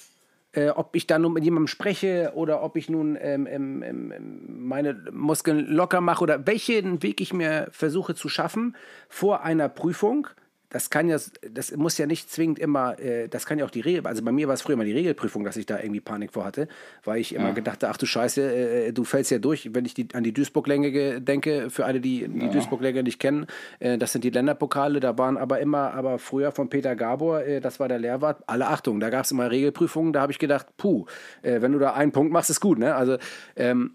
äh, 0.55 0.71
ob 0.71 0.95
ich 0.97 1.07
da 1.07 1.19
nun 1.19 1.33
mit 1.33 1.45
jemandem 1.45 1.69
spreche 1.69 2.33
oder 2.35 2.62
ob 2.62 2.77
ich 2.77 2.88
nun 2.88 3.19
ähm, 3.21 3.47
ähm, 3.47 3.83
ähm, 3.83 4.40
meine 4.49 4.95
Muskeln 5.12 5.67
locker 5.67 6.01
mache 6.01 6.23
oder 6.23 6.47
welchen 6.47 7.03
Weg 7.03 7.21
ich 7.21 7.33
mir 7.33 7.69
versuche 7.71 8.14
zu 8.14 8.29
schaffen 8.29 8.77
vor 9.09 9.43
einer 9.43 9.69
Prüfung 9.69 10.29
das 10.75 10.91
kann 10.91 11.09
ja, 11.09 11.17
das 11.53 11.77
muss 11.77 11.99
ja 11.99 12.07
nicht 12.07 12.33
zwingend 12.33 12.59
immer, 12.59 12.99
äh, 12.99 13.29
das 13.29 13.47
kann 13.47 13.61
ja 13.61 13.65
auch 13.65 13.71
die 13.71 13.81
Regel, 13.81 14.05
also 14.09 14.25
bei 14.25 14.33
mir 14.33 14.49
war 14.49 14.55
es 14.55 14.63
früher 14.63 14.75
mal 14.75 14.85
die 14.85 14.93
Regelprüfung, 14.93 15.45
dass 15.45 15.57
ich 15.57 15.67
da 15.67 15.79
irgendwie 15.79 16.01
Panik 16.01 16.33
vor 16.33 16.45
hatte, 16.45 16.67
weil 17.05 17.21
ich 17.21 17.33
immer 17.33 17.51
ja. 17.51 17.55
gedacht 17.55 17.85
ach 17.85 17.97
du 17.97 18.07
Scheiße, 18.07 18.43
äh, 18.43 18.93
du 18.93 19.05
fällst 19.05 19.31
ja 19.31 19.39
durch, 19.39 19.73
wenn 19.73 19.85
ich 19.85 19.95
die, 19.95 20.09
an 20.15 20.25
die 20.25 20.33
Duisburg-Länge 20.33 21.21
denke, 21.21 21.71
für 21.71 21.85
alle, 21.85 22.01
die 22.01 22.27
die 22.27 22.47
ja. 22.47 22.51
Duisburg-Länge 22.51 23.05
nicht 23.05 23.21
kennen, 23.21 23.47
äh, 23.79 23.99
das 23.99 24.11
sind 24.11 24.25
die 24.25 24.31
Länderpokale, 24.31 24.99
da 24.99 25.17
waren 25.17 25.37
aber 25.37 25.61
immer, 25.61 25.95
aber 25.95 26.19
früher 26.19 26.51
von 26.51 26.69
Peter 26.69 26.97
Gabor, 26.97 27.45
äh, 27.45 27.61
das 27.61 27.79
war 27.79 27.87
der 27.87 28.01
Lehrwart, 28.01 28.43
alle 28.49 28.67
Achtung, 28.67 28.99
da 28.99 29.11
gab 29.11 29.27
es 29.27 29.31
immer 29.31 29.53
Regelprüfungen, 29.53 30.13
da 30.13 30.23
habe 30.23 30.33
ich 30.33 30.41
gedacht, 30.41 30.67
puh, 30.77 31.07
äh, 31.43 31.61
wenn 31.61 31.71
du 31.71 31.79
da 31.79 31.93
einen 31.93 32.11
Punkt 32.11 32.33
machst, 32.33 32.51
ist 32.51 32.61
gut, 32.61 32.81
ne? 32.81 32.97
Also, 32.97 33.19
ähm, 33.55 33.95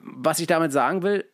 was 0.00 0.40
ich 0.40 0.46
damit 0.46 0.72
sagen 0.72 1.02
will, 1.02 1.26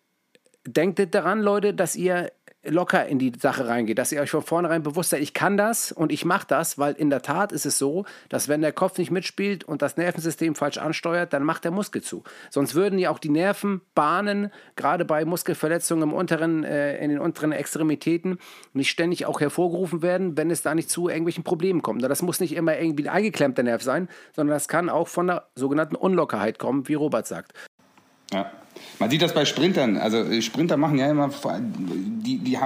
denkt 0.66 1.14
daran, 1.14 1.40
Leute, 1.40 1.73
dass 1.73 1.95
ihr 1.95 2.33
locker 2.64 3.07
in 3.07 3.18
die 3.18 3.33
Sache 3.38 3.66
reingeht, 3.66 3.98
dass 3.98 4.12
ihr 4.12 4.20
euch 4.20 4.31
von 4.31 4.42
vornherein 4.42 4.83
bewusst 4.83 5.11
seid, 5.11 5.20
ich 5.20 5.35
kann 5.35 5.57
das 5.57 5.90
und 5.90 6.12
ich 6.12 6.25
mache 6.25 6.46
das, 6.46 6.79
weil 6.79 6.94
in 6.94 7.11
der 7.11 7.22
Tat 7.22 7.53
ist 7.53 7.66
es 7.66 7.79
so, 7.79 8.05
dass 8.29 8.48
wenn 8.48 8.61
der 8.61 8.72
Kopf 8.72 8.98
nicht 8.98 9.11
mitspielt 9.11 9.64
und 9.64 9.83
das 9.83 9.96
Nervensystem 9.96 10.55
falsch 10.55 10.79
ansteuert, 10.79 11.33
dann 11.33 11.42
macht 11.42 11.64
der 11.64 11.72
Muskel 11.72 12.03
zu. 12.03 12.22
Sonst 12.51 12.75
würden 12.75 12.98
ja 12.98 13.11
auch 13.11 13.18
die 13.18 13.31
Nervenbahnen, 13.31 14.53
gerade 14.77 15.05
bei 15.05 15.25
Muskelverletzungen 15.25 16.11
im 16.11 16.14
unteren, 16.14 16.62
äh, 16.64 16.98
in 16.98 17.11
den 17.11 17.18
unteren 17.18 17.53
Extremitäten, 17.53 18.38
nicht 18.72 18.90
ständig 18.90 19.27
auch 19.27 19.40
hervorgerufen 19.40 20.03
werden, 20.03 20.37
wenn 20.37 20.51
es 20.51 20.62
da 20.62 20.75
nicht 20.75 20.90
zu 20.90 21.09
irgendwelchen 21.09 21.44
Problemen 21.44 21.83
kommt. 21.83 22.03
Das 22.03 22.22
muss 22.22 22.40
nicht 22.40 22.55
immer 22.55 22.79
irgendwie 22.79 23.09
ein 23.09 23.14
eingeklemmter 23.14 23.62
Nerv 23.62 23.83
sein, 23.83 24.09
sondern 24.35 24.55
das 24.55 24.68
kann 24.68 24.88
auch 24.88 25.09
von 25.09 25.27
der 25.27 25.48
sogenannten 25.55 25.96
Unlockerheit 25.96 26.59
kommen, 26.59 26.87
wie 26.88 26.94
Robert 26.94 27.27
sagt. 27.27 27.53
Ja. 28.33 28.51
Man 28.98 29.11
sieht 29.11 29.22
das 29.22 29.35
bei 29.35 29.44
Sprintern. 29.44 29.96
Also 29.96 30.18
äh, 30.18 30.42
Sprinter 30.42 30.76
machen 30.76 30.98
ja 30.98 31.11
immer, 31.11 31.30
die, 31.61 32.38
die 32.38 32.56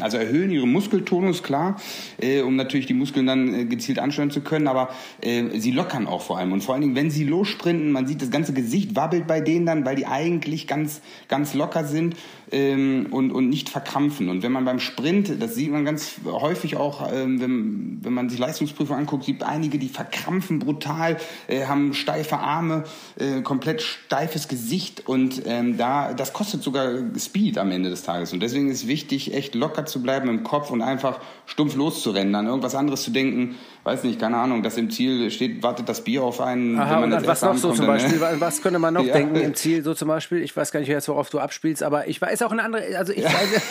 also 0.00 0.16
erhöhen 0.16 0.50
ihre 0.50 0.66
Muskeltonus, 0.66 1.42
klar, 1.42 1.80
äh, 2.20 2.40
um 2.42 2.56
natürlich 2.56 2.86
die 2.86 2.94
Muskeln 2.94 3.26
dann 3.26 3.54
äh, 3.54 3.64
gezielt 3.66 3.98
ansteuern 3.98 4.30
zu 4.30 4.40
können, 4.40 4.66
aber 4.66 4.90
äh, 5.20 5.58
sie 5.58 5.70
lockern 5.70 6.06
auch 6.06 6.22
vor 6.22 6.38
allem. 6.38 6.52
Und 6.52 6.62
vor 6.62 6.74
allen 6.74 6.82
Dingen, 6.82 6.96
wenn 6.96 7.10
sie 7.10 7.24
lossprinten, 7.24 7.92
man 7.92 8.06
sieht 8.06 8.20
das 8.20 8.30
ganze 8.30 8.52
Gesicht 8.52 8.96
wabbelt 8.96 9.26
bei 9.26 9.40
denen 9.40 9.66
dann, 9.66 9.84
weil 9.84 9.96
die 9.96 10.06
eigentlich 10.06 10.66
ganz, 10.66 11.00
ganz 11.28 11.54
locker 11.54 11.84
sind 11.84 12.16
ähm, 12.52 13.06
und, 13.10 13.32
und 13.32 13.48
nicht 13.48 13.68
verkrampfen. 13.68 14.28
Und 14.28 14.42
wenn 14.42 14.52
man 14.52 14.64
beim 14.64 14.80
Sprint, 14.80 15.40
das 15.40 15.54
sieht 15.54 15.70
man 15.70 15.84
ganz 15.84 16.16
häufig 16.24 16.76
auch, 16.76 17.10
ähm, 17.12 17.40
wenn, 17.40 17.98
wenn 18.02 18.12
man 18.12 18.28
sich 18.28 18.38
Leistungsprüfer 18.38 18.96
anguckt, 18.96 19.24
sieht 19.24 19.42
einige, 19.42 19.78
die 19.78 19.88
verkrampfen 19.88 20.58
brutal, 20.58 21.16
äh, 21.48 21.66
haben 21.66 21.94
steife 21.94 22.38
Arme, 22.38 22.84
äh, 23.18 23.42
komplett 23.42 23.82
steifes 23.82 24.48
Gesicht 24.48 25.06
und 25.06 25.42
ähm, 25.46 25.76
da, 25.76 26.12
das 26.14 26.32
kostet 26.32 26.62
sogar 26.62 26.90
Speed 27.18 27.58
am 27.58 27.70
Ende 27.70 27.90
des 27.90 28.02
Tages. 28.02 28.32
Und 28.32 28.40
deswegen 28.40 28.70
ist 28.70 28.86
wichtig, 28.86 29.34
echt 29.34 29.54
locker 29.54 29.86
zu 29.86 30.02
bleiben 30.02 30.28
im 30.28 30.44
Kopf 30.44 30.70
und 30.70 30.82
einfach 30.82 31.20
stumpf 31.46 31.74
loszurennen, 31.76 32.34
an 32.34 32.46
irgendwas 32.46 32.74
anderes 32.74 33.02
zu 33.02 33.10
denken, 33.10 33.56
weiß 33.84 34.04
nicht, 34.04 34.20
keine 34.20 34.36
Ahnung, 34.36 34.62
dass 34.62 34.76
im 34.76 34.90
Ziel 34.90 35.30
steht, 35.30 35.62
wartet 35.62 35.88
das 35.88 36.04
Bier 36.04 36.22
auf 36.22 36.40
einen. 36.40 36.78
Aha, 36.78 37.02
und 37.02 37.26
was 37.26 37.42
noch 37.42 37.56
so 37.56 37.72
zum 37.72 37.86
Beispiel? 37.86 38.18
Ne? 38.18 38.36
Was 38.38 38.62
könnte 38.62 38.78
man 38.78 38.94
noch 38.94 39.04
ja. 39.06 39.14
denken 39.14 39.36
im 39.36 39.54
Ziel 39.54 39.82
so 39.82 39.94
zum 39.94 40.08
Beispiel? 40.08 40.42
Ich 40.42 40.56
weiß 40.56 40.70
gar 40.70 40.80
nicht 40.80 40.88
jetzt, 40.88 41.08
worauf 41.08 41.30
du 41.30 41.38
abspielst, 41.38 41.82
aber 41.82 42.06
ich 42.08 42.20
weiß 42.20 42.39
auch 42.42 42.52
eine 42.52 42.62
andere, 42.62 42.96
also 42.96 43.12
ich 43.12 43.22
ja. 43.22 43.32
weiß, 43.32 43.62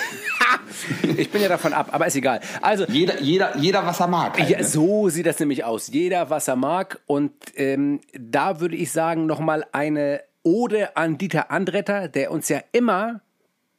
ich 1.17 1.29
bin 1.29 1.41
ja 1.41 1.49
davon 1.49 1.73
ab, 1.73 1.89
aber 1.91 2.07
ist 2.07 2.15
egal. 2.15 2.41
Also 2.61 2.85
jeder, 2.87 3.21
jeder, 3.21 3.57
jeder 3.57 3.85
was 3.85 3.99
er 3.99 4.07
mag. 4.07 4.39
Halt, 4.39 4.49
ja, 4.49 4.57
ne? 4.59 4.63
so 4.63 5.09
sieht 5.09 5.25
das 5.25 5.39
nämlich 5.39 5.63
aus. 5.63 5.87
Jeder 5.87 6.29
was 6.29 6.47
er 6.47 6.55
mag 6.55 6.99
und 7.05 7.31
ähm, 7.55 8.01
da 8.13 8.59
würde 8.59 8.75
ich 8.75 8.91
sagen 8.91 9.25
nochmal 9.25 9.65
eine 9.71 10.21
Ode 10.43 10.95
an 10.95 11.17
Dieter 11.17 11.51
Andretter, 11.51 12.07
der 12.07 12.31
uns 12.31 12.49
ja 12.49 12.61
immer 12.71 13.21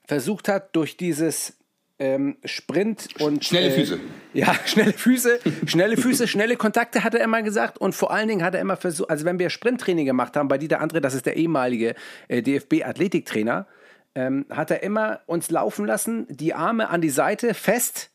versucht 0.07 0.49
hat, 0.49 0.75
durch 0.77 0.97
dieses 0.97 1.55
ähm, 2.01 2.37
Sprint 2.45 3.09
und. 3.21 3.45
Schnelle 3.45 3.69
äh, 3.69 3.71
Füße. 3.71 4.01
Ja, 4.33 4.55
schnelle 4.65 4.93
Füße, 4.93 5.39
schnelle 5.67 5.97
Füße, 5.97 6.27
schnelle 6.27 6.57
Kontakte, 6.57 7.05
hat 7.05 7.15
er 7.15 7.23
immer 7.23 7.43
gesagt. 7.43 7.79
Und 7.79 7.95
vor 7.95 8.11
allen 8.11 8.27
Dingen 8.27 8.43
hat 8.43 8.55
er 8.55 8.61
immer 8.61 8.77
versucht, 8.77 9.11
also 9.11 9.25
wenn 9.25 9.39
wir 9.39 9.51
Sprinttraining 9.51 10.07
gemacht 10.07 10.37
haben 10.37 10.49
bei 10.49 10.59
Dieter 10.59 10.81
Andre, 10.81 11.01
das 11.01 11.15
ist 11.15 11.27
der 11.27 11.37
ehemalige 11.37 11.95
äh, 12.29 12.43
DFB-Athletiktrainer, 12.43 13.67
ähm, 14.15 14.47
hat 14.51 14.71
er 14.71 14.83
immer 14.83 15.21
uns 15.27 15.51
laufen 15.51 15.87
lassen, 15.87 16.27
die 16.29 16.55
Arme 16.55 16.89
an 16.89 17.01
die 17.01 17.11
Seite 17.11 17.55
fest. 17.55 18.11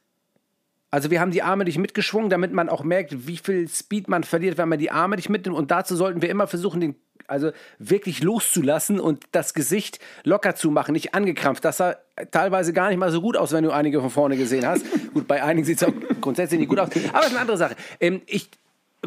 Also 0.91 1.11
wir 1.11 1.19
haben 1.19 1.31
die 1.31 1.43
Arme 1.43 1.65
nicht 1.65 1.77
mitgeschwungen, 1.77 2.29
damit 2.29 2.53
man 2.53 2.69
auch 2.69 2.83
merkt, 2.83 3.27
wie 3.27 3.37
viel 3.37 3.67
Speed 3.67 4.07
man 4.07 4.23
verliert, 4.23 4.57
wenn 4.57 4.69
man 4.69 4.79
die 4.79 4.91
Arme 4.91 5.15
nicht 5.15 5.29
mitnimmt. 5.29 5.57
Und 5.57 5.71
dazu 5.71 5.95
sollten 5.95 6.21
wir 6.21 6.29
immer 6.29 6.47
versuchen, 6.47 6.79
den 6.79 6.95
also 7.27 7.51
wirklich 7.79 8.21
loszulassen 8.21 8.99
und 8.99 9.23
das 9.31 9.53
Gesicht 9.53 9.99
locker 10.23 10.55
zu 10.55 10.69
machen, 10.71 10.93
nicht 10.93 11.15
angekrampft. 11.15 11.65
Das 11.65 11.77
sah 11.77 11.95
teilweise 12.31 12.71
gar 12.71 12.89
nicht 12.89 12.97
mal 12.97 13.11
so 13.11 13.21
gut 13.21 13.35
aus, 13.35 13.51
wenn 13.51 13.63
du 13.63 13.71
einige 13.71 13.99
von 13.99 14.09
vorne 14.09 14.37
gesehen 14.37 14.65
hast. 14.65 14.85
gut, 15.13 15.27
bei 15.27 15.43
einigen 15.43 15.65
sieht 15.65 15.81
es 15.81 15.87
auch 15.87 15.93
grundsätzlich 16.21 16.59
nicht 16.59 16.69
gut 16.69 16.79
aus. 16.79 16.89
Aber 17.09 17.19
das 17.19 17.27
ist 17.27 17.31
eine 17.31 17.41
andere 17.41 17.57
Sache. 17.57 17.75
Ähm, 17.99 18.21
ich 18.27 18.49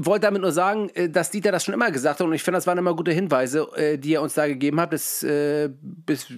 wollte 0.07 0.27
damit 0.27 0.43
nur 0.43 0.53
sagen, 0.53 0.91
äh, 0.95 1.09
dass 1.09 1.31
Dieter 1.31 1.53
das 1.53 1.65
schon 1.65 1.75
immer 1.75 1.91
gesagt 1.91 2.21
hat 2.21 2.27
und 2.27 2.33
ich 2.33 2.43
finde, 2.43 2.57
das 2.57 2.67
waren 2.67 2.79
immer 2.79 2.95
gute 2.95 3.13
Hinweise, 3.13 3.69
äh, 3.77 3.99
die 3.99 4.15
er 4.15 4.23
uns 4.23 4.35
da 4.35 4.47
gegeben 4.47 4.81
hat. 4.81 4.93
Das, 4.93 5.23
äh, 5.23 5.71
bis 5.83 6.29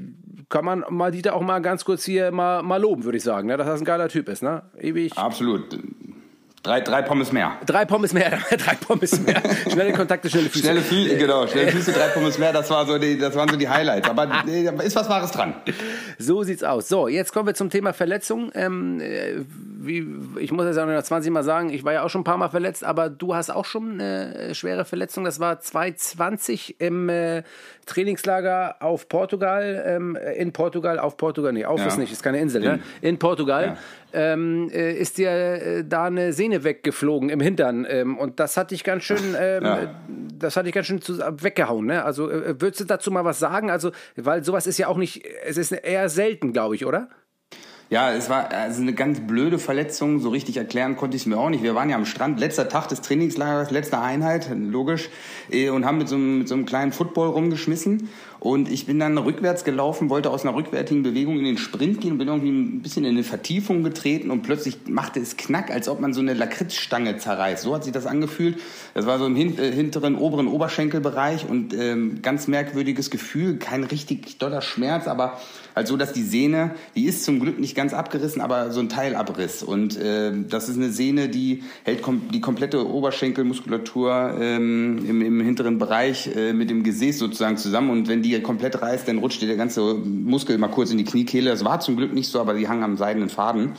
kann 0.48 0.64
man 0.64 0.84
mal 0.90 1.10
Dieter 1.10 1.34
auch 1.34 1.42
mal 1.42 1.60
ganz 1.60 1.84
kurz 1.84 2.04
hier 2.04 2.30
mal, 2.32 2.62
mal 2.62 2.80
loben, 2.80 3.04
würde 3.04 3.18
ich 3.18 3.24
sagen, 3.24 3.48
ne? 3.48 3.56
dass 3.56 3.66
das 3.66 3.80
ein 3.80 3.84
geiler 3.84 4.08
Typ 4.08 4.28
ist. 4.28 4.42
Ne? 4.42 4.62
Ewig. 4.78 5.16
Absolut. 5.16 5.78
Drei, 6.62 6.80
drei 6.82 7.00
Pommes 7.00 7.32
mehr. 7.32 7.52
Drei 7.64 7.86
Pommes 7.86 8.12
mehr, 8.12 8.38
drei 8.50 8.74
Pommes 8.74 9.18
mehr. 9.20 9.40
Schnelle 9.70 9.94
Kontakte, 9.94 10.28
schnelle 10.28 10.50
Füße. 10.50 10.64
Schnelle 10.64 10.82
Füße, 10.82 11.16
genau. 11.16 11.46
Schnelle 11.46 11.72
Füße, 11.72 11.90
drei 11.92 12.08
Pommes 12.08 12.38
mehr, 12.38 12.52
das, 12.52 12.68
war 12.68 12.84
so 12.86 12.98
die, 12.98 13.16
das 13.18 13.34
waren 13.34 13.48
so 13.48 13.56
die 13.56 13.66
Highlights. 13.68 14.08
Aber 14.10 14.26
nee, 14.44 14.64
da 14.64 14.72
ist 14.82 14.94
was 14.94 15.08
Wahres 15.08 15.30
dran. 15.30 15.54
So 16.18 16.42
sieht's 16.42 16.62
aus. 16.62 16.88
So, 16.88 17.08
jetzt 17.08 17.32
kommen 17.32 17.46
wir 17.46 17.54
zum 17.54 17.70
Thema 17.70 17.94
Verletzung. 17.94 18.50
Ähm, 18.54 19.00
äh, 19.00 19.36
wie, 19.82 20.06
ich 20.38 20.52
muss 20.52 20.66
jetzt 20.66 20.76
auch 20.78 20.84
noch 20.84 21.02
20 21.02 21.32
Mal 21.32 21.42
sagen, 21.44 21.70
ich 21.70 21.82
war 21.84 21.94
ja 21.94 22.02
auch 22.02 22.10
schon 22.10 22.20
ein 22.20 22.24
paar 22.24 22.36
Mal 22.36 22.50
verletzt, 22.50 22.84
aber 22.84 23.08
du 23.08 23.34
hast 23.34 23.48
auch 23.50 23.64
schon 23.64 23.98
eine 23.98 24.54
schwere 24.54 24.84
Verletzung. 24.84 25.24
Das 25.24 25.40
war 25.40 25.60
2020 25.60 26.76
im 26.78 27.08
äh, 27.08 27.42
Trainingslager 27.86 28.76
auf 28.80 29.08
Portugal, 29.08 29.82
ähm, 29.86 30.18
in 30.36 30.52
Portugal, 30.52 30.98
auf 30.98 31.16
Portugal, 31.16 31.52
nee, 31.54 31.64
auf 31.64 31.80
Ja. 31.80 31.86
ist 31.86 31.96
nicht, 31.98 32.12
ist 32.12 32.22
keine 32.22 32.38
Insel, 32.38 32.62
In. 32.62 32.70
ne? 32.72 32.80
In 33.00 33.18
Portugal. 33.18 33.64
Ja. 33.66 33.76
Ähm, 34.12 34.68
äh, 34.72 34.92
ist 34.92 35.18
dir 35.18 35.30
äh, 35.30 35.84
da 35.84 36.04
eine 36.04 36.32
Sehne 36.32 36.64
weggeflogen 36.64 37.28
im 37.30 37.40
Hintern 37.40 37.86
ähm, 37.88 38.18
und 38.18 38.40
das 38.40 38.56
hat 38.56 38.70
dich 38.70 38.84
ganz 38.84 39.04
schön, 39.04 39.36
ähm, 39.38 39.64
Ja. 39.64 39.82
äh, 39.82 39.88
das 40.38 40.56
hat 40.56 40.66
dich 40.66 40.72
ganz 40.72 40.86
schön 40.86 41.00
zu, 41.00 41.18
weggehauen. 41.18 41.86
Ne? 41.86 42.04
Also 42.04 42.30
äh, 42.30 42.60
würdest 42.60 42.80
du 42.80 42.84
dazu 42.84 43.10
mal 43.10 43.24
was 43.24 43.38
sagen? 43.38 43.70
Also, 43.70 43.92
weil 44.16 44.42
sowas 44.44 44.66
ist 44.66 44.78
ja 44.78 44.88
auch 44.88 44.96
nicht, 44.96 45.24
es 45.46 45.56
ist 45.56 45.72
eher 45.72 46.08
selten, 46.08 46.52
glaube 46.52 46.74
ich, 46.74 46.86
oder? 46.86 47.08
Ja, 47.90 48.12
es 48.12 48.30
war 48.30 48.52
also 48.52 48.80
eine 48.82 48.92
ganz 48.92 49.18
blöde 49.18 49.58
Verletzung. 49.58 50.20
So 50.20 50.28
richtig 50.28 50.56
erklären 50.56 50.94
konnte 50.96 51.16
ich 51.16 51.24
es 51.24 51.26
mir 51.26 51.36
auch 51.36 51.50
nicht. 51.50 51.64
Wir 51.64 51.74
waren 51.74 51.90
ja 51.90 51.96
am 51.96 52.04
Strand, 52.04 52.38
letzter 52.38 52.68
Tag 52.68 52.86
des 52.86 53.00
Trainingslagers, 53.00 53.72
letzte 53.72 54.00
Einheit, 54.00 54.48
logisch, 54.54 55.08
eh, 55.50 55.70
und 55.70 55.84
haben 55.84 55.98
mit 55.98 56.08
so, 56.08 56.14
einem, 56.14 56.38
mit 56.38 56.48
so 56.48 56.54
einem 56.54 56.66
kleinen 56.66 56.92
Football 56.92 57.30
rumgeschmissen. 57.30 58.08
Und 58.40 58.70
ich 58.70 58.86
bin 58.86 58.98
dann 58.98 59.18
rückwärts 59.18 59.64
gelaufen, 59.64 60.08
wollte 60.08 60.30
aus 60.30 60.46
einer 60.46 60.54
rückwärtigen 60.54 61.02
Bewegung 61.02 61.38
in 61.38 61.44
den 61.44 61.58
Sprint 61.58 62.00
gehen, 62.00 62.16
bin 62.16 62.26
irgendwie 62.26 62.48
ein 62.48 62.80
bisschen 62.80 63.04
in 63.04 63.10
eine 63.10 63.22
Vertiefung 63.22 63.82
getreten 63.82 64.30
und 64.30 64.42
plötzlich 64.42 64.78
machte 64.88 65.20
es 65.20 65.36
Knack, 65.36 65.70
als 65.70 65.90
ob 65.90 66.00
man 66.00 66.14
so 66.14 66.20
eine 66.20 66.32
Lakritzstange 66.32 67.18
zerreißt. 67.18 67.62
So 67.62 67.74
hat 67.74 67.84
sich 67.84 67.92
das 67.92 68.06
angefühlt. 68.06 68.58
Das 68.94 69.04
war 69.04 69.18
so 69.18 69.26
im 69.26 69.36
hin, 69.36 69.58
äh, 69.58 69.70
hinteren, 69.70 70.16
oberen 70.16 70.48
Oberschenkelbereich 70.48 71.46
und 71.50 71.74
ähm, 71.74 72.22
ganz 72.22 72.48
merkwürdiges 72.48 73.10
Gefühl. 73.10 73.58
Kein 73.58 73.84
richtig 73.84 74.38
doller 74.38 74.62
Schmerz, 74.62 75.06
aber 75.06 75.38
halt 75.74 75.86
so, 75.86 75.96
dass 75.96 76.12
die 76.12 76.22
Sehne, 76.22 76.74
die 76.94 77.04
ist 77.04 77.24
zum 77.24 77.40
Glück 77.40 77.58
nicht 77.58 77.74
ganz 77.74 77.94
abgerissen, 77.94 78.40
aber 78.40 78.70
so 78.70 78.80
ein 78.80 78.88
Teilabriss. 78.88 79.62
Und 79.62 79.98
ähm, 80.02 80.46
das 80.48 80.68
ist 80.68 80.76
eine 80.76 80.90
Sehne, 80.90 81.28
die 81.28 81.62
hält 81.84 82.02
kom 82.02 82.28
die 82.32 82.40
komplette 82.40 82.88
Oberschenkelmuskulatur 82.88 84.34
ähm, 84.40 85.04
im, 85.06 85.22
im 85.22 85.40
hinteren 85.40 85.78
Bereich 85.78 86.30
äh, 86.34 86.52
mit 86.52 86.70
dem 86.70 86.82
Gesäß 86.82 87.18
sozusagen 87.18 87.56
zusammen. 87.56 87.90
Und 87.90 88.08
wenn 88.08 88.22
die 88.22 88.40
komplett 88.40 88.80
reißt, 88.80 89.08
dann 89.08 89.18
rutscht 89.18 89.42
dir 89.42 89.46
der 89.46 89.56
ganze 89.56 89.80
Muskel 89.94 90.58
mal 90.58 90.68
kurz 90.68 90.90
in 90.90 90.98
die 90.98 91.04
Kniekehle. 91.04 91.50
Das 91.50 91.64
war 91.64 91.80
zum 91.80 91.96
Glück 91.96 92.12
nicht 92.12 92.28
so, 92.30 92.40
aber 92.40 92.54
die 92.54 92.68
hangen 92.68 92.82
am 92.82 92.96
seidenen 92.96 93.28
Faden. 93.28 93.74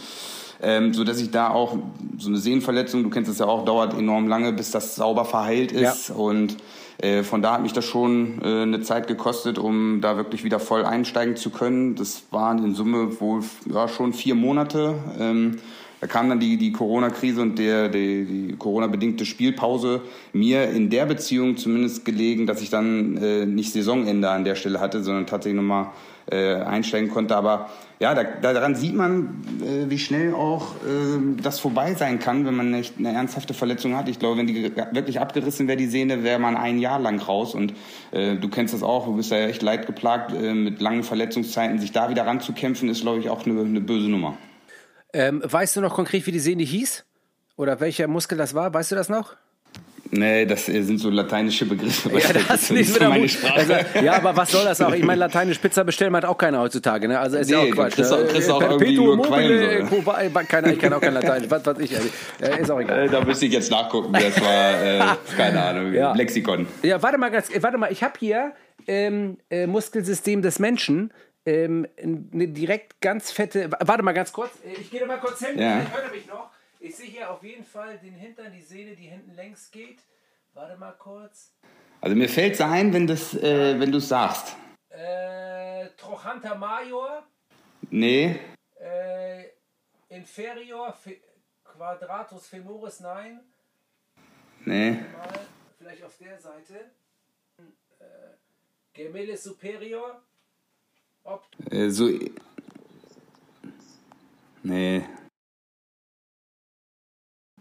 Ähm, 0.64 0.94
so 0.94 1.04
dass 1.04 1.20
ich 1.20 1.32
da 1.32 1.50
auch 1.50 1.78
so 2.20 2.30
eine 2.30 2.38
Sehnenverletzung, 2.38 3.02
du 3.02 3.10
kennst 3.10 3.32
das 3.32 3.40
ja 3.40 3.48
auch, 3.48 3.66
dauert 3.66 3.98
enorm 3.98 4.28
lange, 4.28 4.54
bis 4.54 4.70
das 4.70 4.96
sauber 4.96 5.26
verheilt 5.26 5.72
ist. 5.72 6.10
Ja. 6.10 6.16
Und 6.16 6.58
äh, 7.02 7.24
von 7.24 7.42
da 7.42 7.54
hat 7.54 7.64
mich 7.64 7.74
das 7.74 7.86
schon 7.86 8.40
äh, 8.44 8.62
eine 8.62 8.82
Zeit 8.82 9.08
gekostet, 9.08 9.58
um 9.58 10.02
da 10.02 10.18
wirklich 10.18 10.44
wieder 10.44 10.60
voll 10.60 10.86
einsteigen 10.86 11.36
zu 11.36 11.50
können. 11.50 11.96
Das 11.96 12.24
waren 12.30 12.64
in 12.64 12.76
Summe 12.76 13.20
wohl 13.20 13.44
ja, 13.72 13.88
schon 13.88 14.14
vier 14.14 14.36
Monate. 14.36 14.96
Ähm, 15.20 15.58
da 16.00 16.08
kam 16.08 16.30
dann 16.30 16.40
die, 16.40 16.58
die 16.58 16.72
Corona-Krise 16.72 17.42
und 17.42 17.60
der, 17.60 17.90
die, 17.90 18.26
die 18.26 18.56
Corona-bedingte 18.56 19.26
Spielpause 19.26 20.02
mir 20.34 20.70
in 20.70 20.90
der 20.90 21.06
Beziehung 21.06 21.58
zumindest 21.58 22.06
gelegen, 22.06 22.48
dass 22.48 22.62
ich 22.62 22.70
dann 22.70 23.18
äh, 23.18 23.46
nicht 23.46 23.74
Saisonende 23.74 24.30
an 24.30 24.44
der 24.44 24.56
Stelle 24.56 24.80
hatte, 24.80 25.04
sondern 25.04 25.28
tatsächlich 25.28 25.62
nochmal 25.62 25.92
äh, 26.32 26.56
einsteigen 26.56 27.10
konnte. 27.10 27.36
Aber 27.36 27.70
ja, 28.00 28.16
da, 28.16 28.24
daran 28.24 28.76
sieht 28.76 28.96
man, 28.96 29.44
äh, 29.62 29.90
wie 29.90 30.00
schnell 30.00 30.34
auch 30.34 30.76
äh, 30.78 31.42
das 31.42 31.60
vorbei 31.60 31.94
sein 31.94 32.20
kann, 32.20 32.46
wenn 32.46 32.56
man 32.56 32.72
nicht 32.72 32.98
eine 32.98 33.14
ernsthafte 33.14 33.54
Verletzung 33.54 33.96
hat. 33.96 34.10
Ich 34.10 34.20
glaube, 34.20 34.38
wenn 34.38 34.48
die 34.48 34.64
wirklich 34.76 35.20
abgerissen 35.20 35.68
wäre, 35.68 35.78
die 35.78 35.88
Sehne, 35.88 36.24
wäre 36.24 36.40
man 36.40 36.58
ein 36.58 36.80
Jahr 36.80 37.00
lang 37.00 37.20
raus. 37.20 37.54
Und 37.54 37.74
äh, 38.12 38.36
du 38.36 38.50
kennst 38.50 38.74
das 38.74 38.84
auch, 38.84 39.06
du 39.06 39.16
bist 39.16 39.32
ja 39.32 39.38
echt 39.40 39.62
leidgeplagt 39.62 40.34
äh, 40.34 40.54
mit 40.54 40.82
langen 40.82 41.04
Verletzungszeiten. 41.04 41.80
Sich 41.80 41.92
da 41.92 42.10
wieder 42.10 42.26
ranzukämpfen, 42.26 42.90
ist, 42.90 43.02
glaube 43.02 43.20
ich, 43.20 43.30
auch 43.30 43.46
eine, 43.46 43.62
eine 43.62 43.82
böse 43.82 44.10
Nummer. 44.10 44.38
Ähm, 45.14 45.42
weißt 45.44 45.76
du 45.76 45.82
noch 45.82 45.94
konkret, 45.94 46.26
wie 46.26 46.32
die 46.32 46.40
Sehne 46.40 46.64
hieß? 46.64 47.06
Oder 47.58 47.80
welcher 47.80 48.08
Muskel 48.08 48.38
das 48.38 48.54
war? 48.54 48.74
Weißt 48.74 48.92
du 48.92 48.96
das 48.96 49.10
noch? 49.10 49.36
Nee, 50.12 50.46
das 50.46 50.68
äh, 50.68 50.82
sind 50.82 50.98
so 51.00 51.10
lateinische 51.10 51.66
Begriffe. 51.66 52.10
Ja, 52.12 52.20
das 52.34 52.48
das 52.48 52.62
ist 52.64 52.72
nicht 52.72 52.94
so 52.94 53.00
meine. 53.08 53.30
Sprache. 53.30 53.54
Also, 53.54 53.74
ja, 54.04 54.14
aber 54.14 54.36
was 54.36 54.52
soll 54.52 54.66
das 54.66 54.82
auch? 54.82 54.94
Ich 54.94 55.04
meine, 55.04 55.20
lateinisch 55.20 55.58
Pizza 55.60 55.84
bestellen 55.86 56.14
hat 56.16 56.26
auch 56.26 56.38
keiner 56.38 56.60
heutzutage, 56.60 57.08
ne? 57.08 57.18
Also 57.20 57.38
ist 57.38 57.50
ja 57.50 57.64
Nee, 57.64 57.72
auch 57.72 57.76
Quatsch. 57.76 57.94
kriegst 57.96 58.12
ne? 58.12 58.26
kriegst 58.30 58.50
du 58.50 58.54
auch 58.54 58.62
irgendwie 58.62 58.96
nur 58.98 59.16
mobile, 59.16 59.86
quo 59.86 60.06
va- 60.06 60.44
keiner, 60.44 60.72
ich 60.74 60.80
kann 60.80 60.92
auch 60.94 61.00
kein 61.02 61.14
Lateinisch. 61.14 61.50
Was 61.50 61.66
weiß 61.66 61.80
ich. 61.80 61.94
Äh, 61.94 62.62
ist 62.62 62.70
auch 62.70 62.80
egal. 62.80 63.06
Äh, 63.06 63.10
da 63.10 63.24
müsste 63.24 63.46
ich 63.46 63.54
jetzt 63.54 63.72
nachgucken. 63.72 64.12
Das 64.14 64.42
war, 64.42 64.84
äh, 64.84 65.00
keine 65.38 65.64
Ahnung, 65.64 65.94
Ja. 65.94 66.14
Lexikon. 66.14 66.68
Ja, 66.84 67.02
warte 67.02 67.18
mal 67.18 67.32
ganz, 67.32 67.50
äh, 67.50 67.64
warte 67.64 67.78
mal, 67.78 67.92
ich 67.92 68.04
habe 68.04 68.14
hier 68.20 68.52
ähm, 68.88 69.38
äh, 69.50 69.66
Muskelsystem 69.68 70.42
des 70.42 70.60
Menschen. 70.60 71.12
Ähm, 71.46 71.88
eine 72.34 72.48
direkt 72.50 73.02
ganz 73.02 73.32
fette. 73.32 73.72
wa- 73.72 73.80
Warte 73.84 74.04
mal 74.04 74.12
ganz 74.12 74.32
kurz. 74.32 74.52
Äh, 74.64 74.80
Ich 74.80 74.92
gehe 74.92 75.00
da 75.00 75.06
mal 75.08 75.18
kurz 75.18 75.40
hin. 75.40 75.58
Ja. 75.58 75.80
Ich 75.80 75.96
höre 75.98 76.12
mich 76.12 76.28
noch. 76.28 76.50
Ich 76.84 76.96
sehe 76.96 77.06
hier 77.08 77.30
auf 77.30 77.44
jeden 77.44 77.64
Fall 77.64 78.00
den 78.00 78.16
Hintern, 78.16 78.52
die 78.52 78.62
Sehne, 78.62 78.96
die 78.96 79.06
hinten 79.08 79.36
längs 79.36 79.70
geht. 79.70 80.00
Warte 80.54 80.76
mal 80.78 80.94
kurz. 80.94 81.54
Also 82.02 82.16
mir 82.16 82.28
fällt 82.28 82.56
es 82.56 82.62
ein, 82.62 82.92
wenn, 82.92 83.06
das, 83.06 83.36
äh, 83.36 83.80
wenn 83.80 83.92
du 83.92 84.00
es 84.00 84.10
sagst. 84.10 84.56
Äh, 84.90 85.90
Trochanter 85.96 86.56
Major, 86.56 87.24
Nee, 87.92 88.40
äh, 88.80 89.44
Inferior, 90.10 90.92
Fe 90.94 91.18
Quadratus 91.64 92.48
femoris, 92.48 93.00
nein. 93.00 93.42
nee. 94.66 94.92
Mal 94.92 95.40
vielleicht 95.78 96.04
auf 96.04 96.18
der 96.18 96.40
Seite. 96.40 96.92
Äh, 98.00 98.04
Gemellus 98.94 99.44
superior. 99.44 100.22
Ob 101.24 101.46
Äh, 101.70 101.90
so. 101.90 102.10
Nee. 104.64 105.04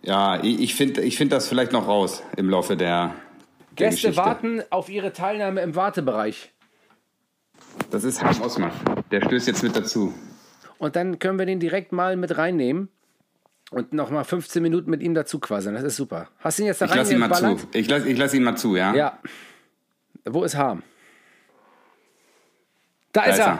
Ja, 0.02 0.42
ich, 0.42 0.74
finde 0.74 1.02
ich 1.02 1.16
find 1.16 1.30
das 1.32 1.48
vielleicht 1.48 1.72
noch 1.72 1.86
raus 1.86 2.22
im 2.36 2.48
Laufe 2.48 2.76
der, 2.76 3.14
der 3.78 3.88
Gäste 3.88 4.08
Geschichte. 4.08 4.16
warten 4.16 4.62
auf 4.70 4.88
ihre 4.88 5.12
Teilnahme 5.12 5.60
im 5.60 5.74
Wartebereich. 5.74 6.52
Das 7.90 8.04
ist 8.04 8.22
Harm 8.22 8.40
Osman. 8.40 8.72
Der 9.10 9.20
stößt 9.20 9.46
jetzt 9.46 9.62
mit 9.62 9.76
dazu. 9.76 10.14
Und 10.78 10.96
dann 10.96 11.18
können 11.18 11.38
wir 11.38 11.46
den 11.46 11.60
direkt 11.60 11.92
mal 11.92 12.16
mit 12.16 12.38
reinnehmen 12.38 12.88
und 13.70 13.92
noch 13.92 14.10
mal 14.10 14.24
15 14.24 14.62
Minuten 14.62 14.90
mit 14.90 15.02
ihm 15.02 15.14
dazu 15.14 15.38
quasseln. 15.38 15.74
Das 15.74 15.84
ist 15.84 15.96
super. 15.96 16.28
Hast 16.38 16.58
du 16.58 16.62
ihn 16.62 16.66
jetzt 16.68 16.80
da 16.80 16.86
Ich 16.86 16.94
lasse 16.94 17.12
ihn 17.12 17.20
mal 17.20 17.32
zu. 17.32 17.58
Ich 17.74 17.88
lasse 17.88 18.08
ich 18.08 18.18
lass 18.18 18.34
ihn 18.34 18.42
mal 18.42 18.56
zu, 18.56 18.76
ja? 18.76 18.94
Ja. 18.94 19.18
Wo 20.24 20.44
ist 20.44 20.56
Harm? 20.56 20.82
Da, 23.12 23.22
Da 23.22 23.26
ist 23.26 23.34
ist 23.34 23.38
er. 23.40 23.58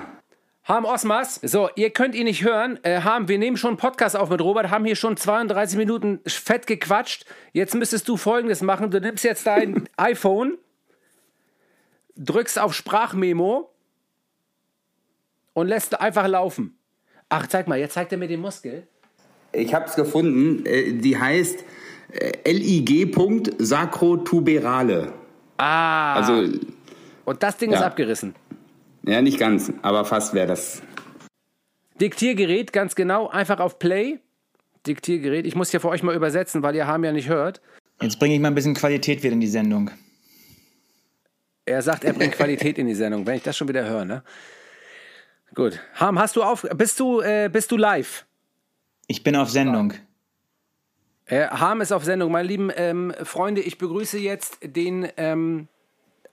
Harm 0.70 0.84
Osmas. 0.84 1.40
So, 1.42 1.68
ihr 1.74 1.90
könnt 1.90 2.14
ihn 2.14 2.24
nicht 2.24 2.44
hören. 2.44 2.78
Äh, 2.84 3.00
Harm, 3.00 3.26
wir 3.26 3.38
nehmen 3.38 3.56
schon 3.56 3.70
einen 3.70 3.76
Podcast 3.76 4.16
auf 4.16 4.30
mit 4.30 4.40
Robert, 4.40 4.70
haben 4.70 4.84
hier 4.84 4.94
schon 4.94 5.16
32 5.16 5.76
Minuten 5.76 6.20
fett 6.28 6.68
gequatscht. 6.68 7.26
Jetzt 7.52 7.74
müsstest 7.74 8.08
du 8.08 8.16
folgendes 8.16 8.62
machen. 8.62 8.88
Du 8.92 9.00
nimmst 9.00 9.24
jetzt 9.24 9.48
dein 9.48 9.88
iPhone, 9.96 10.58
drückst 12.14 12.60
auf 12.60 12.72
Sprachmemo 12.72 13.68
und 15.54 15.66
lässt 15.66 16.00
einfach 16.00 16.28
laufen. 16.28 16.78
Ach, 17.28 17.48
zeig 17.48 17.66
mal, 17.66 17.76
jetzt 17.76 17.94
zeigt 17.94 18.12
er 18.12 18.18
mir 18.18 18.28
den 18.28 18.40
Muskel. 18.40 18.86
Ich 19.50 19.74
habe 19.74 19.86
es 19.86 19.96
gefunden. 19.96 20.64
Äh, 20.66 20.92
Die 20.92 21.18
heißt 21.18 21.64
äh, 22.12 22.52
LIG. 22.52 23.12
Sacrotuberale. 23.58 25.14
Ah, 25.56 26.14
Also, 26.14 26.48
und 27.24 27.42
das 27.42 27.56
Ding 27.56 27.72
ist 27.72 27.80
ja. 27.80 27.86
abgerissen. 27.86 28.36
Ja, 29.04 29.22
nicht 29.22 29.38
ganz, 29.38 29.72
aber 29.82 30.04
fast 30.04 30.34
wäre 30.34 30.46
das. 30.46 30.82
Diktiergerät, 32.00 32.72
ganz 32.72 32.94
genau, 32.94 33.28
einfach 33.28 33.60
auf 33.60 33.78
Play. 33.78 34.20
Diktiergerät. 34.86 35.46
Ich 35.46 35.54
muss 35.54 35.70
hier 35.70 35.80
für 35.80 35.88
euch 35.88 36.02
mal 36.02 36.14
übersetzen, 36.14 36.62
weil 36.62 36.74
ihr 36.74 36.86
Harm 36.86 37.04
ja 37.04 37.12
nicht 37.12 37.28
hört. 37.28 37.60
Jetzt 38.00 38.18
bringe 38.18 38.34
ich 38.34 38.40
mal 38.40 38.48
ein 38.48 38.54
bisschen 38.54 38.74
Qualität 38.74 39.22
wieder 39.22 39.34
in 39.34 39.40
die 39.40 39.46
Sendung. 39.46 39.90
Er 41.66 41.82
sagt, 41.82 42.04
er 42.04 42.14
bringt 42.14 42.32
Qualität 42.32 42.78
in 42.78 42.86
die 42.86 42.94
Sendung, 42.94 43.26
wenn 43.26 43.36
ich 43.36 43.42
das 43.42 43.56
schon 43.56 43.68
wieder 43.68 43.86
höre, 43.86 44.04
ne? 44.04 44.22
Gut. 45.54 45.80
Harm, 45.94 46.18
hast 46.18 46.36
du 46.36 46.42
auf, 46.42 46.66
bist 46.76 46.98
du, 47.00 47.20
äh, 47.20 47.50
bist 47.52 47.70
du 47.70 47.76
live? 47.76 48.24
Ich 49.06 49.22
bin 49.22 49.36
auf 49.36 49.50
Sendung. 49.50 49.92
Äh, 51.26 51.48
Harm 51.48 51.80
ist 51.80 51.92
auf 51.92 52.04
Sendung. 52.04 52.32
Meine 52.32 52.48
lieben 52.48 52.70
ähm, 52.74 53.12
Freunde, 53.22 53.60
ich 53.60 53.76
begrüße 53.76 54.18
jetzt 54.18 54.58
den 54.62 55.08
ähm, 55.16 55.68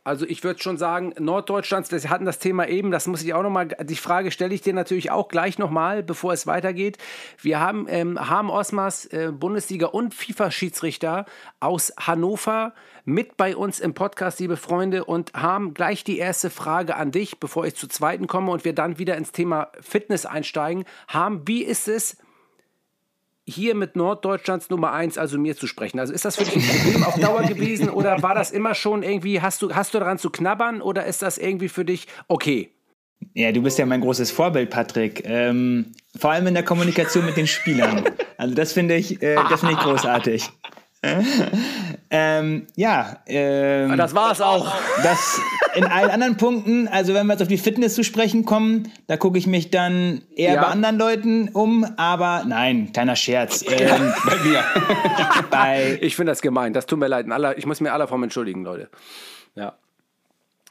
Also 0.07 0.25
ich 0.25 0.41
würde 0.45 0.61
schon 0.61 0.77
sagen, 0.77 1.13
Norddeutschlands, 1.19 1.91
wir 1.91 2.09
hatten 2.09 2.23
das 2.23 2.39
Thema 2.39 2.69
eben, 2.69 2.91
das 2.91 3.07
muss 3.07 3.23
ich 3.23 3.33
auch 3.33 3.43
nochmal, 3.43 3.67
die 3.67 3.97
Frage 3.97 4.31
stelle 4.31 4.55
ich 4.55 4.61
dir 4.61 4.73
natürlich 4.73 5.11
auch 5.11 5.27
gleich 5.27 5.57
nochmal, 5.59 6.01
bevor 6.01 6.31
es 6.31 6.47
weitergeht. 6.47 6.97
Wir 7.41 7.59
haben 7.59 7.87
ähm, 7.89 8.17
Harm 8.17 8.49
Osmas, 8.49 9.05
äh, 9.07 9.33
Bundesliga 9.33 9.87
und 9.87 10.13
FIFA-Schiedsrichter 10.13 11.25
aus 11.59 11.91
Hannover 11.99 12.73
mit 13.03 13.35
bei 13.35 13.57
uns 13.57 13.81
im 13.81 13.93
Podcast, 13.93 14.39
liebe 14.39 14.55
Freunde, 14.55 15.03
und 15.03 15.33
haben 15.33 15.73
gleich 15.73 16.05
die 16.05 16.19
erste 16.19 16.49
Frage 16.49 16.95
an 16.95 17.11
dich, 17.11 17.41
bevor 17.41 17.65
ich 17.65 17.75
zur 17.75 17.89
zweiten 17.89 18.27
komme 18.27 18.53
und 18.53 18.63
wir 18.63 18.73
dann 18.73 18.99
wieder 18.99 19.17
ins 19.17 19.33
Thema 19.33 19.73
Fitness 19.81 20.25
einsteigen. 20.25 20.85
Harm, 21.09 21.45
wie 21.49 21.63
ist 21.63 21.89
es, 21.89 22.15
hier 23.47 23.75
mit 23.75 23.95
Norddeutschlands 23.95 24.69
Nummer 24.69 24.91
eins, 24.91 25.17
also 25.17 25.39
mir 25.39 25.55
zu 25.55 25.67
sprechen. 25.67 25.99
Also 25.99 26.13
ist 26.13 26.25
das 26.25 26.35
für 26.35 26.43
dich 26.43 26.55
ein 26.55 26.83
Problem 26.83 27.03
auf 27.03 27.15
Dauer 27.19 27.43
gewesen 27.47 27.89
oder 27.89 28.21
war 28.21 28.35
das 28.35 28.51
immer 28.51 28.75
schon 28.75 29.03
irgendwie, 29.03 29.41
hast 29.41 29.61
du, 29.61 29.73
hast 29.73 29.93
du 29.93 29.99
daran 29.99 30.17
zu 30.17 30.29
knabbern 30.29 30.81
oder 30.81 31.05
ist 31.05 31.21
das 31.21 31.37
irgendwie 31.37 31.69
für 31.69 31.85
dich 31.85 32.07
okay? 32.27 32.71
Ja, 33.33 33.51
du 33.51 33.61
bist 33.61 33.79
ja 33.79 33.85
mein 33.85 34.01
großes 34.01 34.31
Vorbild, 34.31 34.69
Patrick. 34.69 35.23
Ähm, 35.25 35.93
vor 36.19 36.31
allem 36.31 36.47
in 36.47 36.53
der 36.53 36.63
Kommunikation 36.63 37.25
mit 37.25 37.37
den 37.37 37.47
Spielern. 37.47 38.03
Also 38.37 38.53
das 38.53 38.73
finde 38.73 38.95
ich, 38.95 39.21
äh, 39.23 39.35
das 39.49 39.61
finde 39.61 39.75
ich 39.75 39.79
großartig. 39.79 40.49
ähm, 42.09 42.67
ja. 42.75 43.17
Ähm, 43.27 43.95
das 43.97 44.15
war 44.15 44.31
es 44.31 44.41
auch. 44.41 44.73
Das 45.03 45.39
in 45.75 45.85
allen 45.85 46.09
anderen 46.09 46.37
Punkten, 46.37 46.87
also 46.87 47.13
wenn 47.13 47.27
wir 47.27 47.33
jetzt 47.33 47.41
auf 47.41 47.47
die 47.47 47.57
Fitness 47.57 47.95
zu 47.95 48.03
sprechen 48.03 48.45
kommen, 48.45 48.91
da 49.05 49.15
gucke 49.15 49.37
ich 49.37 49.45
mich 49.45 49.69
dann 49.69 50.23
eher 50.35 50.55
ja. 50.55 50.61
bei 50.61 50.67
anderen 50.67 50.97
Leuten 50.97 51.49
um, 51.49 51.85
aber 51.97 52.43
nein, 52.45 52.91
kleiner 52.93 53.15
Scherz. 53.15 53.63
Ähm, 53.67 54.13
bei 54.25 54.35
mir. 54.37 54.63
bei 55.51 55.99
ich 56.01 56.15
finde 56.15 56.31
das 56.31 56.41
gemein, 56.41 56.73
das 56.73 56.87
tut 56.87 56.99
mir 56.99 57.07
leid. 57.07 57.29
Aller, 57.29 57.57
ich 57.57 57.65
muss 57.65 57.79
mir 57.79 57.93
aller 57.93 58.07
Form 58.07 58.23
entschuldigen, 58.23 58.63
Leute. 58.63 58.89
Ja. 59.55 59.73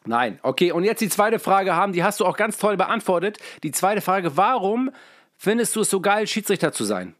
Nein, 0.04 0.38
okay, 0.42 0.70
und 0.72 0.84
jetzt 0.84 1.00
die 1.00 1.08
zweite 1.08 1.38
Frage 1.38 1.74
haben, 1.74 1.92
die 1.92 2.04
hast 2.04 2.20
du 2.20 2.24
auch 2.24 2.36
ganz 2.36 2.58
toll 2.58 2.76
beantwortet. 2.76 3.38
Die 3.62 3.72
zweite 3.72 4.00
Frage, 4.00 4.36
warum 4.36 4.90
findest 5.36 5.74
du 5.76 5.80
es 5.80 5.90
so 5.90 6.00
geil, 6.00 6.26
Schiedsrichter 6.26 6.72
zu 6.72 6.84
sein? 6.84 7.14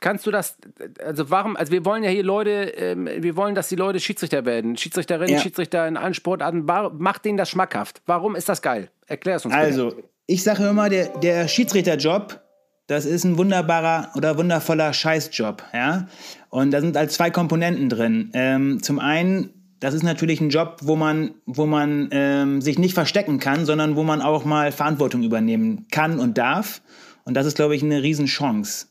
Kannst 0.00 0.26
du 0.26 0.30
das, 0.30 0.56
also 1.02 1.30
warum, 1.30 1.56
also 1.56 1.72
wir 1.72 1.84
wollen 1.84 2.04
ja 2.04 2.10
hier 2.10 2.22
Leute, 2.22 2.50
ähm, 2.76 3.08
wir 3.18 3.36
wollen, 3.36 3.54
dass 3.54 3.68
die 3.68 3.76
Leute 3.76 4.00
Schiedsrichter 4.00 4.44
werden, 4.44 4.76
Schiedsrichterinnen, 4.76 5.34
ja. 5.34 5.40
Schiedsrichter 5.40 5.86
in 5.88 5.96
allen 5.96 6.14
Sportarten, 6.14 6.64
macht 6.64 7.24
denen 7.24 7.38
das 7.38 7.50
schmackhaft. 7.50 8.02
Warum 8.06 8.36
ist 8.36 8.48
das 8.48 8.62
geil? 8.62 8.90
Erklär 9.06 9.36
es 9.36 9.44
uns 9.44 9.54
bitte. 9.54 9.66
Also, 9.66 9.94
ich 10.26 10.42
sage 10.42 10.66
immer, 10.66 10.88
der, 10.88 11.18
der 11.18 11.48
Schiedsrichterjob, 11.48 12.40
das 12.86 13.06
ist 13.06 13.24
ein 13.24 13.38
wunderbarer 13.38 14.10
oder 14.14 14.36
wundervoller 14.36 14.92
Scheißjob, 14.92 15.62
ja. 15.72 16.06
Und 16.50 16.70
da 16.70 16.80
sind 16.80 16.96
halt 16.96 17.10
zwei 17.10 17.30
Komponenten 17.30 17.88
drin. 17.88 18.30
Ähm, 18.34 18.82
zum 18.82 18.98
einen, 18.98 19.50
das 19.80 19.94
ist 19.94 20.02
natürlich 20.02 20.40
ein 20.40 20.50
Job, 20.50 20.78
wo 20.82 20.94
man, 20.94 21.34
wo 21.46 21.66
man 21.66 22.08
ähm, 22.12 22.60
sich 22.60 22.78
nicht 22.78 22.94
verstecken 22.94 23.40
kann, 23.40 23.66
sondern 23.66 23.96
wo 23.96 24.02
man 24.02 24.22
auch 24.22 24.44
mal 24.44 24.70
Verantwortung 24.70 25.22
übernehmen 25.22 25.86
kann 25.90 26.18
und 26.18 26.38
darf. 26.38 26.82
Und 27.24 27.34
das 27.34 27.46
ist, 27.46 27.56
glaube 27.56 27.74
ich, 27.74 27.82
eine 27.82 28.02
Riesenchance. 28.02 28.86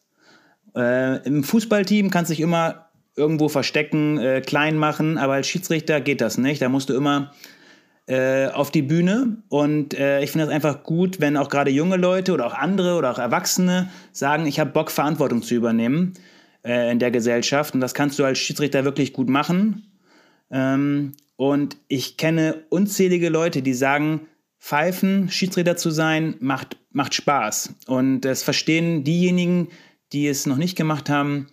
Äh, 0.75 1.25
Im 1.27 1.43
Fußballteam 1.43 2.09
kannst 2.09 2.29
du 2.29 2.33
dich 2.33 2.41
immer 2.41 2.89
irgendwo 3.15 3.49
verstecken, 3.49 4.17
äh, 4.17 4.41
klein 4.41 4.77
machen, 4.77 5.17
aber 5.17 5.33
als 5.33 5.47
Schiedsrichter 5.47 6.01
geht 6.01 6.21
das 6.21 6.37
nicht. 6.37 6.61
Da 6.61 6.69
musst 6.69 6.89
du 6.89 6.93
immer 6.93 7.31
äh, 8.07 8.47
auf 8.47 8.71
die 8.71 8.81
Bühne 8.81 9.37
und 9.49 9.93
äh, 9.93 10.21
ich 10.23 10.31
finde 10.31 10.47
das 10.47 10.53
einfach 10.53 10.83
gut, 10.83 11.21
wenn 11.21 11.37
auch 11.37 11.49
gerade 11.49 11.71
junge 11.71 11.97
Leute 11.97 12.33
oder 12.33 12.47
auch 12.47 12.53
andere 12.53 12.95
oder 12.95 13.11
auch 13.11 13.19
Erwachsene 13.19 13.89
sagen, 14.11 14.45
ich 14.45 14.59
habe 14.59 14.71
Bock, 14.71 14.91
Verantwortung 14.91 15.41
zu 15.41 15.55
übernehmen 15.55 16.13
äh, 16.65 16.91
in 16.91 16.99
der 16.99 17.11
Gesellschaft 17.11 17.73
und 17.73 17.81
das 17.81 17.93
kannst 17.93 18.19
du 18.19 18.25
als 18.25 18.39
Schiedsrichter 18.39 18.83
wirklich 18.83 19.13
gut 19.13 19.29
machen. 19.29 19.91
Ähm, 20.51 21.13
und 21.35 21.77
ich 21.87 22.17
kenne 22.17 22.63
unzählige 22.69 23.29
Leute, 23.29 23.61
die 23.61 23.73
sagen, 23.73 24.27
Pfeifen, 24.59 25.29
Schiedsrichter 25.29 25.75
zu 25.75 25.89
sein, 25.89 26.35
macht, 26.39 26.77
macht 26.91 27.13
Spaß. 27.13 27.73
Und 27.87 28.21
das 28.21 28.43
verstehen 28.43 29.03
diejenigen, 29.03 29.67
die 30.13 30.27
es 30.27 30.45
noch 30.45 30.57
nicht 30.57 30.77
gemacht 30.77 31.09
haben, 31.09 31.47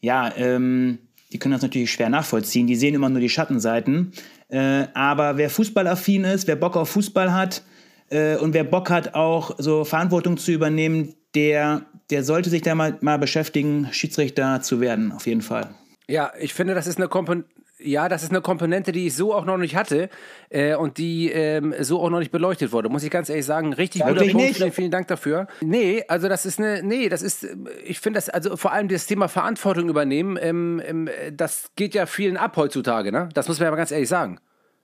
ja, 0.00 0.32
ähm, 0.36 0.98
die 1.32 1.38
können 1.38 1.52
das 1.52 1.62
natürlich 1.62 1.90
schwer 1.90 2.08
nachvollziehen. 2.08 2.66
Die 2.66 2.76
sehen 2.76 2.94
immer 2.94 3.08
nur 3.08 3.20
die 3.20 3.28
Schattenseiten. 3.28 4.12
Äh, 4.48 4.86
aber 4.94 5.36
wer 5.36 5.50
fußballaffin 5.50 6.24
ist, 6.24 6.46
wer 6.46 6.56
Bock 6.56 6.76
auf 6.76 6.90
Fußball 6.90 7.32
hat 7.32 7.64
äh, 8.10 8.36
und 8.36 8.54
wer 8.54 8.64
Bock 8.64 8.90
hat, 8.90 9.14
auch 9.14 9.56
so 9.58 9.84
Verantwortung 9.84 10.36
zu 10.36 10.52
übernehmen, 10.52 11.14
der, 11.34 11.82
der 12.10 12.22
sollte 12.22 12.48
sich 12.48 12.62
da 12.62 12.74
mal, 12.74 12.96
mal 13.00 13.18
beschäftigen, 13.18 13.88
Schiedsrichter 13.90 14.62
zu 14.62 14.80
werden, 14.80 15.10
auf 15.10 15.26
jeden 15.26 15.42
Fall. 15.42 15.74
Ja, 16.08 16.32
ich 16.40 16.54
finde, 16.54 16.74
das 16.74 16.86
ist 16.86 16.98
eine 16.98 17.08
Komponente 17.08 17.48
ja, 17.86 18.08
das 18.08 18.22
ist 18.22 18.30
eine 18.30 18.40
Komponente, 18.40 18.92
die 18.92 19.06
ich 19.06 19.14
so 19.14 19.34
auch 19.34 19.44
noch 19.44 19.56
nicht 19.56 19.76
hatte 19.76 20.08
äh, 20.50 20.74
und 20.74 20.98
die 20.98 21.30
ähm, 21.30 21.74
so 21.80 22.00
auch 22.00 22.10
noch 22.10 22.18
nicht 22.18 22.32
beleuchtet 22.32 22.72
wurde. 22.72 22.88
Muss 22.88 23.02
ich 23.02 23.10
ganz 23.10 23.28
ehrlich 23.28 23.46
sagen, 23.46 23.72
richtig 23.72 24.02
guter 24.02 24.20
Punkt. 24.20 24.34
Nicht. 24.34 24.56
Vielen, 24.56 24.72
vielen 24.72 24.90
Dank 24.90 25.08
dafür. 25.08 25.46
Nee, 25.60 26.04
also 26.08 26.28
das 26.28 26.46
ist 26.46 26.58
eine, 26.58 26.82
nee, 26.82 27.08
das 27.08 27.22
ist, 27.22 27.46
ich 27.84 28.00
finde 28.00 28.18
das, 28.18 28.28
also 28.28 28.56
vor 28.56 28.72
allem 28.72 28.88
das 28.88 29.06
Thema 29.06 29.28
Verantwortung 29.28 29.88
übernehmen, 29.88 30.38
ähm, 30.40 30.82
ähm, 30.84 31.08
das 31.32 31.70
geht 31.76 31.94
ja 31.94 32.06
vielen 32.06 32.36
ab 32.36 32.56
heutzutage, 32.56 33.12
ne? 33.12 33.28
Das 33.34 33.48
muss 33.48 33.58
man 33.58 33.68
aber 33.68 33.76
ganz 33.76 33.90
ehrlich 33.90 34.08
sagen. 34.08 34.40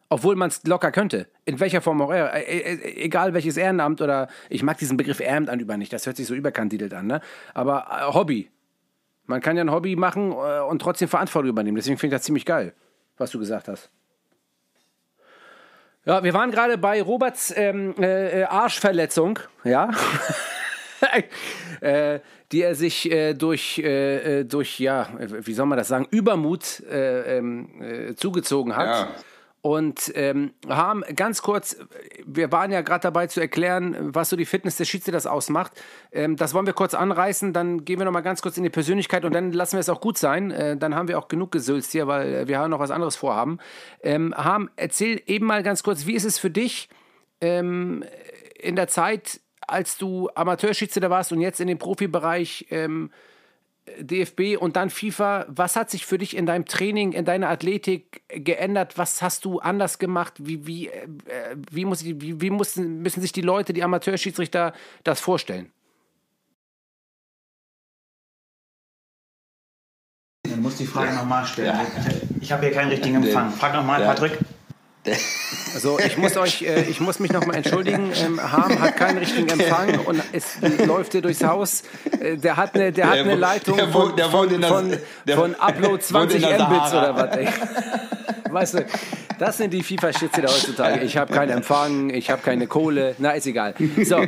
Obwohl 0.09 0.36
man 0.36 0.50
es 0.50 0.62
locker 0.66 0.92
könnte. 0.92 1.26
In 1.46 1.59
welcher 1.59 1.80
Form 1.80 2.03
auch 2.03 2.12
eher. 2.12 2.34
Äh, 2.34 2.59
äh, 2.59 3.05
egal 3.05 3.32
welches 3.32 3.57
Ehrenamt 3.57 4.03
oder, 4.03 4.28
ich 4.50 4.62
mag 4.62 4.76
diesen 4.76 4.98
Begriff 4.98 5.20
Ehrenamt 5.20 5.62
über 5.62 5.76
nicht, 5.76 5.92
das 5.92 6.05
hört 6.05 6.16
sich 6.16 6.26
so 6.26 6.34
überkandidelt 6.34 6.92
an, 6.94 7.07
ne? 7.07 7.20
Aber 7.55 7.86
äh, 7.90 8.14
Hobby. 8.14 8.50
Man 9.24 9.40
kann 9.40 9.57
ja 9.57 9.62
ein 9.62 9.70
Hobby 9.70 9.96
machen 9.96 10.32
äh, 10.32 10.61
und 10.61 10.82
trotzdem 10.82 11.09
Verantwortung 11.09 11.48
übernehmen. 11.48 11.76
Deswegen 11.76 11.96
finde 11.96 12.16
ich 12.16 12.18
das 12.20 12.26
ziemlich 12.26 12.44
geil 12.44 12.74
was 13.17 13.31
du 13.31 13.39
gesagt 13.39 13.69
hast. 13.69 13.91
Ja, 16.05 16.25
wir 16.25 16.35
waren 16.35 16.51
gerade 16.51 16.79
bei 16.79 17.01
Roberts 17.01 17.53
ähm, 17.57 17.95
äh, 17.99 18.43
Arschverletzung, 18.45 19.39
ja. 19.63 19.91
äh, 21.81 22.19
die 22.51 22.63
er 22.63 22.75
sich 22.75 23.11
äh, 23.11 23.35
durch, 23.35 23.79
äh, 23.79 24.41
äh 24.41 24.45
durch, 24.45 24.81
ja, 24.81 25.09
wie 25.19 25.55
soll 25.55 25.67
man 25.67 25.79
das 25.79 25.89
sagen, 25.89 26.07
Übermut 26.11 26.81
äh, 26.81 27.39
ähm, 27.39 27.81
äh, 27.81 28.15
zugezogen 28.15 28.75
hat. 28.75 28.89
Ja 28.89 29.15
und 29.63 30.11
ähm, 30.17 30.53
haben 30.69 31.05
ganz 31.15 31.41
kurz, 31.41 31.77
wir 32.27 32.51
waren 32.51 32.73
ja 32.73 32.81
gerade 32.83 33.03
dabei 33.03 33.29
zu 33.29 33.41
erklären, 33.41 33.97
was 34.13 34.29
so 34.29 34.37
die 34.37 34.45
Fitness 34.45 34.77
des 34.77 34.89
Schiedsrichters 34.89 35.29
ausmacht. 35.29 35.73
Ähm, 36.11 36.35
das 36.35 36.53
wollen 36.53 36.67
wir 36.67 36.73
kurz 36.73 36.95
anreißen, 36.95 37.53
dann 37.53 37.85
gehen 37.85 37.99
wir 37.99 38.05
noch 38.05 38.13
mal 38.13 38.23
ganz 38.23 38.43
kurz 38.43 38.57
in 38.57 38.65
die 38.65 38.71
Persönlichkeit 38.71 39.25
und 39.25 39.33
dann 39.33 39.53
lassen 39.53 39.75
wir 39.75 39.81
es 39.81 39.89
auch 39.89 40.01
gut 40.01 40.19
sein. 40.19 40.51
Äh, 40.51 40.77
dann 40.77 40.97
haben 40.97 41.07
wir 41.07 41.17
auch 41.17 41.29
genug 41.29 41.53
gesülzt 41.53 41.93
hier, 41.93 42.09
weil 42.09 42.49
wir 42.49 42.59
haben 42.59 42.71
noch 42.71 42.81
was 42.81 42.91
anderes 42.91 43.15
vorhaben. 43.15 43.59
Ähm, 44.03 44.35
Harm, 44.37 44.69
erzähl 44.75 45.23
eben 45.27 45.47
mal 45.47 45.63
ganz 45.63 45.85
kurz, 45.85 46.07
wie 46.07 46.15
ist 46.15 46.25
es 46.25 46.41
für 46.41 46.51
dich 46.51 46.89
ähm, 47.41 48.05
in 48.59 48.75
der 48.75 48.89
Zeit, 48.89 49.41
als 49.61 49.97
du 49.97 50.29
Amateurschiedsrichter 50.35 51.09
warst 51.09 51.31
und 51.31 51.41
jetzt 51.41 51.61
in 51.61 51.69
dem 51.69 51.79
Profibereich 51.79 52.67
ähm, 52.71 53.13
DFB 53.99 54.57
und 54.59 54.76
dann 54.76 54.91
FIFA. 54.91 55.47
Was 55.49 55.76
hat 55.76 55.91
sich 55.91 56.07
für 56.07 56.18
dich 56.18 56.37
in 56.37 56.47
deinem 56.47 56.66
Training, 56.66 57.12
in 57.12 57.24
deiner 57.24 57.49
Athletik 57.49 58.22
geändert? 58.28 58.97
Was 58.97 59.22
hast 59.22 59.45
du 59.45 59.59
anders 59.59 59.99
gemacht? 59.99 60.35
Wie, 60.39 60.66
wie, 60.66 60.89
äh, 60.89 61.07
wie, 61.70 61.85
muss, 61.85 62.05
wie, 62.05 62.41
wie 62.41 62.51
müssen, 62.51 63.03
müssen 63.03 63.20
sich 63.20 63.33
die 63.33 63.41
Leute, 63.41 63.72
die 63.72 63.83
Amateurschiedsrichter, 63.83 64.72
das 65.05 65.20
vorstellen? 65.20 65.72
Du 70.45 70.57
musst 70.57 70.80
die 70.80 70.87
Frage 70.87 71.14
nochmal 71.14 71.47
stellen. 71.47 71.68
Ja. 71.68 71.87
Ich 72.41 72.53
habe 72.53 72.66
hier 72.66 72.72
keinen 72.72 72.91
richtigen 72.91 73.16
Empfang. 73.16 73.51
Frag 73.51 73.74
nochmal, 73.74 74.01
ja. 74.01 74.09
Patrick. 74.09 74.39
Also 75.74 75.98
ich 75.98 76.16
muss 76.16 76.36
euch, 76.36 76.62
äh, 76.62 76.82
ich 76.82 77.00
muss 77.00 77.18
mich 77.18 77.32
nochmal 77.32 77.57
entschuldigen. 77.57 78.12
Ähm, 78.24 78.40
Harm 78.40 78.78
hat 78.80 78.96
keinen 78.96 79.18
richtigen 79.18 79.48
Empfang 79.48 79.98
und 80.00 80.22
es 80.32 80.59
läuft 80.86 81.12
hier 81.12 81.22
durchs 81.22 81.42
Haus. 81.42 81.82
Äh, 82.20 82.36
der 82.36 82.57
hat 82.57 82.74
eine, 82.74 82.92
der 82.92 83.11
hat 83.11 83.18
eine 83.18 83.34
Leitung 83.34 83.76
der 83.76 83.88
von, 83.88 84.14
der 84.14 84.26
von, 84.26 84.61
das, 84.61 84.70
von, 84.70 84.98
von 85.26 85.55
Upload 85.57 86.00
20 86.00 86.42
Mbits 86.42 86.92
oder 86.92 87.16
was. 87.16 87.36
Ey. 87.36 87.48
Weißt 88.50 88.74
du, 88.74 88.86
das 89.38 89.57
sind 89.57 89.72
die 89.72 89.82
FIFA-Schütze 89.82 90.42
heutzutage. 90.42 91.00
Ich 91.05 91.16
habe 91.16 91.34
keinen 91.34 91.50
Empfang, 91.50 92.11
ich 92.11 92.30
habe 92.30 92.42
keine 92.42 92.68
Kohle. 92.68 93.16
Na, 93.18 93.32
ist 93.32 93.46
egal. 93.46 93.74
So. 94.05 94.18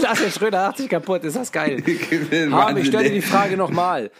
Lass 0.00 0.20
den 0.20 0.30
Schröder 0.30 0.68
80 0.68 0.88
kaputt, 0.90 1.24
ist 1.24 1.36
das 1.36 1.50
geil. 1.50 1.82
Harm, 2.52 2.76
ich 2.76 2.88
stelle 2.88 3.04
dir 3.04 3.14
die 3.14 3.22
Frage 3.22 3.56
nochmal. 3.56 4.10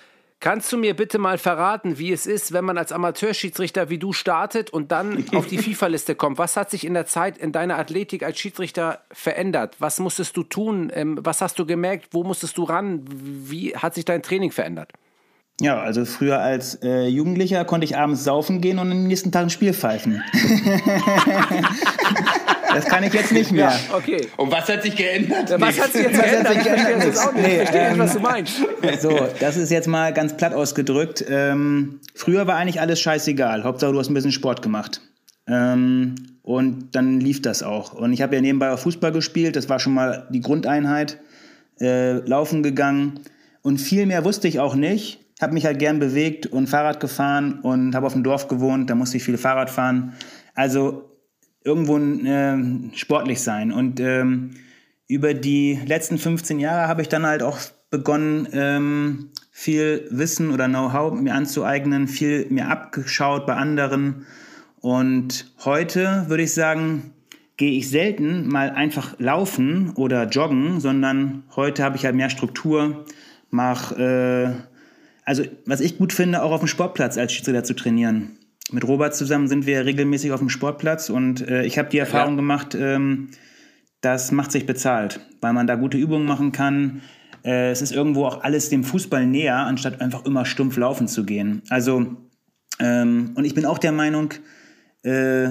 Kannst 0.40 0.70
du 0.72 0.76
mir 0.76 0.94
bitte 0.94 1.18
mal 1.18 1.36
verraten, 1.36 1.98
wie 1.98 2.12
es 2.12 2.24
ist, 2.24 2.52
wenn 2.52 2.64
man 2.64 2.78
als 2.78 2.92
Amateurschiedsrichter 2.92 3.90
wie 3.90 3.98
du 3.98 4.12
startet 4.12 4.70
und 4.70 4.92
dann 4.92 5.24
auf 5.34 5.48
die 5.48 5.58
FIFA-Liste 5.62 6.14
kommt? 6.14 6.38
Was 6.38 6.56
hat 6.56 6.70
sich 6.70 6.86
in 6.86 6.94
der 6.94 7.06
Zeit 7.06 7.38
in 7.38 7.50
deiner 7.50 7.76
Athletik 7.76 8.22
als 8.22 8.38
Schiedsrichter 8.38 9.02
verändert? 9.10 9.74
Was 9.80 9.98
musstest 9.98 10.36
du 10.36 10.44
tun? 10.44 10.92
Ähm, 10.94 11.18
was 11.22 11.40
hast 11.40 11.58
du 11.58 11.66
gemerkt? 11.66 12.10
Wo 12.12 12.22
musstest 12.22 12.56
du 12.56 12.62
ran? 12.62 13.04
Wie 13.10 13.74
hat 13.74 13.96
sich 13.96 14.04
dein 14.04 14.22
Training 14.22 14.52
verändert? 14.52 14.92
Ja, 15.60 15.80
also 15.80 16.04
früher 16.04 16.38
als 16.40 16.76
äh, 16.82 17.08
Jugendlicher 17.08 17.64
konnte 17.64 17.84
ich 17.84 17.96
abends 17.96 18.22
saufen 18.22 18.60
gehen 18.60 18.78
und 18.78 18.92
am 18.92 19.04
nächsten 19.08 19.32
Tag 19.32 19.42
ein 19.42 19.50
Spiel 19.50 19.72
pfeifen. 19.72 20.22
Das 22.74 22.84
kann 22.84 23.02
ich 23.02 23.12
jetzt 23.14 23.32
nicht 23.32 23.50
mehr. 23.50 23.72
Okay. 23.92 24.28
Und 24.36 24.52
was 24.52 24.68
hat 24.68 24.82
sich 24.82 24.94
geändert? 24.94 25.50
Was 25.58 25.80
hat 25.80 25.92
sich 25.92 26.02
jetzt 26.02 26.18
Was 26.18 26.26
hat 26.26 26.44
geändert? 26.44 26.52
sich 26.52 26.58
Ich 26.58 26.68
verstehe 26.68 26.84
geändert? 26.84 27.04
jetzt 27.06 27.18
auch 27.18 27.32
nicht. 27.32 27.44
Ich 27.44 27.48
Nee, 27.48 27.56
verstehe 27.56 27.88
nicht, 27.88 27.98
was 27.98 28.12
du 28.12 28.18
ähm, 28.18 28.22
meinst. 28.22 28.60
So, 29.00 29.28
das 29.40 29.56
ist 29.56 29.70
jetzt 29.70 29.88
mal 29.88 30.12
ganz 30.12 30.36
platt 30.36 30.52
ausgedrückt. 30.52 31.24
Ähm, 31.28 32.00
früher 32.14 32.46
war 32.46 32.56
eigentlich 32.56 32.80
alles 32.80 33.00
scheißegal. 33.00 33.64
Hauptsache, 33.64 33.92
du 33.92 33.98
hast 33.98 34.10
ein 34.10 34.14
bisschen 34.14 34.32
Sport 34.32 34.62
gemacht. 34.62 35.00
Ähm, 35.46 36.14
und 36.42 36.94
dann 36.94 37.20
lief 37.20 37.40
das 37.42 37.62
auch. 37.62 37.94
Und 37.94 38.12
ich 38.12 38.22
habe 38.22 38.34
ja 38.36 38.42
nebenbei 38.42 38.70
auch 38.70 38.78
Fußball 38.78 39.12
gespielt. 39.12 39.56
Das 39.56 39.68
war 39.68 39.78
schon 39.80 39.94
mal 39.94 40.28
die 40.30 40.40
Grundeinheit. 40.40 41.18
Äh, 41.80 42.18
laufen 42.18 42.62
gegangen. 42.62 43.20
Und 43.62 43.78
viel 43.78 44.04
mehr 44.06 44.24
wusste 44.24 44.46
ich 44.46 44.60
auch 44.60 44.74
nicht. 44.74 45.24
Habe 45.40 45.54
mich 45.54 45.64
halt 45.64 45.78
gern 45.78 45.98
bewegt 45.98 46.46
und 46.46 46.68
Fahrrad 46.68 47.00
gefahren 47.00 47.60
und 47.60 47.94
habe 47.94 48.06
auf 48.06 48.12
dem 48.12 48.24
Dorf 48.24 48.48
gewohnt. 48.48 48.90
Da 48.90 48.94
musste 48.94 49.16
ich 49.16 49.24
viel 49.24 49.38
Fahrrad 49.38 49.70
fahren. 49.70 50.14
Also 50.54 51.08
irgendwo 51.64 51.96
ähm, 51.96 52.90
sportlich 52.94 53.40
sein. 53.40 53.72
Und 53.72 54.00
ähm, 54.00 54.50
über 55.06 55.34
die 55.34 55.80
letzten 55.86 56.18
15 56.18 56.58
Jahre 56.58 56.88
habe 56.88 57.02
ich 57.02 57.08
dann 57.08 57.26
halt 57.26 57.42
auch 57.42 57.58
begonnen, 57.90 58.48
ähm, 58.52 59.30
viel 59.50 60.06
Wissen 60.10 60.52
oder 60.52 60.68
Know-how 60.68 61.14
mir 61.14 61.34
anzueignen, 61.34 62.06
viel 62.08 62.46
mir 62.50 62.68
abgeschaut 62.68 63.46
bei 63.46 63.54
anderen. 63.54 64.26
Und 64.80 65.52
heute 65.64 66.26
würde 66.28 66.44
ich 66.44 66.54
sagen, 66.54 67.12
gehe 67.56 67.72
ich 67.72 67.90
selten 67.90 68.46
mal 68.46 68.70
einfach 68.70 69.18
laufen 69.18 69.90
oder 69.96 70.28
joggen, 70.28 70.80
sondern 70.80 71.42
heute 71.56 71.82
habe 71.82 71.96
ich 71.96 72.04
halt 72.04 72.14
mehr 72.14 72.30
Struktur, 72.30 73.04
mache, 73.50 73.96
äh, 73.96 74.67
also 75.28 75.44
was 75.66 75.80
ich 75.80 75.98
gut 75.98 76.14
finde, 76.14 76.42
auch 76.42 76.52
auf 76.52 76.60
dem 76.60 76.68
Sportplatz 76.68 77.18
als 77.18 77.34
Schiedsrichter 77.34 77.62
zu 77.62 77.74
trainieren. 77.74 78.38
Mit 78.72 78.88
Robert 78.88 79.14
zusammen 79.14 79.46
sind 79.46 79.66
wir 79.66 79.84
regelmäßig 79.84 80.32
auf 80.32 80.40
dem 80.40 80.48
Sportplatz 80.48 81.10
und 81.10 81.46
äh, 81.46 81.64
ich 81.64 81.78
habe 81.78 81.90
die 81.90 81.98
Erfahrung 81.98 82.36
gemacht, 82.36 82.74
ähm, 82.74 83.28
das 84.00 84.32
macht 84.32 84.50
sich 84.50 84.64
bezahlt, 84.64 85.20
weil 85.42 85.52
man 85.52 85.66
da 85.66 85.74
gute 85.74 85.98
Übungen 85.98 86.24
machen 86.24 86.52
kann. 86.52 87.02
Äh, 87.44 87.70
es 87.70 87.82
ist 87.82 87.92
irgendwo 87.92 88.24
auch 88.24 88.42
alles 88.42 88.70
dem 88.70 88.84
Fußball 88.84 89.26
näher, 89.26 89.56
anstatt 89.56 90.00
einfach 90.00 90.24
immer 90.24 90.46
stumpf 90.46 90.78
laufen 90.78 91.08
zu 91.08 91.24
gehen. 91.24 91.60
Also, 91.68 92.16
ähm, 92.80 93.32
und 93.34 93.44
ich 93.44 93.54
bin 93.54 93.66
auch 93.66 93.78
der 93.78 93.92
Meinung, 93.92 94.32
äh, 95.02 95.50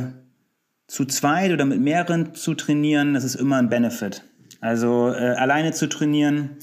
zu 0.88 1.06
zweit 1.06 1.52
oder 1.52 1.66
mit 1.66 1.82
mehreren 1.82 2.34
zu 2.34 2.56
trainieren, 2.56 3.14
das 3.14 3.24
ist 3.24 3.36
immer 3.36 3.58
ein 3.58 3.70
Benefit. 3.70 4.24
Also 4.60 5.12
äh, 5.12 5.36
alleine 5.36 5.72
zu 5.72 5.88
trainieren, 5.88 6.58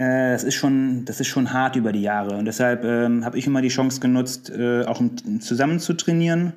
äh, 0.00 0.32
das, 0.32 0.44
ist 0.44 0.54
schon, 0.54 1.04
das 1.04 1.20
ist 1.20 1.26
schon 1.26 1.52
hart 1.52 1.76
über 1.76 1.92
die 1.92 2.00
Jahre. 2.00 2.34
Und 2.36 2.46
deshalb 2.46 2.84
ähm, 2.84 3.22
habe 3.22 3.36
ich 3.36 3.46
immer 3.46 3.60
die 3.60 3.68
Chance 3.68 4.00
genutzt, 4.00 4.48
äh, 4.48 4.84
auch 4.86 5.02
zusammen 5.40 5.78
zu 5.78 5.92
trainieren 5.92 6.54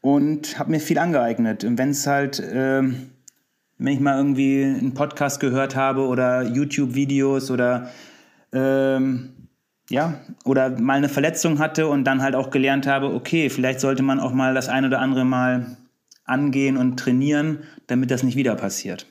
und 0.00 0.58
habe 0.58 0.72
mir 0.72 0.80
viel 0.80 0.98
angeeignet. 0.98 1.62
Und 1.62 1.78
wenn 1.78 1.90
es 1.90 2.08
halt, 2.08 2.42
ähm, 2.44 3.12
wenn 3.78 3.92
ich 3.92 4.00
mal 4.00 4.16
irgendwie 4.16 4.64
einen 4.64 4.94
Podcast 4.94 5.38
gehört 5.38 5.76
habe 5.76 6.08
oder 6.08 6.42
YouTube-Videos 6.42 7.52
oder 7.52 7.88
ähm, 8.52 9.48
ja, 9.88 10.20
oder 10.44 10.70
mal 10.70 10.94
eine 10.94 11.08
Verletzung 11.08 11.60
hatte 11.60 11.86
und 11.86 12.02
dann 12.02 12.20
halt 12.20 12.34
auch 12.34 12.50
gelernt 12.50 12.88
habe, 12.88 13.14
okay, 13.14 13.48
vielleicht 13.48 13.78
sollte 13.78 14.02
man 14.02 14.18
auch 14.18 14.32
mal 14.32 14.54
das 14.54 14.68
ein 14.68 14.84
oder 14.84 14.98
andere 14.98 15.24
Mal 15.24 15.76
angehen 16.24 16.76
und 16.76 16.96
trainieren, 16.96 17.60
damit 17.86 18.10
das 18.10 18.24
nicht 18.24 18.36
wieder 18.36 18.56
passiert. 18.56 19.06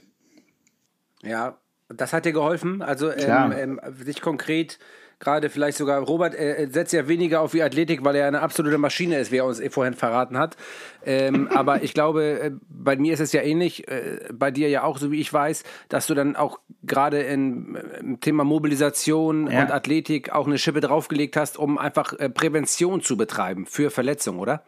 Ja, 1.23 1.57
das 1.89 2.13
hat 2.13 2.25
dir 2.25 2.33
geholfen. 2.33 2.81
Also 2.81 3.11
ähm, 3.11 3.53
ähm, 3.57 3.79
sich 4.03 4.21
konkret, 4.21 4.79
gerade 5.19 5.49
vielleicht 5.49 5.77
sogar, 5.77 5.99
Robert 6.01 6.35
äh, 6.35 6.67
setzt 6.69 6.93
ja 6.93 7.07
weniger 7.07 7.41
auf 7.41 7.51
die 7.51 7.63
Athletik, 7.63 8.03
weil 8.03 8.15
er 8.15 8.27
eine 8.27 8.41
absolute 8.41 8.77
Maschine 8.77 9.17
ist, 9.17 9.31
wie 9.31 9.37
er 9.37 9.45
uns 9.45 9.59
eh 9.59 9.69
vorhin 9.69 9.93
verraten 9.93 10.37
hat. 10.37 10.57
Ähm, 11.05 11.47
aber 11.53 11.83
ich 11.83 11.93
glaube, 11.93 12.23
äh, 12.39 12.51
bei 12.67 12.95
mir 12.97 13.13
ist 13.13 13.19
es 13.19 13.31
ja 13.31 13.41
ähnlich, 13.41 13.87
äh, 13.87 14.19
bei 14.33 14.51
dir 14.51 14.69
ja 14.69 14.83
auch, 14.83 14.97
so 14.97 15.11
wie 15.11 15.21
ich 15.21 15.31
weiß, 15.31 15.63
dass 15.89 16.07
du 16.07 16.15
dann 16.15 16.35
auch 16.35 16.59
gerade 16.83 17.23
äh, 17.23 17.33
im 17.33 18.17
Thema 18.19 18.43
Mobilisation 18.43 19.49
Ja. 19.49 19.61
und 19.61 19.71
Athletik 19.71 20.33
auch 20.33 20.47
eine 20.47 20.57
Schippe 20.57 20.81
draufgelegt 20.81 21.37
hast, 21.37 21.57
um 21.57 21.77
einfach 21.77 22.13
äh, 22.19 22.29
Prävention 22.29 23.01
zu 23.01 23.15
betreiben 23.15 23.65
für 23.65 23.89
Verletzungen, 23.91 24.39
oder? 24.39 24.63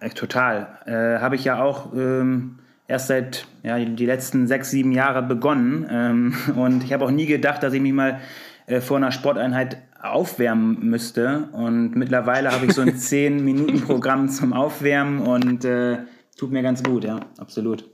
Äh, 0.00 0.10
Total. 0.10 0.78
Äh, 0.86 1.20
Habe 1.20 1.34
ich 1.36 1.44
ja 1.44 1.62
auch 1.62 1.92
ähm, 1.94 2.58
erst 2.90 3.06
seit 3.06 3.46
ja, 3.62 3.78
die 3.78 4.06
letzten 4.06 4.46
sechs, 4.46 4.70
sieben 4.70 4.92
Jahre 4.92 5.22
begonnen. 5.22 5.86
Ähm, 5.90 6.34
und 6.56 6.82
ich 6.82 6.92
habe 6.92 7.04
auch 7.04 7.10
nie 7.10 7.26
gedacht, 7.26 7.62
dass 7.62 7.72
ich 7.72 7.80
mich 7.80 7.92
mal 7.92 8.20
äh, 8.66 8.80
vor 8.80 8.96
einer 8.96 9.12
Sporteinheit 9.12 9.78
aufwärmen 10.02 10.78
müsste. 10.80 11.48
Und 11.52 11.94
mittlerweile 11.94 12.50
habe 12.50 12.66
ich 12.66 12.72
so 12.72 12.82
ein 12.82 12.90
10-Minuten-Programm 12.96 14.28
zum 14.28 14.52
Aufwärmen 14.52 15.20
und 15.20 15.64
äh, 15.64 15.98
tut 16.36 16.50
mir 16.50 16.62
ganz 16.62 16.82
gut, 16.82 17.04
ja, 17.04 17.20
absolut. 17.38 17.88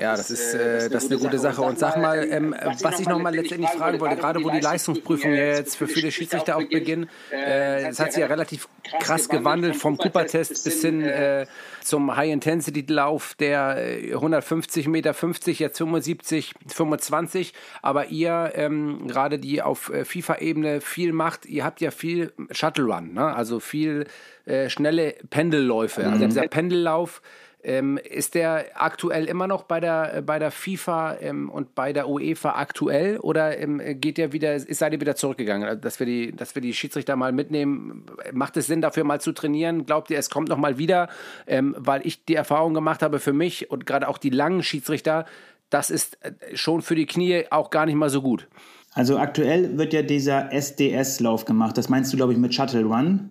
Ja, 0.00 0.16
das 0.16 0.30
ist, 0.30 0.54
äh, 0.54 0.88
das 0.88 1.04
ist 1.04 1.10
eine 1.10 1.20
gute 1.20 1.38
Sache. 1.38 1.60
Und 1.62 1.78
sag 1.78 1.96
mal, 1.96 2.24
ähm, 2.30 2.54
was 2.82 3.00
ich 3.00 3.08
noch 3.08 3.18
mal 3.18 3.34
letztendlich 3.34 3.70
fragen 3.70 3.98
wollte, 3.98 4.16
gerade 4.16 4.42
wo 4.44 4.50
die 4.50 4.60
Leistungsprüfungen 4.60 5.36
ja 5.36 5.44
jetzt 5.56 5.76
für 5.76 5.88
viele 5.88 6.12
Schiedsrichter 6.12 6.56
auch 6.56 6.68
beginnen, 6.68 7.08
äh, 7.32 7.88
es 7.88 7.98
hat 7.98 8.12
sich 8.12 8.20
ja 8.20 8.26
relativ 8.26 8.68
krass 9.00 9.28
gewandelt 9.28 9.76
vom 9.76 9.96
Cooper-Test 9.96 10.64
bis 10.64 10.82
hin 10.82 11.02
äh, 11.02 11.46
zum 11.82 12.14
High-Intensity-Lauf, 12.14 13.34
der 13.34 13.76
äh, 13.78 14.12
150 14.12 14.86
Meter 14.86 15.14
50, 15.14 15.58
jetzt 15.58 15.78
75, 15.78 16.54
25. 16.68 17.52
Aber 17.82 18.06
ihr, 18.06 18.52
ähm, 18.54 19.08
gerade 19.08 19.38
die 19.38 19.62
auf 19.62 19.92
äh, 19.92 20.04
FIFA-Ebene 20.04 20.80
viel 20.80 21.12
macht, 21.12 21.44
ihr 21.46 21.64
habt 21.64 21.80
ja 21.80 21.90
viel 21.90 22.32
Shuttle-Run, 22.50 23.14
ne? 23.14 23.34
also 23.34 23.58
viel 23.58 24.06
äh, 24.44 24.68
schnelle 24.68 25.14
Pendelläufe. 25.30 26.06
Also 26.06 26.26
dieser 26.26 26.48
Pendellauf, 26.48 27.20
ähm, 27.62 27.98
ist 27.98 28.34
der 28.34 28.66
aktuell 28.74 29.26
immer 29.26 29.46
noch 29.46 29.62
bei 29.62 29.80
der, 29.80 30.16
äh, 30.16 30.22
bei 30.22 30.38
der 30.38 30.50
FIFA 30.50 31.16
ähm, 31.20 31.48
und 31.48 31.74
bei 31.74 31.92
der 31.92 32.08
UEFA 32.08 32.50
aktuell 32.56 33.18
oder 33.18 33.58
ähm, 33.58 33.80
geht 34.00 34.18
der 34.18 34.32
wieder, 34.32 34.54
ist 34.54 34.78
seid 34.78 34.92
ihr 34.92 35.00
wieder 35.00 35.16
zurückgegangen, 35.16 35.68
Also, 35.68 35.80
dass 35.80 35.98
wir, 35.98 36.06
die, 36.06 36.32
dass 36.32 36.54
wir 36.54 36.62
die 36.62 36.74
Schiedsrichter 36.74 37.16
mal 37.16 37.32
mitnehmen? 37.32 38.06
Macht 38.32 38.56
es 38.56 38.66
Sinn, 38.66 38.80
dafür 38.80 39.04
mal 39.04 39.20
zu 39.20 39.32
trainieren? 39.32 39.86
Glaubt 39.86 40.10
ihr, 40.10 40.18
es 40.18 40.30
kommt 40.30 40.48
noch 40.48 40.56
mal 40.56 40.78
wieder? 40.78 41.08
Ähm, 41.46 41.74
weil 41.78 42.06
ich 42.06 42.24
die 42.24 42.34
Erfahrung 42.34 42.74
gemacht 42.74 43.02
habe 43.02 43.20
für 43.20 43.32
mich 43.32 43.70
und 43.70 43.86
gerade 43.86 44.08
auch 44.08 44.18
die 44.18 44.30
langen 44.30 44.62
Schiedsrichter, 44.62 45.26
das 45.70 45.90
ist 45.90 46.18
äh, 46.22 46.56
schon 46.56 46.82
für 46.82 46.94
die 46.94 47.06
Knie 47.06 47.44
auch 47.50 47.70
gar 47.70 47.86
nicht 47.86 47.96
mal 47.96 48.10
so 48.10 48.22
gut. 48.22 48.48
Also 48.94 49.18
aktuell 49.18 49.78
wird 49.78 49.92
ja 49.92 50.02
dieser 50.02 50.52
SDS-Lauf 50.52 51.44
gemacht. 51.44 51.78
Das 51.78 51.88
meinst 51.88 52.12
du, 52.12 52.16
glaube 52.16 52.32
ich, 52.32 52.38
mit 52.38 52.54
Shuttle 52.54 52.84
Run? 52.84 53.30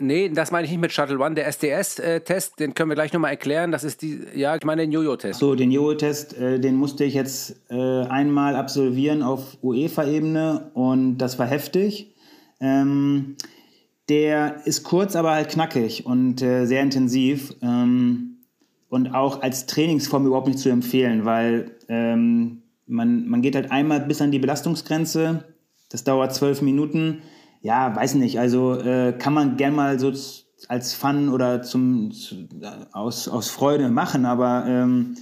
Nee, 0.00 0.28
das 0.28 0.50
meine 0.50 0.64
ich 0.64 0.70
nicht 0.70 0.80
mit 0.80 0.92
Shuttle 0.92 1.18
One. 1.18 1.34
Der 1.34 1.46
SDS-Test, 1.46 2.58
den 2.60 2.74
können 2.74 2.90
wir 2.90 2.94
gleich 2.94 3.12
nochmal 3.12 3.30
erklären. 3.30 3.72
Das 3.72 3.84
ist 3.84 4.02
die, 4.02 4.20
ja, 4.34 4.56
ich 4.56 4.64
meine 4.64 4.82
den 4.82 4.92
Jojo-Test. 4.92 5.40
So, 5.40 5.54
den 5.54 5.70
Jojo-Test, 5.70 6.36
äh, 6.38 6.58
den 6.58 6.76
musste 6.76 7.04
ich 7.04 7.14
jetzt 7.14 7.56
äh, 7.70 8.02
einmal 8.04 8.56
absolvieren 8.56 9.22
auf 9.22 9.58
UEFA-Ebene 9.62 10.70
und 10.74 11.18
das 11.18 11.38
war 11.38 11.46
heftig. 11.46 12.14
Ähm, 12.60 13.36
der 14.08 14.66
ist 14.66 14.82
kurz, 14.82 15.14
aber 15.14 15.30
halt 15.32 15.50
knackig 15.50 16.04
und 16.04 16.42
äh, 16.42 16.66
sehr 16.66 16.82
intensiv 16.82 17.54
ähm, 17.62 18.38
und 18.88 19.14
auch 19.14 19.40
als 19.40 19.66
Trainingsform 19.66 20.26
überhaupt 20.26 20.48
nicht 20.48 20.58
zu 20.58 20.68
empfehlen, 20.68 21.24
weil 21.24 21.76
ähm, 21.88 22.62
man, 22.86 23.28
man 23.28 23.40
geht 23.40 23.54
halt 23.54 23.70
einmal 23.70 24.00
bis 24.00 24.20
an 24.20 24.32
die 24.32 24.40
Belastungsgrenze, 24.40 25.44
das 25.90 26.04
dauert 26.04 26.34
zwölf 26.34 26.60
Minuten. 26.60 27.22
Ja, 27.60 27.94
weiß 27.94 28.14
nicht, 28.14 28.38
also 28.38 28.74
äh, 28.74 29.12
kann 29.12 29.34
man 29.34 29.56
gern 29.56 29.74
mal 29.74 29.98
so 29.98 30.12
als 30.68 30.94
Fun 30.94 31.28
oder 31.28 31.62
zum, 31.62 32.12
zu, 32.12 32.48
aus, 32.92 33.28
aus 33.28 33.50
Freude 33.50 33.88
machen, 33.88 34.24
aber 34.24 34.64
ähm, 34.66 35.16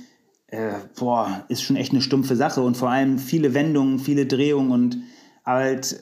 äh, 0.49 0.73
boah, 0.99 1.45
ist 1.49 1.63
schon 1.63 1.77
echt 1.77 1.93
eine 1.93 2.01
stumpfe 2.01 2.37
Sache 2.37 2.63
und 2.63 2.77
vor 2.77 2.91
allem 2.91 3.19
viele 3.19 3.55
Wendungen, 3.55 3.99
viele 3.99 4.27
Drehungen 4.27 4.71
und 4.71 4.99
halt, 5.45 5.99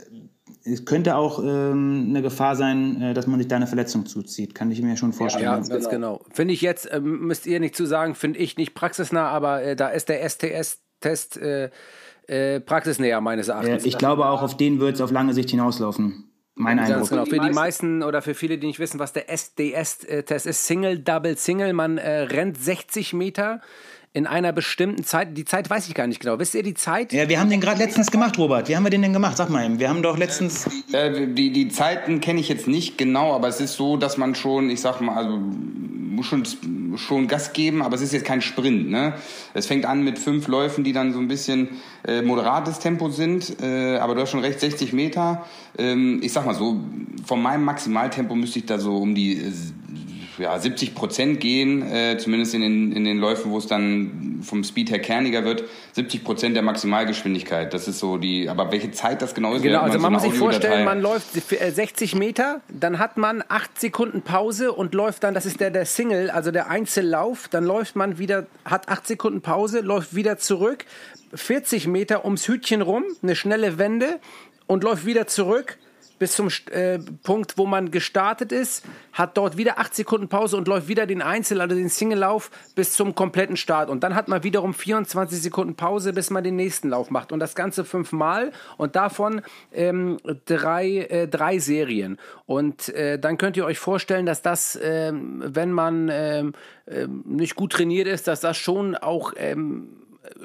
es 0.64 0.84
könnte 0.84 1.16
auch 1.16 1.42
ähm, 1.42 2.06
eine 2.10 2.22
Gefahr 2.22 2.54
sein, 2.56 3.00
äh, 3.00 3.14
dass 3.14 3.26
man 3.26 3.38
sich 3.38 3.48
da 3.48 3.56
eine 3.56 3.66
Verletzung 3.66 4.06
zuzieht. 4.06 4.54
Kann 4.54 4.70
ich 4.70 4.82
mir 4.82 4.96
schon 4.96 5.12
vorstellen. 5.12 5.44
Ja, 5.44 5.58
ganz 5.58 5.88
genau. 5.88 6.24
Finde 6.32 6.54
ich 6.54 6.60
jetzt, 6.60 6.88
ähm, 6.92 7.26
müsst 7.26 7.46
ihr 7.46 7.60
nicht 7.60 7.76
zu 7.76 7.86
sagen, 7.86 8.14
finde 8.14 8.40
ich 8.40 8.56
nicht 8.56 8.74
praxisnah, 8.74 9.28
aber 9.28 9.62
äh, 9.62 9.76
da 9.76 9.88
ist 9.88 10.08
der 10.08 10.28
STS-Test 10.28 11.38
äh, 12.28 12.56
äh, 12.56 12.60
praxisnäher 12.60 13.20
meines 13.20 13.48
Äh, 13.48 13.52
Erachtens. 13.52 13.84
ich 13.84 13.98
glaube, 13.98 14.26
auch 14.26 14.42
auf 14.42 14.56
den 14.56 14.80
wird 14.80 14.94
es 14.96 15.00
auf 15.00 15.10
lange 15.10 15.34
Sicht 15.34 15.50
hinauslaufen. 15.50 16.24
Mein 16.58 16.78
Ganz 16.78 16.90
Eindruck. 16.90 17.08
genau. 17.10 17.24
Für 17.26 17.38
die 17.38 17.54
meisten 17.54 18.02
oder 18.02 18.22
für 18.22 18.34
viele, 18.34 18.56
die 18.56 18.66
nicht 18.66 18.78
wissen, 18.78 18.98
was 18.98 19.12
der 19.12 19.28
SDS-Test 19.30 20.46
ist, 20.46 20.66
Single, 20.66 20.98
Double, 20.98 21.36
Single, 21.36 21.72
man 21.74 21.98
äh, 21.98 22.20
rennt 22.20 22.56
60 22.58 23.12
Meter 23.12 23.60
in 24.14 24.26
einer 24.26 24.54
bestimmten 24.54 25.04
Zeit. 25.04 25.36
Die 25.36 25.44
Zeit 25.44 25.68
weiß 25.68 25.86
ich 25.88 25.94
gar 25.94 26.06
nicht 26.06 26.20
genau. 26.20 26.38
Wisst 26.38 26.54
ihr 26.54 26.62
die 26.62 26.72
Zeit? 26.72 27.12
Ja, 27.12 27.28
wir 27.28 27.38
haben 27.38 27.50
den 27.50 27.60
gerade 27.60 27.78
letztens 27.78 28.10
gemacht, 28.10 28.38
Robert. 28.38 28.70
Wie 28.70 28.74
haben 28.76 28.84
wir 28.84 28.90
den 28.90 29.02
denn 29.02 29.12
gemacht? 29.12 29.36
Sag 29.36 29.50
mal 29.50 29.66
eben. 29.66 29.78
Wir 29.78 29.90
haben 29.90 30.02
doch 30.02 30.16
letztens. 30.16 30.66
Äh, 30.92 31.26
die, 31.26 31.52
die 31.52 31.68
Zeiten 31.68 32.22
kenne 32.22 32.40
ich 32.40 32.48
jetzt 32.48 32.66
nicht 32.66 32.96
genau, 32.96 33.34
aber 33.34 33.48
es 33.48 33.60
ist 33.60 33.74
so, 33.74 33.98
dass 33.98 34.16
man 34.16 34.34
schon, 34.34 34.70
ich 34.70 34.80
sag 34.80 35.02
mal, 35.02 35.14
also 35.16 35.36
muss 35.38 36.24
schon, 36.24 36.44
schon 36.96 37.28
Gas 37.28 37.52
geben, 37.52 37.82
aber 37.82 37.96
es 37.96 38.02
ist 38.02 38.12
jetzt 38.12 38.24
kein 38.24 38.42
Sprint. 38.42 38.90
Ne? 38.90 39.14
Es 39.54 39.66
fängt 39.66 39.86
an 39.86 40.02
mit 40.02 40.18
fünf 40.18 40.48
Läufen, 40.48 40.84
die 40.84 40.92
dann 40.92 41.12
so 41.12 41.18
ein 41.18 41.28
bisschen 41.28 41.68
äh, 42.06 42.22
moderates 42.22 42.78
Tempo 42.78 43.10
sind, 43.10 43.60
äh, 43.62 43.96
aber 43.96 44.14
du 44.14 44.22
hast 44.22 44.30
schon 44.30 44.40
recht, 44.40 44.60
60 44.60 44.92
Meter. 44.92 45.44
Ähm, 45.78 46.20
ich 46.22 46.32
sag 46.32 46.46
mal 46.46 46.54
so, 46.54 46.80
von 47.24 47.42
meinem 47.42 47.64
Maximaltempo 47.64 48.34
müsste 48.34 48.58
ich 48.60 48.66
da 48.66 48.78
so 48.78 48.96
um 48.96 49.14
die 49.14 49.38
äh, 49.38 49.52
ja, 50.38 50.58
70 50.58 50.94
Prozent 50.94 51.40
gehen, 51.40 51.82
äh, 51.82 52.18
zumindest 52.18 52.54
in 52.54 52.60
den, 52.60 52.92
in 52.92 53.04
den 53.04 53.18
Läufen, 53.18 53.50
wo 53.50 53.58
es 53.58 53.66
dann 53.66 54.40
vom 54.42 54.64
Speed 54.64 54.90
her 54.90 54.98
kerniger 54.98 55.44
wird, 55.44 55.64
70 55.92 56.24
Prozent 56.24 56.56
der 56.56 56.62
Maximalgeschwindigkeit. 56.62 57.72
Das 57.72 57.88
ist 57.88 57.98
so 57.98 58.18
die, 58.18 58.48
aber 58.48 58.70
welche 58.72 58.90
Zeit 58.90 59.22
das 59.22 59.34
genau 59.34 59.54
ist, 59.54 59.62
Genau, 59.62 59.80
also 59.80 59.94
so 59.94 60.02
man 60.02 60.14
eine 60.14 60.22
muss 60.22 60.22
sich 60.22 60.38
vorstellen, 60.38 60.84
man 60.84 61.00
läuft 61.00 61.28
60 61.32 62.14
Meter, 62.14 62.60
dann 62.68 62.98
hat 62.98 63.16
man 63.16 63.42
8 63.48 63.80
Sekunden 63.80 64.22
Pause 64.22 64.72
und 64.72 64.94
läuft 64.94 65.24
dann, 65.24 65.34
das 65.34 65.46
ist 65.46 65.60
der, 65.60 65.70
der 65.70 65.86
Single, 65.86 66.30
also 66.30 66.50
der 66.50 66.68
Einzellauf, 66.68 67.48
dann 67.48 67.64
läuft 67.64 67.96
man 67.96 68.18
wieder, 68.18 68.46
hat 68.64 68.88
8 68.88 69.06
Sekunden 69.06 69.40
Pause, 69.40 69.80
läuft 69.80 70.14
wieder 70.14 70.38
zurück, 70.38 70.84
40 71.34 71.86
Meter 71.86 72.24
ums 72.24 72.46
Hütchen 72.48 72.82
rum, 72.82 73.04
eine 73.22 73.36
schnelle 73.36 73.78
Wende 73.78 74.20
und 74.66 74.84
läuft 74.84 75.06
wieder 75.06 75.26
zurück 75.26 75.78
bis 76.18 76.34
zum 76.34 76.48
äh, 76.70 76.98
Punkt, 77.22 77.58
wo 77.58 77.66
man 77.66 77.90
gestartet 77.90 78.52
ist, 78.52 78.84
hat 79.12 79.36
dort 79.36 79.56
wieder 79.56 79.78
8 79.78 79.94
Sekunden 79.94 80.28
Pause 80.28 80.56
und 80.56 80.68
läuft 80.68 80.88
wieder 80.88 81.06
den 81.06 81.22
Einzel-, 81.22 81.60
also 81.60 81.74
den 81.74 81.88
Single-Lauf 81.88 82.50
bis 82.74 82.94
zum 82.94 83.14
kompletten 83.14 83.56
Start. 83.56 83.90
Und 83.90 84.02
dann 84.02 84.14
hat 84.14 84.28
man 84.28 84.42
wiederum 84.42 84.74
24 84.74 85.40
Sekunden 85.40 85.74
Pause, 85.74 86.12
bis 86.12 86.30
man 86.30 86.44
den 86.44 86.56
nächsten 86.56 86.88
Lauf 86.88 87.10
macht. 87.10 87.32
Und 87.32 87.40
das 87.40 87.54
Ganze 87.54 87.84
fünfmal 87.84 88.52
und 88.76 88.96
davon 88.96 89.42
ähm, 89.72 90.18
drei, 90.46 90.98
äh, 90.98 91.28
drei 91.28 91.58
Serien. 91.58 92.18
Und 92.46 92.88
äh, 92.90 93.18
dann 93.18 93.38
könnt 93.38 93.56
ihr 93.56 93.64
euch 93.64 93.78
vorstellen, 93.78 94.26
dass 94.26 94.42
das, 94.42 94.78
ähm, 94.82 95.42
wenn 95.46 95.72
man 95.72 96.08
ähm, 96.10 96.52
ähm, 96.86 97.24
nicht 97.26 97.56
gut 97.56 97.72
trainiert 97.72 98.06
ist, 98.06 98.28
dass 98.28 98.40
das 98.40 98.56
schon 98.56 98.94
auch 98.94 99.32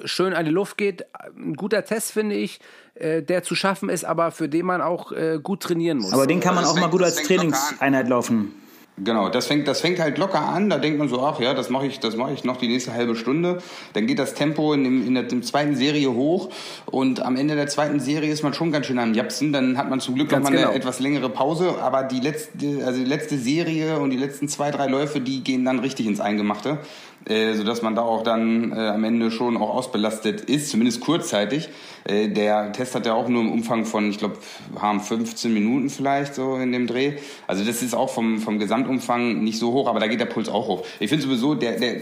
schön 0.06 0.34
an 0.34 0.46
die 0.46 0.52
Luft 0.52 0.78
geht. 0.78 1.06
Ein 1.36 1.56
guter 1.56 1.84
Test, 1.84 2.12
finde 2.12 2.36
ich, 2.36 2.60
äh, 3.02 3.22
der 3.24 3.44
zu 3.44 3.56
schaffen 3.56 3.90
ist, 3.90 4.04
aber 4.06 4.32
für 4.32 4.48
den 4.50 4.66
man 4.66 4.82
auch 4.82 5.12
äh, 5.12 5.40
gut 5.42 5.62
trainieren 5.62 5.98
muss. 6.00 6.14
Aber 6.14 6.28
den 6.28 6.40
kann 6.40 6.56
man 6.56 6.64
Das 6.64 6.72
auch 6.72 6.76
mal 6.76 6.82
fängt- 6.84 6.92
gut 6.92 7.02
das 7.02 7.18
als. 7.18 7.28
Trainingseinheit 7.28 8.08
laufen. 8.08 8.56
Genau, 9.04 9.30
das 9.30 9.48
fängt, 9.48 9.68
das 9.68 9.82
fängt 9.82 10.00
halt 10.00 10.18
locker 10.20 10.42
an. 10.42 10.70
Da 10.70 10.78
denkt 10.78 11.00
man 11.00 11.08
so, 11.08 11.24
ach 11.24 11.40
ja, 11.40 11.54
das 11.56 11.70
mache 11.70 11.88
ich, 11.88 12.00
das 12.02 12.18
mache 12.18 12.34
ich 12.34 12.44
noch 12.44 12.58
die 12.58 12.68
nächste 12.68 12.94
halbe 12.94 13.16
Stunde. 13.16 13.60
Dann 13.94 14.06
geht 14.06 14.20
das 14.20 14.36
Tempo 14.36 14.74
in, 14.74 14.84
dem, 14.84 15.08
in 15.08 15.16
der 15.16 15.32
in 15.32 15.42
zweiten 15.42 15.76
Serie 15.76 16.12
hoch 16.14 16.50
und 16.86 17.22
am 17.22 17.36
Ende 17.38 17.56
der 17.56 17.66
zweiten 17.68 18.00
Serie 18.00 18.32
ist 18.32 18.44
man 18.44 18.54
schon 18.54 18.72
ganz 18.72 18.86
schön 18.86 19.00
am 19.00 19.14
Japsen. 19.16 19.54
Dann 19.54 19.78
hat 19.78 19.90
man 19.90 20.02
zum 20.02 20.14
Glück 20.16 20.30
Ganz 20.30 20.44
noch 20.44 20.52
mal 20.52 20.58
genau. 20.58 20.70
eine 20.70 20.78
etwas 20.78 21.00
längere 21.00 21.30
Pause, 21.30 21.76
aber 21.82 22.04
die 22.04 22.20
letzte, 22.20 22.86
also 22.86 23.00
die 23.00 23.06
letzte 23.06 23.38
Serie 23.40 23.98
und 23.98 24.12
die 24.12 24.18
letzten 24.18 24.48
zwei, 24.50 24.70
drei 24.70 24.86
Läufe, 24.88 25.20
die 25.22 25.42
gehen 25.42 25.66
dann 25.66 25.80
richtig 25.80 26.06
ins 26.06 26.20
Eingemachte. 26.20 26.78
Äh, 27.26 27.54
sodass 27.54 27.84
man 27.84 27.94
da 27.94 28.02
auch 28.02 28.24
dann 28.24 28.72
äh, 28.72 28.76
am 28.76 29.04
Ende 29.04 29.30
schon 29.30 29.56
auch 29.56 29.76
ausbelastet 29.76 30.42
ist, 30.42 30.72
zumindest 30.72 31.02
kurzzeitig. 31.02 31.70
Äh, 32.04 32.30
der 32.30 32.72
Test 32.72 32.96
hat 32.96 33.06
ja 33.06 33.14
auch 33.14 33.28
nur 33.28 33.42
im 33.42 33.52
Umfang 33.52 33.86
von, 33.86 34.10
ich 34.10 34.18
glaube, 34.18 34.38
haben 34.80 35.00
15 35.00 35.54
Minuten 35.54 35.90
vielleicht 35.92 36.34
so 36.34 36.56
in 36.56 36.72
dem 36.72 36.88
Dreh. 36.88 37.18
Also 37.46 37.64
das 37.64 37.84
ist 37.84 37.94
auch 37.94 38.10
vom, 38.10 38.40
vom 38.40 38.58
Gesamtumfang 38.58 39.44
nicht 39.44 39.60
so 39.60 39.72
hoch, 39.72 39.88
aber 39.88 40.00
da 40.00 40.08
geht 40.08 40.20
der 40.20 40.26
Puls 40.26 40.50
auch 40.50 40.68
hoch. 40.68 40.86
Ich 41.00 41.10
finde 41.10 41.24
sowieso, 41.24 41.54
der, 41.54 41.78
der, 41.78 41.98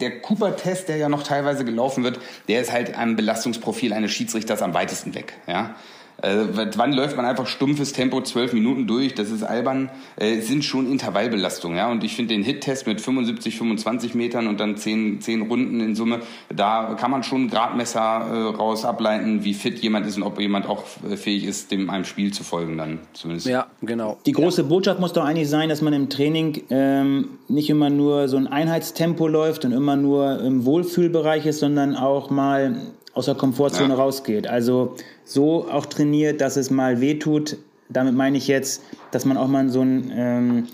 der 0.00 0.20
Cooper-Test, 0.22 0.88
der 0.88 0.96
ja 0.96 1.10
noch 1.10 1.22
teilweise 1.22 1.66
gelaufen 1.66 2.02
wird, 2.02 2.18
der 2.48 2.62
ist 2.62 2.72
halt 2.72 2.98
am 2.98 3.14
Belastungsprofil 3.14 3.92
eines 3.92 4.10
Schiedsrichters 4.12 4.62
am 4.62 4.72
weitesten 4.72 5.14
weg. 5.14 5.34
Ja? 5.46 5.74
Äh, 6.22 6.46
wann 6.76 6.92
läuft 6.92 7.16
man 7.16 7.26
einfach 7.26 7.46
stumpfes 7.46 7.92
Tempo 7.92 8.20
zwölf 8.20 8.52
Minuten 8.52 8.86
durch? 8.86 9.14
Das 9.14 9.30
ist 9.30 9.42
albern. 9.42 9.90
Äh, 10.16 10.36
es 10.36 10.46
sind 10.46 10.64
schon 10.64 10.90
Intervallbelastungen, 10.90 11.76
ja. 11.76 11.90
Und 11.90 12.04
ich 12.04 12.14
finde 12.14 12.34
den 12.34 12.44
Hit-Test 12.44 12.86
mit 12.86 13.00
75, 13.00 13.58
25 13.58 14.14
Metern 14.14 14.46
und 14.46 14.60
dann 14.60 14.76
zehn, 14.76 15.20
zehn 15.20 15.42
Runden 15.42 15.80
in 15.80 15.96
Summe, 15.96 16.20
da 16.54 16.94
kann 16.98 17.10
man 17.10 17.24
schon 17.24 17.44
ein 17.44 17.50
Gradmesser 17.50 18.00
äh, 18.00 18.56
raus 18.56 18.84
ableiten, 18.84 19.42
wie 19.42 19.54
fit 19.54 19.80
jemand 19.80 20.06
ist 20.06 20.16
und 20.16 20.22
ob 20.22 20.38
jemand 20.40 20.68
auch 20.68 20.84
äh, 21.10 21.16
fähig 21.16 21.44
ist, 21.44 21.72
dem 21.72 21.90
einem 21.90 22.04
Spiel 22.04 22.32
zu 22.32 22.44
folgen 22.44 22.78
dann 22.78 23.00
zumindest. 23.14 23.46
ja, 23.48 23.66
genau. 23.80 24.18
Die 24.24 24.32
große 24.32 24.64
Botschaft 24.64 25.00
muss 25.00 25.12
doch 25.12 25.24
eigentlich 25.24 25.48
sein, 25.48 25.68
dass 25.68 25.82
man 25.82 25.92
im 25.92 26.08
Training 26.08 26.62
ähm, 26.70 27.30
nicht 27.48 27.68
immer 27.68 27.90
nur 27.90 28.28
so 28.28 28.36
ein 28.36 28.46
Einheitstempo 28.46 29.26
läuft 29.26 29.64
und 29.64 29.72
immer 29.72 29.96
nur 29.96 30.40
im 30.40 30.64
Wohlfühlbereich 30.64 31.46
ist, 31.46 31.58
sondern 31.58 31.96
auch 31.96 32.30
mal 32.30 32.76
aus 33.14 33.26
der 33.26 33.34
Komfortzone 33.34 33.90
Ja. 33.90 33.94
rausgeht. 34.00 34.46
Also 34.46 34.96
so 35.24 35.68
auch 35.70 35.86
trainiert, 35.86 36.40
dass 36.40 36.56
es 36.56 36.70
mal 36.70 37.00
wehtut. 37.00 37.56
Damit 37.88 38.14
meine 38.14 38.38
ich 38.38 38.48
jetzt, 38.48 38.82
dass 39.10 39.24
man 39.24 39.36
auch 39.36 39.48
mal 39.48 39.60
in 39.60 39.70
so 39.70 39.80
einen 39.82 40.10
ähm, 40.14 40.66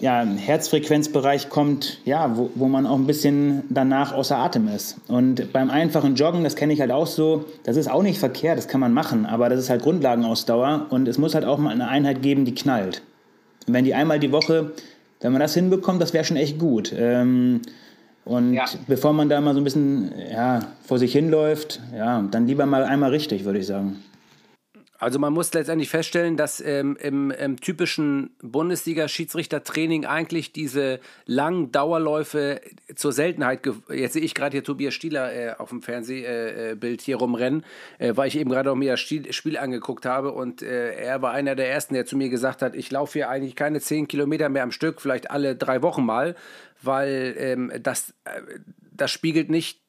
ja, 0.00 0.24
Herzfrequenzbereich 0.24 1.48
kommt, 1.48 2.00
ja, 2.04 2.36
wo, 2.36 2.50
wo 2.56 2.66
man 2.66 2.86
auch 2.86 2.96
ein 2.96 3.06
bisschen 3.06 3.62
danach 3.70 4.12
außer 4.12 4.36
Atem 4.36 4.66
ist. 4.66 4.96
Und 5.06 5.52
beim 5.52 5.70
einfachen 5.70 6.16
Joggen, 6.16 6.42
das 6.42 6.56
kenne 6.56 6.72
ich 6.72 6.80
halt 6.80 6.90
auch 6.90 7.06
so, 7.06 7.44
das 7.62 7.76
ist 7.76 7.88
auch 7.88 8.02
nicht 8.02 8.18
verkehrt, 8.18 8.58
das 8.58 8.66
kann 8.66 8.80
man 8.80 8.92
machen, 8.92 9.24
aber 9.26 9.48
das 9.48 9.60
ist 9.60 9.70
halt 9.70 9.82
Grundlagenausdauer 9.82 10.86
und 10.90 11.06
es 11.06 11.18
muss 11.18 11.36
halt 11.36 11.44
auch 11.44 11.58
mal 11.58 11.70
eine 11.70 11.86
Einheit 11.86 12.20
geben, 12.22 12.44
die 12.44 12.54
knallt. 12.54 13.02
Und 13.68 13.74
wenn 13.74 13.84
die 13.84 13.94
einmal 13.94 14.18
die 14.18 14.32
Woche, 14.32 14.72
wenn 15.20 15.30
man 15.30 15.40
das 15.40 15.54
hinbekommt, 15.54 16.02
das 16.02 16.12
wäre 16.12 16.24
schon 16.24 16.36
echt 16.36 16.58
gut. 16.58 16.92
Ähm, 16.98 17.60
und 18.24 18.52
Ja. 18.54 18.64
bevor 18.86 19.12
man 19.12 19.28
da 19.28 19.40
mal 19.40 19.54
so 19.54 19.60
ein 19.60 19.64
bisschen 19.64 20.12
ja, 20.30 20.60
vor 20.84 20.98
sich 20.98 21.12
hinläuft, 21.12 21.80
ja, 21.96 22.22
dann 22.30 22.46
lieber 22.46 22.66
mal 22.66 22.84
einmal 22.84 23.10
richtig, 23.10 23.44
würde 23.44 23.58
ich 23.58 23.66
sagen. 23.66 24.02
Also 25.02 25.18
man 25.18 25.32
muss 25.32 25.52
letztendlich 25.52 25.90
feststellen, 25.90 26.36
dass 26.36 26.60
ähm, 26.60 26.96
im, 27.00 27.32
im 27.32 27.58
typischen 27.58 28.36
Bundesliga-Schiedsrichtertraining 28.40 30.06
eigentlich 30.06 30.52
diese 30.52 31.00
langen 31.26 31.72
Dauerläufe 31.72 32.60
zur 32.94 33.10
Seltenheit, 33.10 33.68
jetzt 33.92 34.12
sehe 34.12 34.22
ich 34.22 34.32
gerade 34.32 34.52
hier 34.52 34.62
Tobias 34.62 34.94
Stieler 34.94 35.34
äh, 35.34 35.54
auf 35.58 35.70
dem 35.70 35.82
Fernsehbild 35.82 36.56
äh, 36.56 36.76
Bild 36.76 37.00
hier 37.00 37.16
rumrennen, 37.16 37.64
äh, 37.98 38.12
weil 38.14 38.28
ich 38.28 38.38
eben 38.38 38.48
gerade 38.48 38.70
auch 38.70 38.76
mir 38.76 38.92
das 38.92 39.00
Spiel 39.00 39.58
angeguckt 39.58 40.06
habe 40.06 40.30
und 40.30 40.62
äh, 40.62 40.94
er 40.94 41.20
war 41.20 41.32
einer 41.32 41.56
der 41.56 41.68
Ersten, 41.68 41.94
der 41.94 42.06
zu 42.06 42.16
mir 42.16 42.28
gesagt 42.28 42.62
hat, 42.62 42.76
ich 42.76 42.88
laufe 42.92 43.14
hier 43.14 43.28
eigentlich 43.28 43.56
keine 43.56 43.80
zehn 43.80 44.06
Kilometer 44.06 44.48
mehr 44.50 44.62
am 44.62 44.70
Stück, 44.70 45.00
vielleicht 45.00 45.32
alle 45.32 45.56
drei 45.56 45.82
Wochen 45.82 46.06
mal, 46.06 46.36
weil 46.80 47.34
ähm, 47.38 47.72
das, 47.82 48.14
äh, 48.22 48.40
das 48.92 49.10
spiegelt 49.10 49.50
nicht 49.50 49.81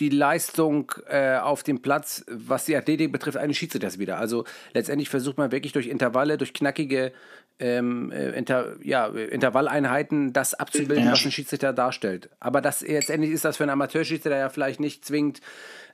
die 0.00 0.08
Leistung 0.08 0.92
äh, 1.08 1.36
auf 1.36 1.62
dem 1.62 1.80
Platz, 1.80 2.24
was 2.28 2.64
die 2.64 2.76
Athletik 2.76 3.12
betrifft, 3.12 3.36
eines 3.36 3.56
Schiedsrichters 3.56 3.98
wieder. 3.98 4.18
Also 4.18 4.44
letztendlich 4.72 5.08
versucht 5.08 5.38
man 5.38 5.52
wirklich 5.52 5.72
durch 5.72 5.86
Intervalle, 5.86 6.36
durch 6.36 6.52
knackige 6.52 7.12
ähm, 7.60 8.10
äh, 8.10 8.30
Inter, 8.30 8.74
ja, 8.82 9.06
Intervalleinheiten 9.06 10.32
das 10.32 10.54
abzubilden, 10.54 11.04
Ja. 11.04 11.12
was 11.12 11.24
ein 11.24 11.30
Schiedsrichter 11.30 11.72
darstellt. 11.72 12.28
Aber 12.40 12.60
das 12.60 12.80
letztendlich 12.80 13.30
ist 13.30 13.44
das 13.44 13.56
für 13.56 13.62
einen 13.62 13.70
Amateurschiedsrichter 13.70 14.36
ja 14.36 14.48
vielleicht 14.48 14.80
nicht 14.80 15.04
zwingend 15.04 15.40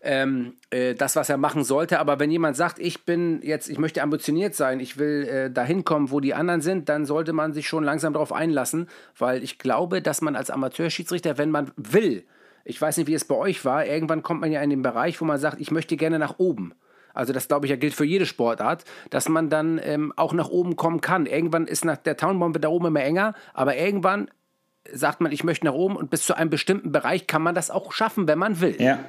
ähm, 0.02 0.54
äh, 0.70 0.94
das, 0.94 1.16
was 1.16 1.28
er 1.28 1.36
machen 1.36 1.62
sollte. 1.62 1.98
Aber 2.00 2.18
wenn 2.18 2.30
jemand 2.30 2.56
sagt, 2.56 2.78
ich 2.78 3.04
bin 3.04 3.42
jetzt, 3.42 3.68
ich 3.68 3.76
möchte 3.78 4.02
ambitioniert 4.02 4.54
sein, 4.54 4.80
ich 4.80 4.96
will 4.96 5.28
äh, 5.28 5.50
dahin 5.50 5.84
kommen, 5.84 6.10
wo 6.10 6.20
die 6.20 6.32
anderen 6.32 6.62
sind, 6.62 6.88
dann 6.88 7.04
sollte 7.04 7.34
man 7.34 7.52
sich 7.52 7.68
schon 7.68 7.84
langsam 7.84 8.14
darauf 8.14 8.32
einlassen, 8.32 8.88
weil 9.18 9.42
ich 9.42 9.58
glaube, 9.58 10.00
dass 10.00 10.22
man 10.22 10.36
als 10.36 10.48
Amateurschiedsrichter, 10.48 11.36
wenn 11.36 11.50
man 11.50 11.72
will, 11.76 12.24
ich 12.64 12.80
weiß 12.80 12.96
nicht, 12.96 13.06
wie 13.06 13.14
es 13.14 13.24
bei 13.24 13.34
euch 13.34 13.64
war, 13.64 13.86
irgendwann 13.86 14.22
kommt 14.22 14.40
man 14.40 14.52
ja 14.52 14.62
in 14.62 14.70
den 14.70 14.82
Bereich, 14.82 15.20
wo 15.20 15.24
man 15.24 15.38
sagt, 15.38 15.60
ich 15.60 15.70
möchte 15.70 15.96
gerne 15.96 16.18
nach 16.18 16.38
oben. 16.38 16.74
Also 17.14 17.32
das 17.32 17.48
glaube 17.48 17.66
ich 17.66 17.70
ja 17.70 17.76
gilt 17.76 17.94
für 17.94 18.04
jede 18.04 18.26
Sportart, 18.26 18.84
dass 19.10 19.28
man 19.28 19.50
dann 19.50 19.80
ähm, 19.82 20.12
auch 20.16 20.32
nach 20.32 20.48
oben 20.48 20.76
kommen 20.76 21.00
kann. 21.00 21.26
Irgendwann 21.26 21.66
ist 21.66 21.84
nach 21.84 21.96
der 21.96 22.16
Townbombe 22.16 22.60
da 22.60 22.68
oben 22.68 22.86
immer 22.86 23.02
enger, 23.02 23.34
aber 23.52 23.76
irgendwann 23.76 24.30
sagt 24.92 25.20
man, 25.20 25.32
ich 25.32 25.44
möchte 25.44 25.66
nach 25.66 25.74
oben 25.74 25.96
und 25.96 26.10
bis 26.10 26.24
zu 26.24 26.34
einem 26.34 26.50
bestimmten 26.50 26.92
Bereich 26.92 27.26
kann 27.26 27.42
man 27.42 27.54
das 27.54 27.70
auch 27.70 27.92
schaffen, 27.92 28.28
wenn 28.28 28.38
man 28.38 28.60
will. 28.60 28.80
Ja, 28.80 29.00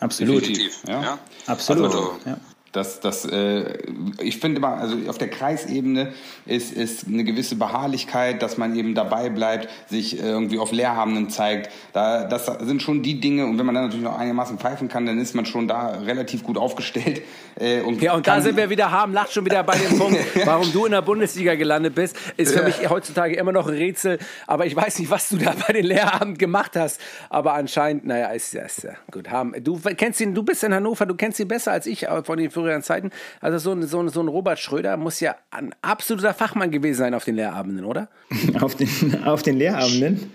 absolut. 0.00 0.42
Definitiv, 0.42 0.82
ja. 0.86 1.18
Absolut. 1.46 1.86
Also, 1.86 2.16
ja. 2.26 2.36
Das, 2.72 3.00
das, 3.00 3.26
äh, 3.26 3.76
ich 4.22 4.38
finde 4.38 4.56
immer, 4.56 4.78
also 4.78 4.96
auf 5.08 5.18
der 5.18 5.28
Kreisebene 5.28 6.14
ist, 6.46 6.72
ist 6.72 7.06
eine 7.06 7.22
gewisse 7.22 7.56
Beharrlichkeit, 7.56 8.42
dass 8.42 8.56
man 8.56 8.74
eben 8.74 8.94
dabei 8.94 9.28
bleibt, 9.28 9.68
sich 9.90 10.18
äh, 10.18 10.22
irgendwie 10.22 10.58
auf 10.58 10.72
Lehrhabenden 10.72 11.28
zeigt. 11.28 11.70
Da, 11.92 12.24
das 12.24 12.46
sind 12.46 12.80
schon 12.80 13.02
die 13.02 13.20
Dinge, 13.20 13.44
und 13.44 13.58
wenn 13.58 13.66
man 13.66 13.74
dann 13.74 13.84
natürlich 13.84 14.04
noch 14.04 14.18
einigermaßen 14.18 14.58
pfeifen 14.58 14.88
kann, 14.88 15.04
dann 15.04 15.18
ist 15.18 15.34
man 15.34 15.44
schon 15.44 15.68
da 15.68 15.88
relativ 15.88 16.44
gut 16.44 16.56
aufgestellt. 16.56 17.20
Äh, 17.60 17.82
und 17.82 18.00
Ja, 18.00 18.14
und 18.14 18.26
da 18.26 18.40
sind 18.40 18.56
wir 18.56 18.70
wieder, 18.70 18.90
Harm 18.90 19.12
lacht 19.12 19.34
schon 19.34 19.44
wieder 19.44 19.62
bei 19.64 19.76
dem 19.76 19.98
Punkt, 19.98 20.18
warum 20.46 20.72
du 20.72 20.86
in 20.86 20.92
der 20.92 21.02
Bundesliga 21.02 21.54
gelandet 21.56 21.94
bist, 21.94 22.16
ist 22.38 22.54
für 22.54 22.62
mich 22.62 22.88
heutzutage 22.88 23.36
immer 23.36 23.52
noch 23.52 23.68
ein 23.68 23.74
Rätsel. 23.74 24.18
Aber 24.46 24.64
ich 24.64 24.74
weiß 24.74 24.98
nicht, 24.98 25.10
was 25.10 25.28
du 25.28 25.36
da 25.36 25.54
bei 25.66 25.74
den 25.74 25.84
Lehrabend 25.84 26.38
gemacht 26.38 26.74
hast. 26.74 27.00
Aber 27.28 27.52
anscheinend, 27.52 28.06
naja, 28.06 28.28
ist 28.28 28.54
ja, 28.54 28.62
gut. 29.10 29.30
Harm, 29.30 29.54
du 29.60 29.78
kennst 29.96 30.22
ihn, 30.22 30.34
du 30.34 30.42
bist 30.42 30.64
in 30.64 30.72
Hannover, 30.72 31.04
du 31.04 31.14
kennst 31.14 31.38
ihn 31.38 31.48
besser 31.48 31.72
als 31.72 31.86
ich 31.86 32.04
äh, 32.04 32.22
von 32.24 32.38
den 32.38 32.50
früheren 32.62 32.82
Zeiten. 32.82 33.10
Also 33.40 33.58
so 33.58 33.72
ein, 33.72 33.82
so 33.86 34.00
ein, 34.00 34.08
so 34.08 34.20
ein 34.22 34.28
Robert 34.28 34.58
Schröder 34.58 34.96
muss 34.96 35.20
ja 35.20 35.36
ein 35.50 35.74
absoluter 35.82 36.34
Fachmann 36.34 36.70
gewesen 36.70 36.98
sein 36.98 37.14
auf 37.14 37.24
den 37.24 37.36
Lehrabenden, 37.36 37.84
oder? 37.84 38.08
Auf, 38.60 38.74
den, 38.74 38.88
auf 39.24 39.42
den 39.42 39.58
Lehrabenden. 39.58 40.30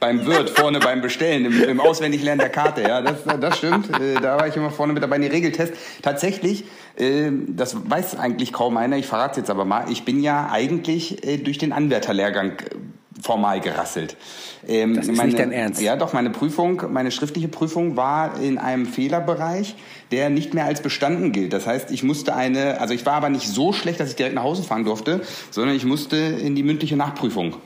beim 0.00 0.26
Wirt 0.26 0.50
vorne 0.50 0.80
beim 0.80 1.00
Bestellen, 1.00 1.46
im, 1.46 1.62
im 1.62 1.80
Auswendiglernen 1.80 2.40
der 2.40 2.50
Karte. 2.50 2.82
Ja, 2.82 3.00
das, 3.00 3.24
das 3.40 3.58
stimmt. 3.58 3.88
Äh, 4.00 4.14
da 4.20 4.36
war 4.38 4.46
ich 4.46 4.56
immer 4.56 4.70
vorne 4.70 4.92
mit 4.92 5.02
dabei. 5.02 5.18
Die 5.18 5.26
Regeltest. 5.26 5.72
Tatsächlich, 6.02 6.64
äh, 6.96 7.30
das 7.48 7.76
weiß 7.88 8.18
eigentlich 8.18 8.52
kaum 8.52 8.76
einer. 8.76 8.96
Ich 8.96 9.06
verrate 9.06 9.40
jetzt 9.40 9.50
aber 9.50 9.64
mal. 9.64 9.90
Ich 9.90 10.04
bin 10.04 10.20
ja 10.22 10.48
eigentlich 10.50 11.26
äh, 11.26 11.38
durch 11.38 11.58
den 11.58 11.72
Anwärterlehrgang 11.72 12.54
formal 13.22 13.60
gerasselt. 13.60 14.16
Ähm, 14.66 14.94
Das 14.94 15.08
ist 15.08 15.16
meine, 15.16 15.28
nicht 15.28 15.38
dein 15.38 15.52
Ernst. 15.52 15.80
Ja, 15.80 15.96
doch. 15.96 16.12
Meine 16.12 16.30
Prüfung, 16.30 16.82
meine 16.90 17.10
schriftliche 17.10 17.48
Prüfung 17.48 17.96
war 17.96 18.40
in 18.40 18.58
einem 18.58 18.86
Fehlerbereich, 18.86 19.74
der 20.10 20.30
nicht 20.30 20.54
mehr 20.54 20.66
als 20.66 20.82
bestanden 20.82 21.32
gilt. 21.32 21.52
Das 21.52 21.66
heißt, 21.66 21.90
ich 21.90 22.02
musste 22.02 22.34
eine, 22.34 22.80
also 22.80 22.94
ich 22.94 23.06
war 23.06 23.14
aber 23.14 23.30
nicht 23.30 23.48
so 23.48 23.72
schlecht, 23.72 24.00
dass 24.00 24.10
ich 24.10 24.16
direkt 24.16 24.34
nach 24.34 24.42
Hause 24.42 24.62
fahren 24.62 24.84
durfte, 24.84 25.20
sondern 25.50 25.74
ich 25.76 25.84
musste 25.84 26.16
in 26.16 26.54
die 26.54 26.62
mündliche 26.62 26.96
Nachprüfung. 26.96 27.56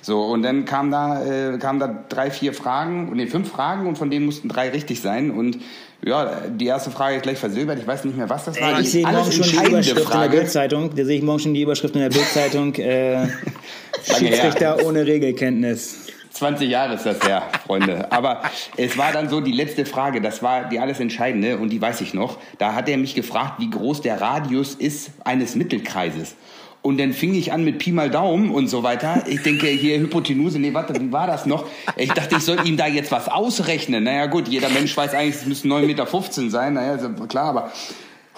So, 0.00 0.22
und 0.22 0.42
dann 0.42 0.64
kamen 0.64 0.90
da, 0.90 1.24
äh, 1.24 1.58
kamen 1.58 1.80
da 1.80 2.04
drei, 2.08 2.30
vier 2.30 2.54
Fragen, 2.54 3.10
nee, 3.14 3.26
fünf 3.26 3.50
Fragen 3.50 3.86
und 3.86 3.98
von 3.98 4.10
denen 4.10 4.26
mussten 4.26 4.48
drei 4.48 4.70
richtig 4.70 5.00
sein. 5.00 5.30
Und 5.30 5.58
ja, 6.04 6.42
die 6.48 6.66
erste 6.66 6.90
Frage 6.90 7.16
ist 7.16 7.22
gleich 7.22 7.38
versilbert, 7.38 7.78
ich 7.78 7.86
weiß 7.86 8.04
nicht 8.04 8.16
mehr, 8.16 8.30
was 8.30 8.44
das 8.44 8.60
war. 8.60 8.80
Ich 8.80 8.90
sehe 8.90 9.06
morgen 9.06 9.32
schon 9.32 9.42
die 9.44 9.66
Überschrift 9.66 10.14
in 10.14 10.20
der 10.20 10.28
Bildzeitung. 10.28 10.90
Da 10.94 11.04
sehe 11.04 11.18
ich 11.18 11.22
morgen 11.22 11.40
schon 11.40 11.54
die 11.54 11.62
Überschrift 11.62 11.94
in 11.94 12.00
der 12.02 12.10
Bildzeitung. 12.10 12.74
Äh, 12.76 13.26
Schiedsrichter 14.04 14.84
ohne 14.84 15.06
Regelkenntnis. 15.06 16.06
20 16.38 16.70
Jahre 16.70 16.94
ist 16.94 17.04
das 17.04 17.20
her, 17.26 17.42
Freunde. 17.66 18.12
Aber 18.12 18.42
es 18.76 18.96
war 18.96 19.12
dann 19.12 19.28
so 19.28 19.40
die 19.40 19.52
letzte 19.52 19.84
Frage, 19.84 20.20
das 20.20 20.42
war 20.42 20.68
die 20.68 20.78
alles 20.78 21.00
Entscheidende 21.00 21.58
und 21.58 21.70
die 21.70 21.80
weiß 21.80 22.00
ich 22.00 22.14
noch. 22.14 22.38
Da 22.58 22.74
hat 22.74 22.88
er 22.88 22.96
mich 22.96 23.14
gefragt, 23.14 23.54
wie 23.58 23.70
groß 23.70 24.02
der 24.02 24.20
Radius 24.20 24.74
ist 24.74 25.10
eines 25.24 25.56
Mittelkreises. 25.56 26.36
Und 26.80 27.00
dann 27.00 27.12
fing 27.12 27.34
ich 27.34 27.52
an 27.52 27.64
mit 27.64 27.78
Pi 27.78 27.90
mal 27.90 28.08
Daumen 28.08 28.50
und 28.52 28.68
so 28.68 28.84
weiter. 28.84 29.24
Ich 29.26 29.42
denke, 29.42 29.66
hier 29.66 29.98
Hypotenuse, 29.98 30.60
nee, 30.60 30.72
warte, 30.72 30.94
wie 31.00 31.10
war 31.10 31.26
das 31.26 31.44
noch? 31.44 31.66
Ich 31.96 32.12
dachte, 32.12 32.36
ich 32.36 32.42
soll 32.44 32.64
ihm 32.64 32.76
da 32.76 32.86
jetzt 32.86 33.10
was 33.10 33.28
ausrechnen. 33.28 34.04
Naja, 34.04 34.26
gut, 34.26 34.46
jeder 34.46 34.68
Mensch 34.68 34.96
weiß 34.96 35.14
eigentlich, 35.14 35.36
es 35.36 35.46
müssen 35.46 35.72
9,15 35.72 35.86
Meter 35.86 36.50
sein. 36.50 36.74
Naja, 36.74 36.96
klar, 37.28 37.46
aber 37.46 37.72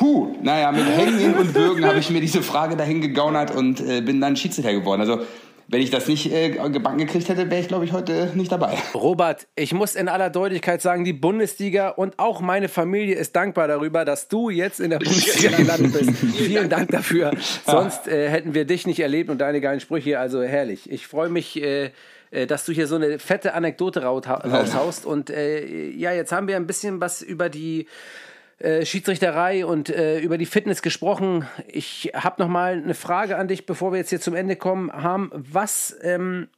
Huh, 0.00 0.34
naja, 0.42 0.72
mit 0.72 0.86
Hängen 0.86 1.34
und 1.34 1.54
Würgen 1.54 1.84
habe 1.84 1.98
ich 1.98 2.08
mir 2.08 2.22
diese 2.22 2.42
Frage 2.42 2.74
dahin 2.74 3.02
gegaunert 3.02 3.54
und 3.54 3.80
äh, 3.80 4.00
bin 4.00 4.18
dann 4.18 4.34
Schiedsrichter 4.34 4.72
geworden. 4.72 5.02
Also 5.02 5.20
wenn 5.71 5.81
ich 5.81 5.91
das 5.91 6.09
nicht 6.09 6.33
äh, 6.33 6.51
gebacken 6.51 6.99
gekriegt 6.99 7.29
hätte, 7.29 7.49
wäre 7.49 7.61
ich, 7.61 7.68
glaube 7.68 7.85
ich, 7.85 7.93
heute 7.93 8.31
nicht 8.35 8.51
dabei. 8.51 8.77
Robert, 8.93 9.47
ich 9.55 9.73
muss 9.73 9.95
in 9.95 10.09
aller 10.09 10.29
Deutlichkeit 10.29 10.83
sagen, 10.83 11.05
die 11.05 11.12
Bundesliga 11.12 11.91
und 11.91 12.18
auch 12.18 12.41
meine 12.41 12.68
Familie 12.68 13.14
ist 13.14 13.37
dankbar 13.37 13.68
darüber, 13.68 14.05
dass 14.05 14.27
du 14.27 14.51
jetzt 14.51 14.81
in 14.81 14.91
der 14.91 14.99
Bundesliga 14.99 15.57
gelandet 15.57 15.93
bist. 15.93 16.11
Vielen 16.37 16.68
Dank 16.68 16.91
dafür. 16.91 17.31
Sonst 17.64 18.09
äh, 18.09 18.29
hätten 18.29 18.53
wir 18.53 18.64
dich 18.64 18.85
nicht 18.87 18.99
erlebt 18.99 19.31
und 19.31 19.39
deine 19.39 19.61
geilen 19.61 19.81
Sprüche. 19.81 20.18
Also 20.18 20.43
herrlich. 20.43 20.91
Ich 20.91 21.07
freue 21.07 21.29
mich. 21.29 21.62
Äh, 21.62 21.93
äh 22.33 22.47
dass 22.47 22.64
du 22.64 22.73
hier 22.73 22.89
so 22.89 22.97
eine 22.97 23.21
fette 23.21 23.55
Anekdote 23.55 24.03
raushaust. 24.03 25.07
Und 25.07 25.31
äh, 25.31 25.91
ja, 25.91 26.12
jetzt 26.12 26.33
haben 26.33 26.49
wir 26.49 26.57
ein 26.57 26.66
bisschen 26.66 27.01
was 27.01 27.23
über 27.23 27.49
die 27.49 27.87
äh, 28.61 28.84
Schiedsrichterei 28.84 29.64
und 29.64 29.88
äh, 29.88 30.20
über 30.20 30.36
die 30.36 30.46
Fitness 30.46 30.82
gesprochen. 30.82 31.46
Ich 31.66 32.12
habe 32.14 32.42
noch 32.42 32.48
mal 32.48 32.74
eine 32.74 32.94
Frage 32.94 33.36
an 33.38 33.48
dich, 33.48 33.64
bevor 33.66 33.92
wir 33.92 33.98
jetzt 33.98 34.11
hier 34.11 34.20
zum 34.20 34.34
Ende 34.34 34.56
kommen 34.56 34.92
haben. 34.92 35.30
Was 35.32 35.96
ähm, 36.02 36.48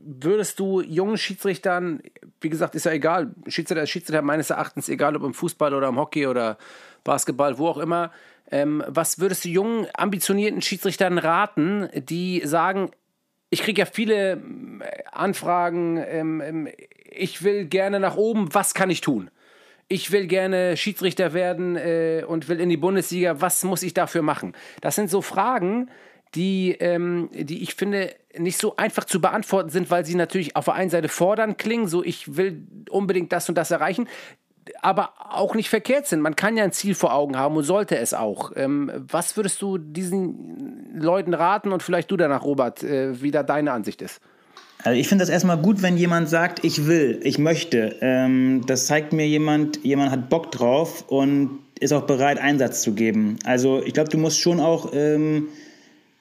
würdest 0.00 0.58
du 0.58 0.80
jungen 0.80 1.18
Schiedsrichtern, 1.18 2.02
wie 2.40 2.48
gesagt, 2.48 2.74
ist 2.74 2.84
ja 2.84 2.92
egal, 2.92 3.30
Schiedsrichter 3.46 3.84
ist 3.84 3.90
Schiedsrichter 3.90 4.22
meines 4.22 4.50
Erachtens, 4.50 4.88
egal 4.88 5.14
ob 5.14 5.22
im 5.22 5.34
Fußball 5.34 5.72
oder 5.72 5.88
im 5.88 5.96
Hockey 5.96 6.26
oder 6.26 6.58
Basketball, 7.04 7.58
wo 7.58 7.68
auch 7.68 7.78
immer, 7.78 8.10
ähm, 8.50 8.82
was 8.88 9.18
würdest 9.20 9.44
du 9.44 9.48
jungen, 9.48 9.86
ambitionierten 9.94 10.62
Schiedsrichtern 10.62 11.18
raten, 11.18 11.88
die 11.94 12.42
sagen, 12.44 12.90
ich 13.50 13.62
kriege 13.62 13.82
ja 13.82 13.86
viele 13.86 14.32
äh, 14.32 14.38
Anfragen, 15.12 15.98
ähm, 16.08 16.40
ähm, 16.40 16.68
ich 17.10 17.42
will 17.42 17.66
gerne 17.66 18.00
nach 18.00 18.16
oben, 18.16 18.52
was 18.52 18.74
kann 18.74 18.90
ich 18.90 19.00
tun? 19.00 19.30
Ich 19.88 20.10
will 20.12 20.26
gerne 20.26 20.76
Schiedsrichter 20.76 21.32
werden 21.32 21.76
äh, 21.76 22.24
und 22.26 22.48
will 22.48 22.60
in 22.60 22.68
die 22.68 22.76
Bundesliga, 22.76 23.40
was 23.40 23.62
muss 23.64 23.82
ich 23.82 23.94
dafür 23.94 24.22
machen? 24.22 24.54
Das 24.80 24.96
sind 24.96 25.10
so 25.10 25.22
Fragen, 25.22 25.90
die, 26.34 26.72
ähm, 26.80 27.30
die 27.32 27.62
ich 27.62 27.74
finde 27.74 28.14
nicht 28.36 28.58
so 28.58 28.76
einfach 28.76 29.04
zu 29.04 29.20
beantworten 29.20 29.70
sind, 29.70 29.90
weil 29.90 30.04
sie 30.04 30.16
natürlich 30.16 30.56
auf 30.56 30.66
der 30.66 30.74
einen 30.74 30.90
Seite 30.90 31.08
fordern 31.08 31.56
klingen, 31.56 31.88
so 31.88 32.02
ich 32.02 32.36
will 32.36 32.66
unbedingt 32.90 33.32
das 33.32 33.48
und 33.48 33.56
das 33.56 33.70
erreichen, 33.70 34.08
aber 34.82 35.12
auch 35.30 35.54
nicht 35.54 35.68
verkehrt 35.68 36.06
sind. 36.06 36.20
Man 36.20 36.34
kann 36.34 36.56
ja 36.56 36.64
ein 36.64 36.72
Ziel 36.72 36.94
vor 36.94 37.14
Augen 37.14 37.38
haben 37.38 37.56
und 37.56 37.62
sollte 37.62 37.96
es 37.96 38.12
auch. 38.12 38.52
Ähm, 38.56 38.90
was 38.96 39.36
würdest 39.36 39.62
du 39.62 39.78
diesen 39.78 40.92
Leuten 40.94 41.34
raten 41.34 41.72
und 41.72 41.82
vielleicht 41.82 42.10
du 42.10 42.16
danach, 42.16 42.42
Robert, 42.42 42.82
äh, 42.82 43.22
wie 43.22 43.30
da 43.30 43.44
deine 43.44 43.72
Ansicht 43.72 44.02
ist? 44.02 44.20
Also 44.86 45.00
ich 45.00 45.08
finde 45.08 45.22
das 45.22 45.30
erstmal 45.30 45.58
gut, 45.58 45.82
wenn 45.82 45.96
jemand 45.96 46.28
sagt, 46.28 46.64
ich 46.64 46.86
will, 46.86 47.18
ich 47.24 47.40
möchte. 47.40 47.96
Ähm, 48.00 48.62
das 48.68 48.86
zeigt 48.86 49.12
mir 49.12 49.26
jemand, 49.26 49.80
jemand 49.82 50.12
hat 50.12 50.28
Bock 50.28 50.52
drauf 50.52 51.04
und 51.08 51.58
ist 51.80 51.92
auch 51.92 52.04
bereit, 52.04 52.38
Einsatz 52.38 52.82
zu 52.82 52.92
geben. 52.94 53.36
Also 53.44 53.82
ich 53.84 53.94
glaube, 53.94 54.10
du 54.10 54.16
musst 54.16 54.38
schon 54.38 54.60
auch 54.60 54.92
ähm, 54.94 55.48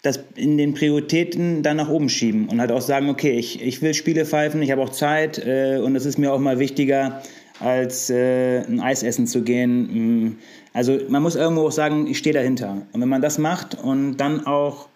das 0.01 0.19
in 0.35 0.57
den 0.57 0.73
Prioritäten 0.73 1.61
dann 1.61 1.77
nach 1.77 1.89
oben 1.89 2.09
schieben 2.09 2.49
und 2.49 2.59
halt 2.59 2.71
auch 2.71 2.81
sagen, 2.81 3.07
okay, 3.07 3.37
ich, 3.37 3.61
ich 3.61 3.83
will 3.83 3.93
Spiele 3.93 4.25
pfeifen, 4.25 4.63
ich 4.63 4.71
habe 4.71 4.81
auch 4.81 4.89
Zeit 4.89 5.37
äh, 5.45 5.77
und 5.77 5.95
es 5.95 6.07
ist 6.07 6.17
mir 6.17 6.33
auch 6.33 6.39
mal 6.39 6.57
wichtiger, 6.57 7.21
als 7.59 8.09
äh, 8.09 8.61
ein 8.61 8.79
Eis 8.79 9.03
essen 9.03 9.27
zu 9.27 9.43
gehen. 9.43 10.23
Mm. 10.23 10.37
Also 10.73 10.97
man 11.07 11.21
muss 11.21 11.35
irgendwo 11.35 11.67
auch 11.67 11.71
sagen, 11.71 12.07
ich 12.07 12.17
stehe 12.17 12.33
dahinter. 12.33 12.81
Und 12.93 12.99
wenn 12.99 13.09
man 13.09 13.21
das 13.21 13.37
macht 13.37 13.75
und 13.75 14.17
dann 14.17 14.47
auch, 14.47 14.89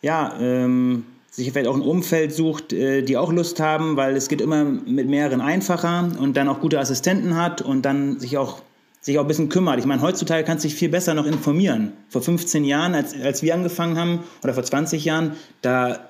ja, 0.00 0.32
ähm, 0.40 1.06
sich 1.36 1.52
vielleicht 1.52 1.68
auch 1.68 1.74
ein 1.74 1.82
Umfeld 1.82 2.32
sucht, 2.32 2.72
äh, 2.72 3.02
die 3.02 3.18
auch 3.18 3.30
Lust 3.30 3.60
haben, 3.60 3.96
weil 3.96 4.16
es 4.16 4.28
geht 4.28 4.40
immer 4.40 4.64
mit 4.64 5.06
mehreren 5.06 5.42
einfacher 5.42 6.08
und 6.18 6.34
dann 6.36 6.48
auch 6.48 6.60
gute 6.60 6.80
Assistenten 6.80 7.36
hat 7.36 7.60
und 7.60 7.82
dann 7.82 8.18
sich 8.18 8.38
auch 8.38 8.62
sich 9.02 9.18
auch 9.18 9.22
ein 9.22 9.28
bisschen 9.28 9.50
kümmert. 9.50 9.78
Ich 9.78 9.84
meine, 9.84 10.02
heutzutage 10.02 10.42
kannst 10.42 10.64
du 10.64 10.68
dich 10.68 10.76
viel 10.76 10.88
besser 10.88 11.14
noch 11.14 11.26
informieren. 11.26 11.92
Vor 12.08 12.22
15 12.22 12.64
Jahren, 12.64 12.92
als, 12.92 13.14
als 13.20 13.40
wir 13.40 13.54
angefangen 13.54 13.96
haben, 13.96 14.20
oder 14.42 14.52
vor 14.52 14.64
20 14.64 15.04
Jahren, 15.04 15.36
da, 15.62 16.00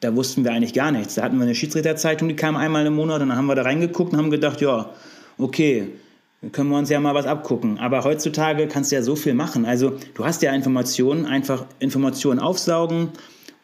da 0.00 0.16
wussten 0.16 0.44
wir 0.44 0.52
eigentlich 0.52 0.72
gar 0.72 0.90
nichts. 0.90 1.16
Da 1.16 1.24
hatten 1.24 1.36
wir 1.36 1.42
eine 1.42 1.54
Schiedsrichterzeitung, 1.54 2.26
die 2.26 2.36
kam 2.36 2.56
einmal 2.56 2.86
im 2.86 2.94
Monat 2.94 3.20
und 3.20 3.28
dann 3.28 3.36
haben 3.36 3.46
wir 3.46 3.54
da 3.54 3.62
reingeguckt 3.62 4.12
und 4.12 4.18
haben 4.18 4.30
gedacht, 4.30 4.62
ja, 4.62 4.88
okay, 5.36 5.88
können 6.52 6.70
wir 6.70 6.78
uns 6.78 6.88
ja 6.88 7.00
mal 7.00 7.14
was 7.14 7.26
abgucken. 7.26 7.78
Aber 7.80 8.04
heutzutage 8.04 8.66
kannst 8.66 8.92
du 8.92 8.96
ja 8.96 9.02
so 9.02 9.14
viel 9.14 9.34
machen. 9.34 9.66
Also 9.66 9.98
du 10.14 10.24
hast 10.24 10.40
ja 10.40 10.54
Informationen, 10.54 11.26
einfach 11.26 11.66
Informationen 11.80 12.40
aufsaugen, 12.40 13.10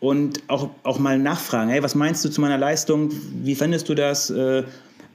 und 0.05 0.43
auch, 0.49 0.69
auch 0.83 0.99
mal 0.99 1.19
nachfragen, 1.19 1.71
hey, 1.71 1.83
was 1.83 1.95
meinst 1.95 2.23
du 2.25 2.29
zu 2.29 2.43
meiner 2.43 2.59
Leistung? 2.59 3.11
Wie 3.43 3.55
findest 3.55 3.89
du 3.89 3.95
das? 3.95 4.29
Äh, 4.29 4.65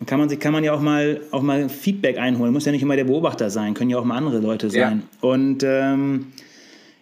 kann 0.07 0.17
man, 0.17 0.29
sich, 0.29 0.39
kann 0.39 0.51
man 0.51 0.63
ja 0.63 0.73
auch 0.73 0.81
mal, 0.81 1.21
auch 1.29 1.43
mal 1.43 1.69
Feedback 1.69 2.17
einholen. 2.17 2.51
Muss 2.51 2.65
ja 2.65 2.71
nicht 2.71 2.81
immer 2.81 2.95
der 2.95 3.03
Beobachter 3.03 3.51
sein, 3.51 3.75
können 3.75 3.91
ja 3.91 3.99
auch 3.99 4.03
mal 4.03 4.17
andere 4.17 4.39
Leute 4.39 4.71
sein. 4.71 5.03
Ja. 5.21 5.29
Und 5.29 5.63
ähm, 5.63 6.27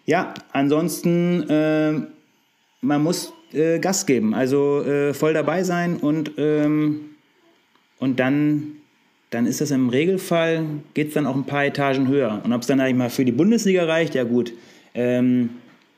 ja, 0.05 0.33
ansonsten, 0.51 1.49
äh, 1.49 1.93
man 2.81 3.03
muss 3.03 3.31
äh, 3.53 3.79
Gas 3.79 4.05
geben, 4.05 4.33
also 4.33 4.83
äh, 4.83 5.13
voll 5.13 5.33
dabei 5.33 5.63
sein 5.63 5.95
und, 5.95 6.33
ähm, 6.37 7.11
und 7.99 8.19
dann, 8.19 8.63
dann 9.29 9.45
ist 9.45 9.61
das 9.61 9.71
im 9.71 9.87
Regelfall, 9.87 10.65
geht 10.93 11.07
es 11.09 11.13
dann 11.13 11.25
auch 11.25 11.35
ein 11.35 11.45
paar 11.45 11.63
Etagen 11.63 12.09
höher. 12.09 12.41
Und 12.43 12.51
ob 12.51 12.61
es 12.61 12.67
dann 12.67 12.81
eigentlich 12.81 12.97
mal 12.97 13.09
für 13.09 13.23
die 13.23 13.31
Bundesliga 13.31 13.85
reicht, 13.85 14.13
ja 14.13 14.25
gut. 14.25 14.51
Ähm, 14.93 15.51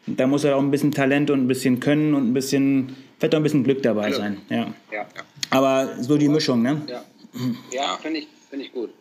da 0.05 0.27
muss 0.27 0.43
ja 0.43 0.55
auch 0.55 0.61
ein 0.61 0.71
bisschen 0.71 0.91
Talent 0.91 1.29
und 1.29 1.41
ein 1.41 1.47
bisschen 1.47 1.79
Können 1.79 2.13
und 2.13 2.29
ein 2.29 2.33
bisschen, 2.33 2.95
vielleicht 3.17 3.35
auch 3.35 3.39
ein 3.39 3.43
bisschen 3.43 3.63
Glück 3.63 3.83
dabei 3.83 4.11
sein. 4.11 4.37
Ja. 4.49 4.67
ja. 4.91 5.05
Aber 5.49 5.89
so 5.99 6.17
die 6.17 6.29
Mischung, 6.29 6.61
ne? 6.61 6.81
Ja, 6.87 7.03
ja 7.71 7.97
finde 8.01 8.19
ich, 8.19 8.27
find 8.49 8.63
ich 8.63 8.73
gut. 8.73 8.91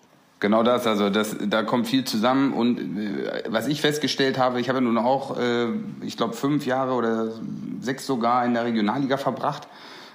Genau 0.41 0.63
das, 0.63 0.87
also 0.87 1.11
das, 1.11 1.37
da 1.41 1.65
kommt 1.65 1.89
viel 1.89 2.05
zusammen 2.05 2.53
und 2.53 2.79
äh, 2.79 3.43
was 3.49 3.67
ich 3.67 3.81
festgestellt 3.81 4.39
habe, 4.39 4.61
ich 4.61 4.69
habe 4.69 4.81
nun 4.81 4.97
auch, 4.97 5.37
äh, 5.37 5.67
ich 6.03 6.17
glaube, 6.17 6.35
fünf 6.35 6.65
Jahre 6.65 6.93
oder 6.93 7.33
sechs 7.81 8.07
sogar 8.07 8.45
in 8.47 8.55
der 8.55 8.65
Regionalliga 8.65 9.17
verbracht 9.17 9.67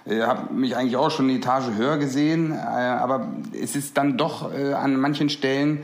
äh, 0.06 0.22
habe 0.22 0.54
mich 0.54 0.76
eigentlich 0.76 0.98
auch 0.98 1.12
schon 1.12 1.30
eine 1.30 1.38
Etage 1.38 1.76
höher 1.78 1.98
gesehen, 1.98 2.52
äh, 2.52 2.56
aber 2.56 3.28
es 3.60 3.76
ist 3.76 3.98
dann 3.98 4.18
doch 4.18 4.54
äh, 4.54 4.74
an 4.74 4.98
manchen 4.98 5.30
Stellen, 5.30 5.84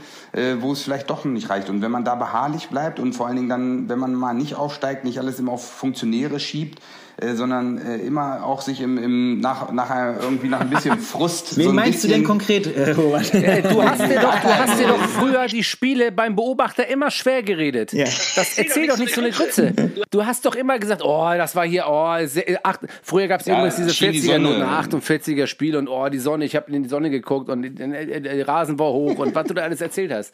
wo 0.60 0.74
es 0.74 0.84
vielleicht 0.84 1.10
doch 1.10 1.26
nicht 1.26 1.50
reicht. 1.50 1.72
Und 1.72 1.82
wenn 1.82 1.90
man 1.90 2.06
da 2.06 2.14
beharrlich 2.14 2.70
bleibt 2.70 3.00
und 3.00 3.14
vor 3.14 3.26
allen 3.26 3.36
Dingen 3.36 3.50
dann, 3.50 3.90
wenn 3.90 3.98
man 3.98 4.14
mal 4.14 4.34
nicht 4.34 4.54
aufsteigt, 4.54 5.04
nicht 5.04 5.18
alles 5.18 5.40
immer 5.40 5.54
auf 5.54 5.68
Funktionäre 5.68 6.40
schiebt, 6.40 6.80
äh, 7.22 7.36
sondern 7.36 7.78
äh, 7.78 7.98
immer 7.98 8.46
auch 8.46 8.62
sich 8.62 8.82
im, 8.82 8.98
im 8.98 9.40
nach, 9.40 9.72
nachher 9.72 10.18
irgendwie 10.22 10.48
nach 10.48 10.62
ein 10.62 10.70
bisschen 10.70 11.00
Frust. 11.00 11.58
Wen 11.58 11.66
so 11.66 11.74
meinst 11.74 12.04
du 12.04 12.08
denn 12.08 12.24
konkret, 12.24 12.68
äh, 12.68 12.92
Robert? 12.98 13.34
Äh, 13.34 13.62
du 13.62 13.84
hast 13.84 14.02
dir 14.02 14.20
doch, 14.20 14.40
du 14.40 14.48
hast 14.48 14.80
dir 14.80 14.88
doch 14.88 15.00
früher 15.00 15.48
die 15.48 15.64
Spiele 15.64 16.12
beim 16.12 16.36
Beobachter 16.36 16.88
immer 16.88 17.12
schwer 17.12 17.44
geredet. 17.44 17.94
Ja. 17.94 18.06
Das 18.06 18.58
erzähl 18.58 18.88
doch 18.88 18.98
nicht 18.98 19.14
so 19.14 19.22
eine 19.22 19.32
Grütze. 19.32 19.74
Du 20.12 20.26
hast 20.26 20.46
doch 20.46 20.56
immer 20.56 20.80
gesagt, 20.80 21.02
oh, 21.04 21.32
das 21.36 21.56
war 21.56 21.66
hier, 21.66 21.86
oh, 21.88 22.18
acht, 22.64 22.80
früher 23.04 23.28
gab 23.28 23.42
es 23.42 23.48
ja, 23.48 23.58
übrigens 23.58 23.76
diese 23.76 23.92
40er 23.92 24.38
Noten, 24.38 24.64
48er 24.64 25.48
Spiel 25.48 25.76
und 25.76 25.88
oh, 25.88 26.08
die 26.10 26.20
Sonne, 26.20 26.46
ich 26.46 26.56
habe 26.56 26.72
in 26.72 26.84
die 26.84 26.90
Sonne 26.90 27.10
geguckt 27.10 27.50
und 27.50 27.64
der 27.64 28.48
Rasen 28.48 28.80
war 28.80 28.92
hoch 28.92 29.18
und 29.18 29.36
was 29.36 29.48
du 29.48 29.54
da 29.54 29.64
alles 29.64 29.82
erzählt 29.82 30.12
hast. 30.12 30.34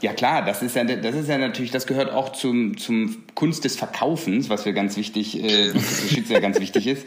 Ja 0.00 0.12
klar, 0.12 0.44
das 0.44 0.62
ist 0.62 0.74
ja, 0.76 0.84
das 0.84 1.14
ist 1.14 1.28
ja 1.28 1.38
natürlich, 1.38 1.70
das 1.70 1.86
gehört 1.86 2.10
auch 2.10 2.32
zum, 2.32 2.76
zum 2.78 3.24
Kunst 3.34 3.64
des 3.64 3.76
Verkaufens, 3.76 4.50
was 4.50 4.64
wir 4.64 4.72
ganz 4.72 4.96
wichtig 4.96 5.42
äh, 5.42 5.72
Schiedsrichter 6.16 6.40
ganz 6.40 6.60
wichtig 6.60 6.86
ist. 6.86 7.06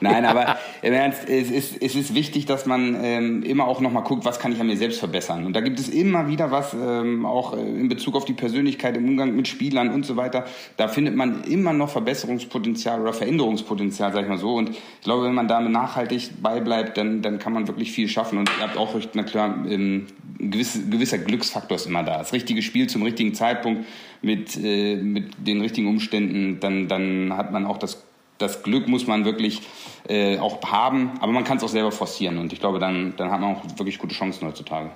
Nein, 0.00 0.24
aber 0.24 0.58
im 0.82 0.92
Ernst, 0.92 1.28
es 1.28 1.50
ist, 1.50 1.80
es 1.80 1.94
ist 1.94 2.14
wichtig, 2.14 2.46
dass 2.46 2.66
man 2.66 2.96
ähm, 3.02 3.42
immer 3.42 3.66
auch 3.66 3.80
nochmal 3.80 4.02
guckt, 4.02 4.24
was 4.24 4.38
kann 4.38 4.52
ich 4.52 4.60
an 4.60 4.66
mir 4.66 4.76
selbst 4.76 4.98
verbessern. 4.98 5.44
Und 5.46 5.54
da 5.54 5.60
gibt 5.60 5.78
es 5.78 5.88
immer 5.88 6.28
wieder 6.28 6.50
was, 6.50 6.74
ähm, 6.74 7.24
auch 7.24 7.56
äh, 7.56 7.60
in 7.60 7.88
Bezug 7.88 8.16
auf 8.16 8.24
die 8.24 8.32
Persönlichkeit, 8.32 8.96
im 8.96 9.08
Umgang 9.08 9.36
mit 9.36 9.48
Spielern 9.48 9.90
und 9.90 10.04
so 10.04 10.16
weiter. 10.16 10.44
Da 10.76 10.88
findet 10.88 11.14
man 11.14 11.44
immer 11.44 11.72
noch 11.72 11.90
Verbesserungspotenzial 11.90 13.00
oder 13.00 13.12
Veränderungspotenzial, 13.12 14.12
sag 14.12 14.22
ich 14.22 14.28
mal 14.28 14.38
so. 14.38 14.54
Und 14.54 14.70
ich 14.70 15.02
glaube, 15.02 15.24
wenn 15.24 15.34
man 15.34 15.48
da 15.48 15.60
nachhaltig 15.60 16.42
beibleibt, 16.42 16.96
dann, 16.96 17.22
dann 17.22 17.38
kann 17.38 17.52
man 17.52 17.68
wirklich 17.68 17.92
viel 17.92 18.08
schaffen. 18.08 18.38
Und 18.38 18.50
ihr 18.58 18.66
habt 18.66 18.76
auch, 18.76 18.94
na 19.14 19.22
klar, 19.22 19.64
ähm, 19.68 20.06
ein 20.40 20.50
gewisser, 20.50 20.80
gewisser 20.90 21.18
Glücksfaktor 21.18 21.76
ist 21.76 21.86
immer 21.86 22.02
da. 22.02 22.18
Das 22.18 22.32
richtige 22.32 22.62
Spiel 22.62 22.88
zum 22.88 23.02
richtigen 23.02 23.34
Zeitpunkt 23.34 23.86
mit, 24.22 24.56
äh, 24.62 24.96
mit 24.96 25.46
den 25.46 25.60
richtigen 25.60 25.88
Umständen, 25.88 26.58
dann, 26.60 26.88
dann 26.88 27.36
hat 27.36 27.52
man 27.52 27.66
auch 27.66 27.78
das 27.78 28.02
das 28.42 28.62
Glück 28.62 28.88
muss 28.88 29.06
man 29.06 29.24
wirklich 29.24 29.62
äh, 30.08 30.38
auch 30.38 30.62
haben, 30.64 31.12
aber 31.20 31.32
man 31.32 31.44
kann 31.44 31.56
es 31.56 31.64
auch 31.64 31.68
selber 31.68 31.92
forcieren 31.92 32.38
und 32.38 32.52
ich 32.52 32.60
glaube, 32.60 32.78
dann, 32.78 33.14
dann 33.16 33.30
hat 33.30 33.40
man 33.40 33.56
auch 33.56 33.62
wirklich 33.78 33.98
gute 33.98 34.14
Chancen 34.14 34.46
heutzutage. 34.46 34.90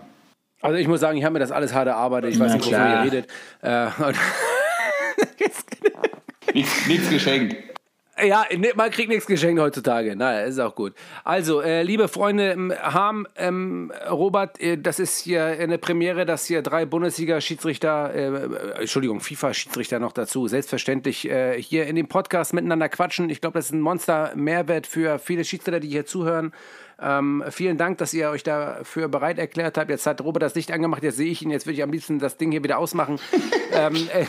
Also 0.60 0.76
ich 0.78 0.88
muss 0.88 1.00
sagen, 1.00 1.16
ich 1.18 1.24
habe 1.24 1.34
mir 1.34 1.38
das 1.38 1.52
alles 1.52 1.72
hart 1.74 1.86
erarbeitet. 1.86 2.32
Ich 2.32 2.40
weiß 2.40 2.48
Na 2.48 2.56
nicht, 2.56 2.66
wovon 2.66 2.80
ihr 2.80 3.02
redet. 3.02 3.30
Äh, 3.62 3.86
Nichts, 6.54 6.86
nichts 6.86 7.10
geschenkt. 7.10 7.75
Ja, 8.24 8.46
man 8.76 8.90
kriegt 8.90 9.10
nichts 9.10 9.26
geschenkt 9.26 9.60
heutzutage. 9.60 10.16
Naja, 10.16 10.46
ist 10.46 10.58
auch 10.58 10.74
gut. 10.74 10.94
Also, 11.22 11.60
äh, 11.60 11.82
liebe 11.82 12.08
Freunde, 12.08 12.50
ähm, 12.50 12.72
Harm, 12.80 13.26
ähm, 13.36 13.92
Robert, 14.10 14.58
äh, 14.58 14.78
das 14.78 14.98
ist 14.98 15.18
hier 15.18 15.44
eine 15.44 15.76
Premiere, 15.76 16.24
dass 16.24 16.46
hier 16.46 16.62
drei 16.62 16.86
Bundesliga-Schiedsrichter, 16.86 18.14
äh, 18.14 18.80
Entschuldigung, 18.80 19.20
FIFA-Schiedsrichter 19.20 19.98
noch 19.98 20.12
dazu, 20.12 20.48
selbstverständlich 20.48 21.28
äh, 21.28 21.60
hier 21.60 21.86
in 21.86 21.94
dem 21.94 22.08
Podcast 22.08 22.54
miteinander 22.54 22.88
quatschen. 22.88 23.28
Ich 23.28 23.42
glaube, 23.42 23.58
das 23.58 23.66
ist 23.66 23.72
ein 23.72 23.82
Monster-Mehrwert 23.82 24.86
für 24.86 25.18
viele 25.18 25.44
Schiedsrichter, 25.44 25.80
die 25.80 25.88
hier 25.88 26.06
zuhören. 26.06 26.52
Ähm, 27.00 27.44
vielen 27.50 27.76
Dank, 27.76 27.98
dass 27.98 28.14
ihr 28.14 28.30
euch 28.30 28.42
dafür 28.42 29.08
bereit 29.08 29.38
erklärt 29.38 29.76
habt. 29.76 29.90
Jetzt 29.90 30.06
hat 30.06 30.22
Robert 30.22 30.42
das 30.42 30.54
Licht 30.54 30.72
angemacht, 30.72 31.02
jetzt 31.02 31.16
sehe 31.16 31.30
ich 31.30 31.42
ihn. 31.42 31.50
Jetzt 31.50 31.66
würde 31.66 31.74
ich 31.74 31.82
am 31.82 31.92
liebsten 31.92 32.18
das 32.18 32.36
Ding 32.36 32.50
hier 32.50 32.62
wieder 32.62 32.78
ausmachen. 32.78 33.18
ähm, 33.72 33.94
äh, 34.14 34.24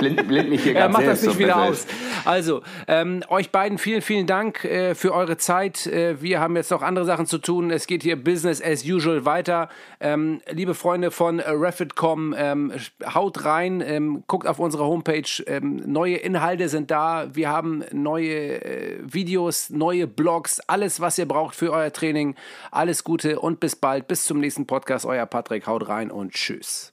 Blind, 0.00 0.28
blind 0.28 0.50
mich 0.50 0.62
hier 0.62 0.74
er 0.74 0.82
ganz 0.82 0.92
macht 0.94 1.06
das 1.06 1.22
nicht 1.22 1.38
wieder 1.38 1.56
aus. 1.56 1.86
Also, 2.24 2.62
ähm, 2.88 3.22
euch 3.28 3.50
beiden 3.50 3.78
vielen, 3.78 4.02
vielen 4.02 4.26
Dank 4.26 4.64
äh, 4.64 4.94
für 4.94 5.14
eure 5.14 5.36
Zeit. 5.36 5.86
Äh, 5.86 6.20
wir 6.20 6.40
haben 6.40 6.56
jetzt 6.56 6.70
noch 6.70 6.82
andere 6.82 7.04
Sachen 7.04 7.26
zu 7.26 7.38
tun. 7.38 7.70
Es 7.70 7.86
geht 7.86 8.02
hier 8.02 8.22
Business 8.22 8.62
as 8.62 8.84
usual 8.84 9.24
weiter. 9.24 9.68
Ähm, 10.00 10.40
liebe 10.50 10.74
Freunde 10.74 11.10
von 11.10 11.40
Refit.com, 11.40 12.34
ähm, 12.36 12.72
haut 13.14 13.44
rein, 13.44 13.82
ähm, 13.84 14.24
guckt 14.26 14.46
auf 14.46 14.58
unsere 14.58 14.84
Homepage. 14.84 15.42
Ähm, 15.46 15.82
neue 15.86 16.16
Inhalte 16.16 16.68
sind 16.68 16.90
da. 16.90 17.28
Wir 17.32 17.48
haben 17.48 17.84
neue 17.92 18.64
äh, 18.64 18.98
Videos, 19.02 19.70
neue 19.70 20.06
Blogs, 20.06 20.60
alles, 20.66 21.00
was 21.00 21.18
ihr 21.18 21.26
braucht 21.26 21.54
für 21.60 21.72
euer 21.72 21.92
Training. 21.92 22.34
Alles 22.70 23.04
Gute 23.04 23.38
und 23.38 23.60
bis 23.60 23.76
bald. 23.76 24.08
Bis 24.08 24.24
zum 24.24 24.40
nächsten 24.40 24.66
Podcast. 24.66 25.04
Euer 25.04 25.26
Patrick, 25.26 25.66
haut 25.66 25.88
rein 25.88 26.10
und 26.10 26.32
tschüss. 26.32 26.92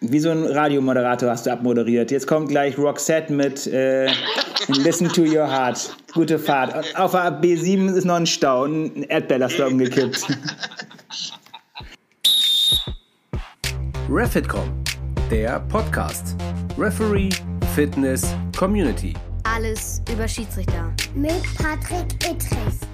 Wie 0.00 0.20
so 0.20 0.28
ein 0.28 0.44
Radiomoderator 0.44 1.30
hast 1.30 1.46
du 1.46 1.52
abmoderiert. 1.52 2.10
Jetzt 2.10 2.26
kommt 2.26 2.50
gleich 2.50 2.76
Roxette 2.76 3.32
mit 3.32 3.66
äh, 3.66 4.10
Listen 4.68 5.08
to 5.08 5.22
Your 5.22 5.48
Heart. 5.48 5.96
Gute 6.12 6.38
Fahrt. 6.38 6.74
Und 6.76 7.00
Auf 7.00 7.12
der 7.12 7.40
B7 7.40 7.94
ist 7.94 8.04
noch 8.04 8.16
ein 8.16 8.26
Stau. 8.26 8.64
Ein 8.64 9.04
Erdbeerlaster 9.04 9.66
umgekippt. 9.66 10.26
Refitcom, 14.10 14.70
der 15.30 15.60
Podcast. 15.60 16.36
Referee, 16.76 17.30
Fitness, 17.74 18.34
Community. 18.58 19.14
Alles 19.44 20.02
über 20.12 20.28
Schiedsrichter. 20.28 20.92
Mit 21.14 21.42
Patrick 21.56 22.12
Ittrich. 22.28 22.93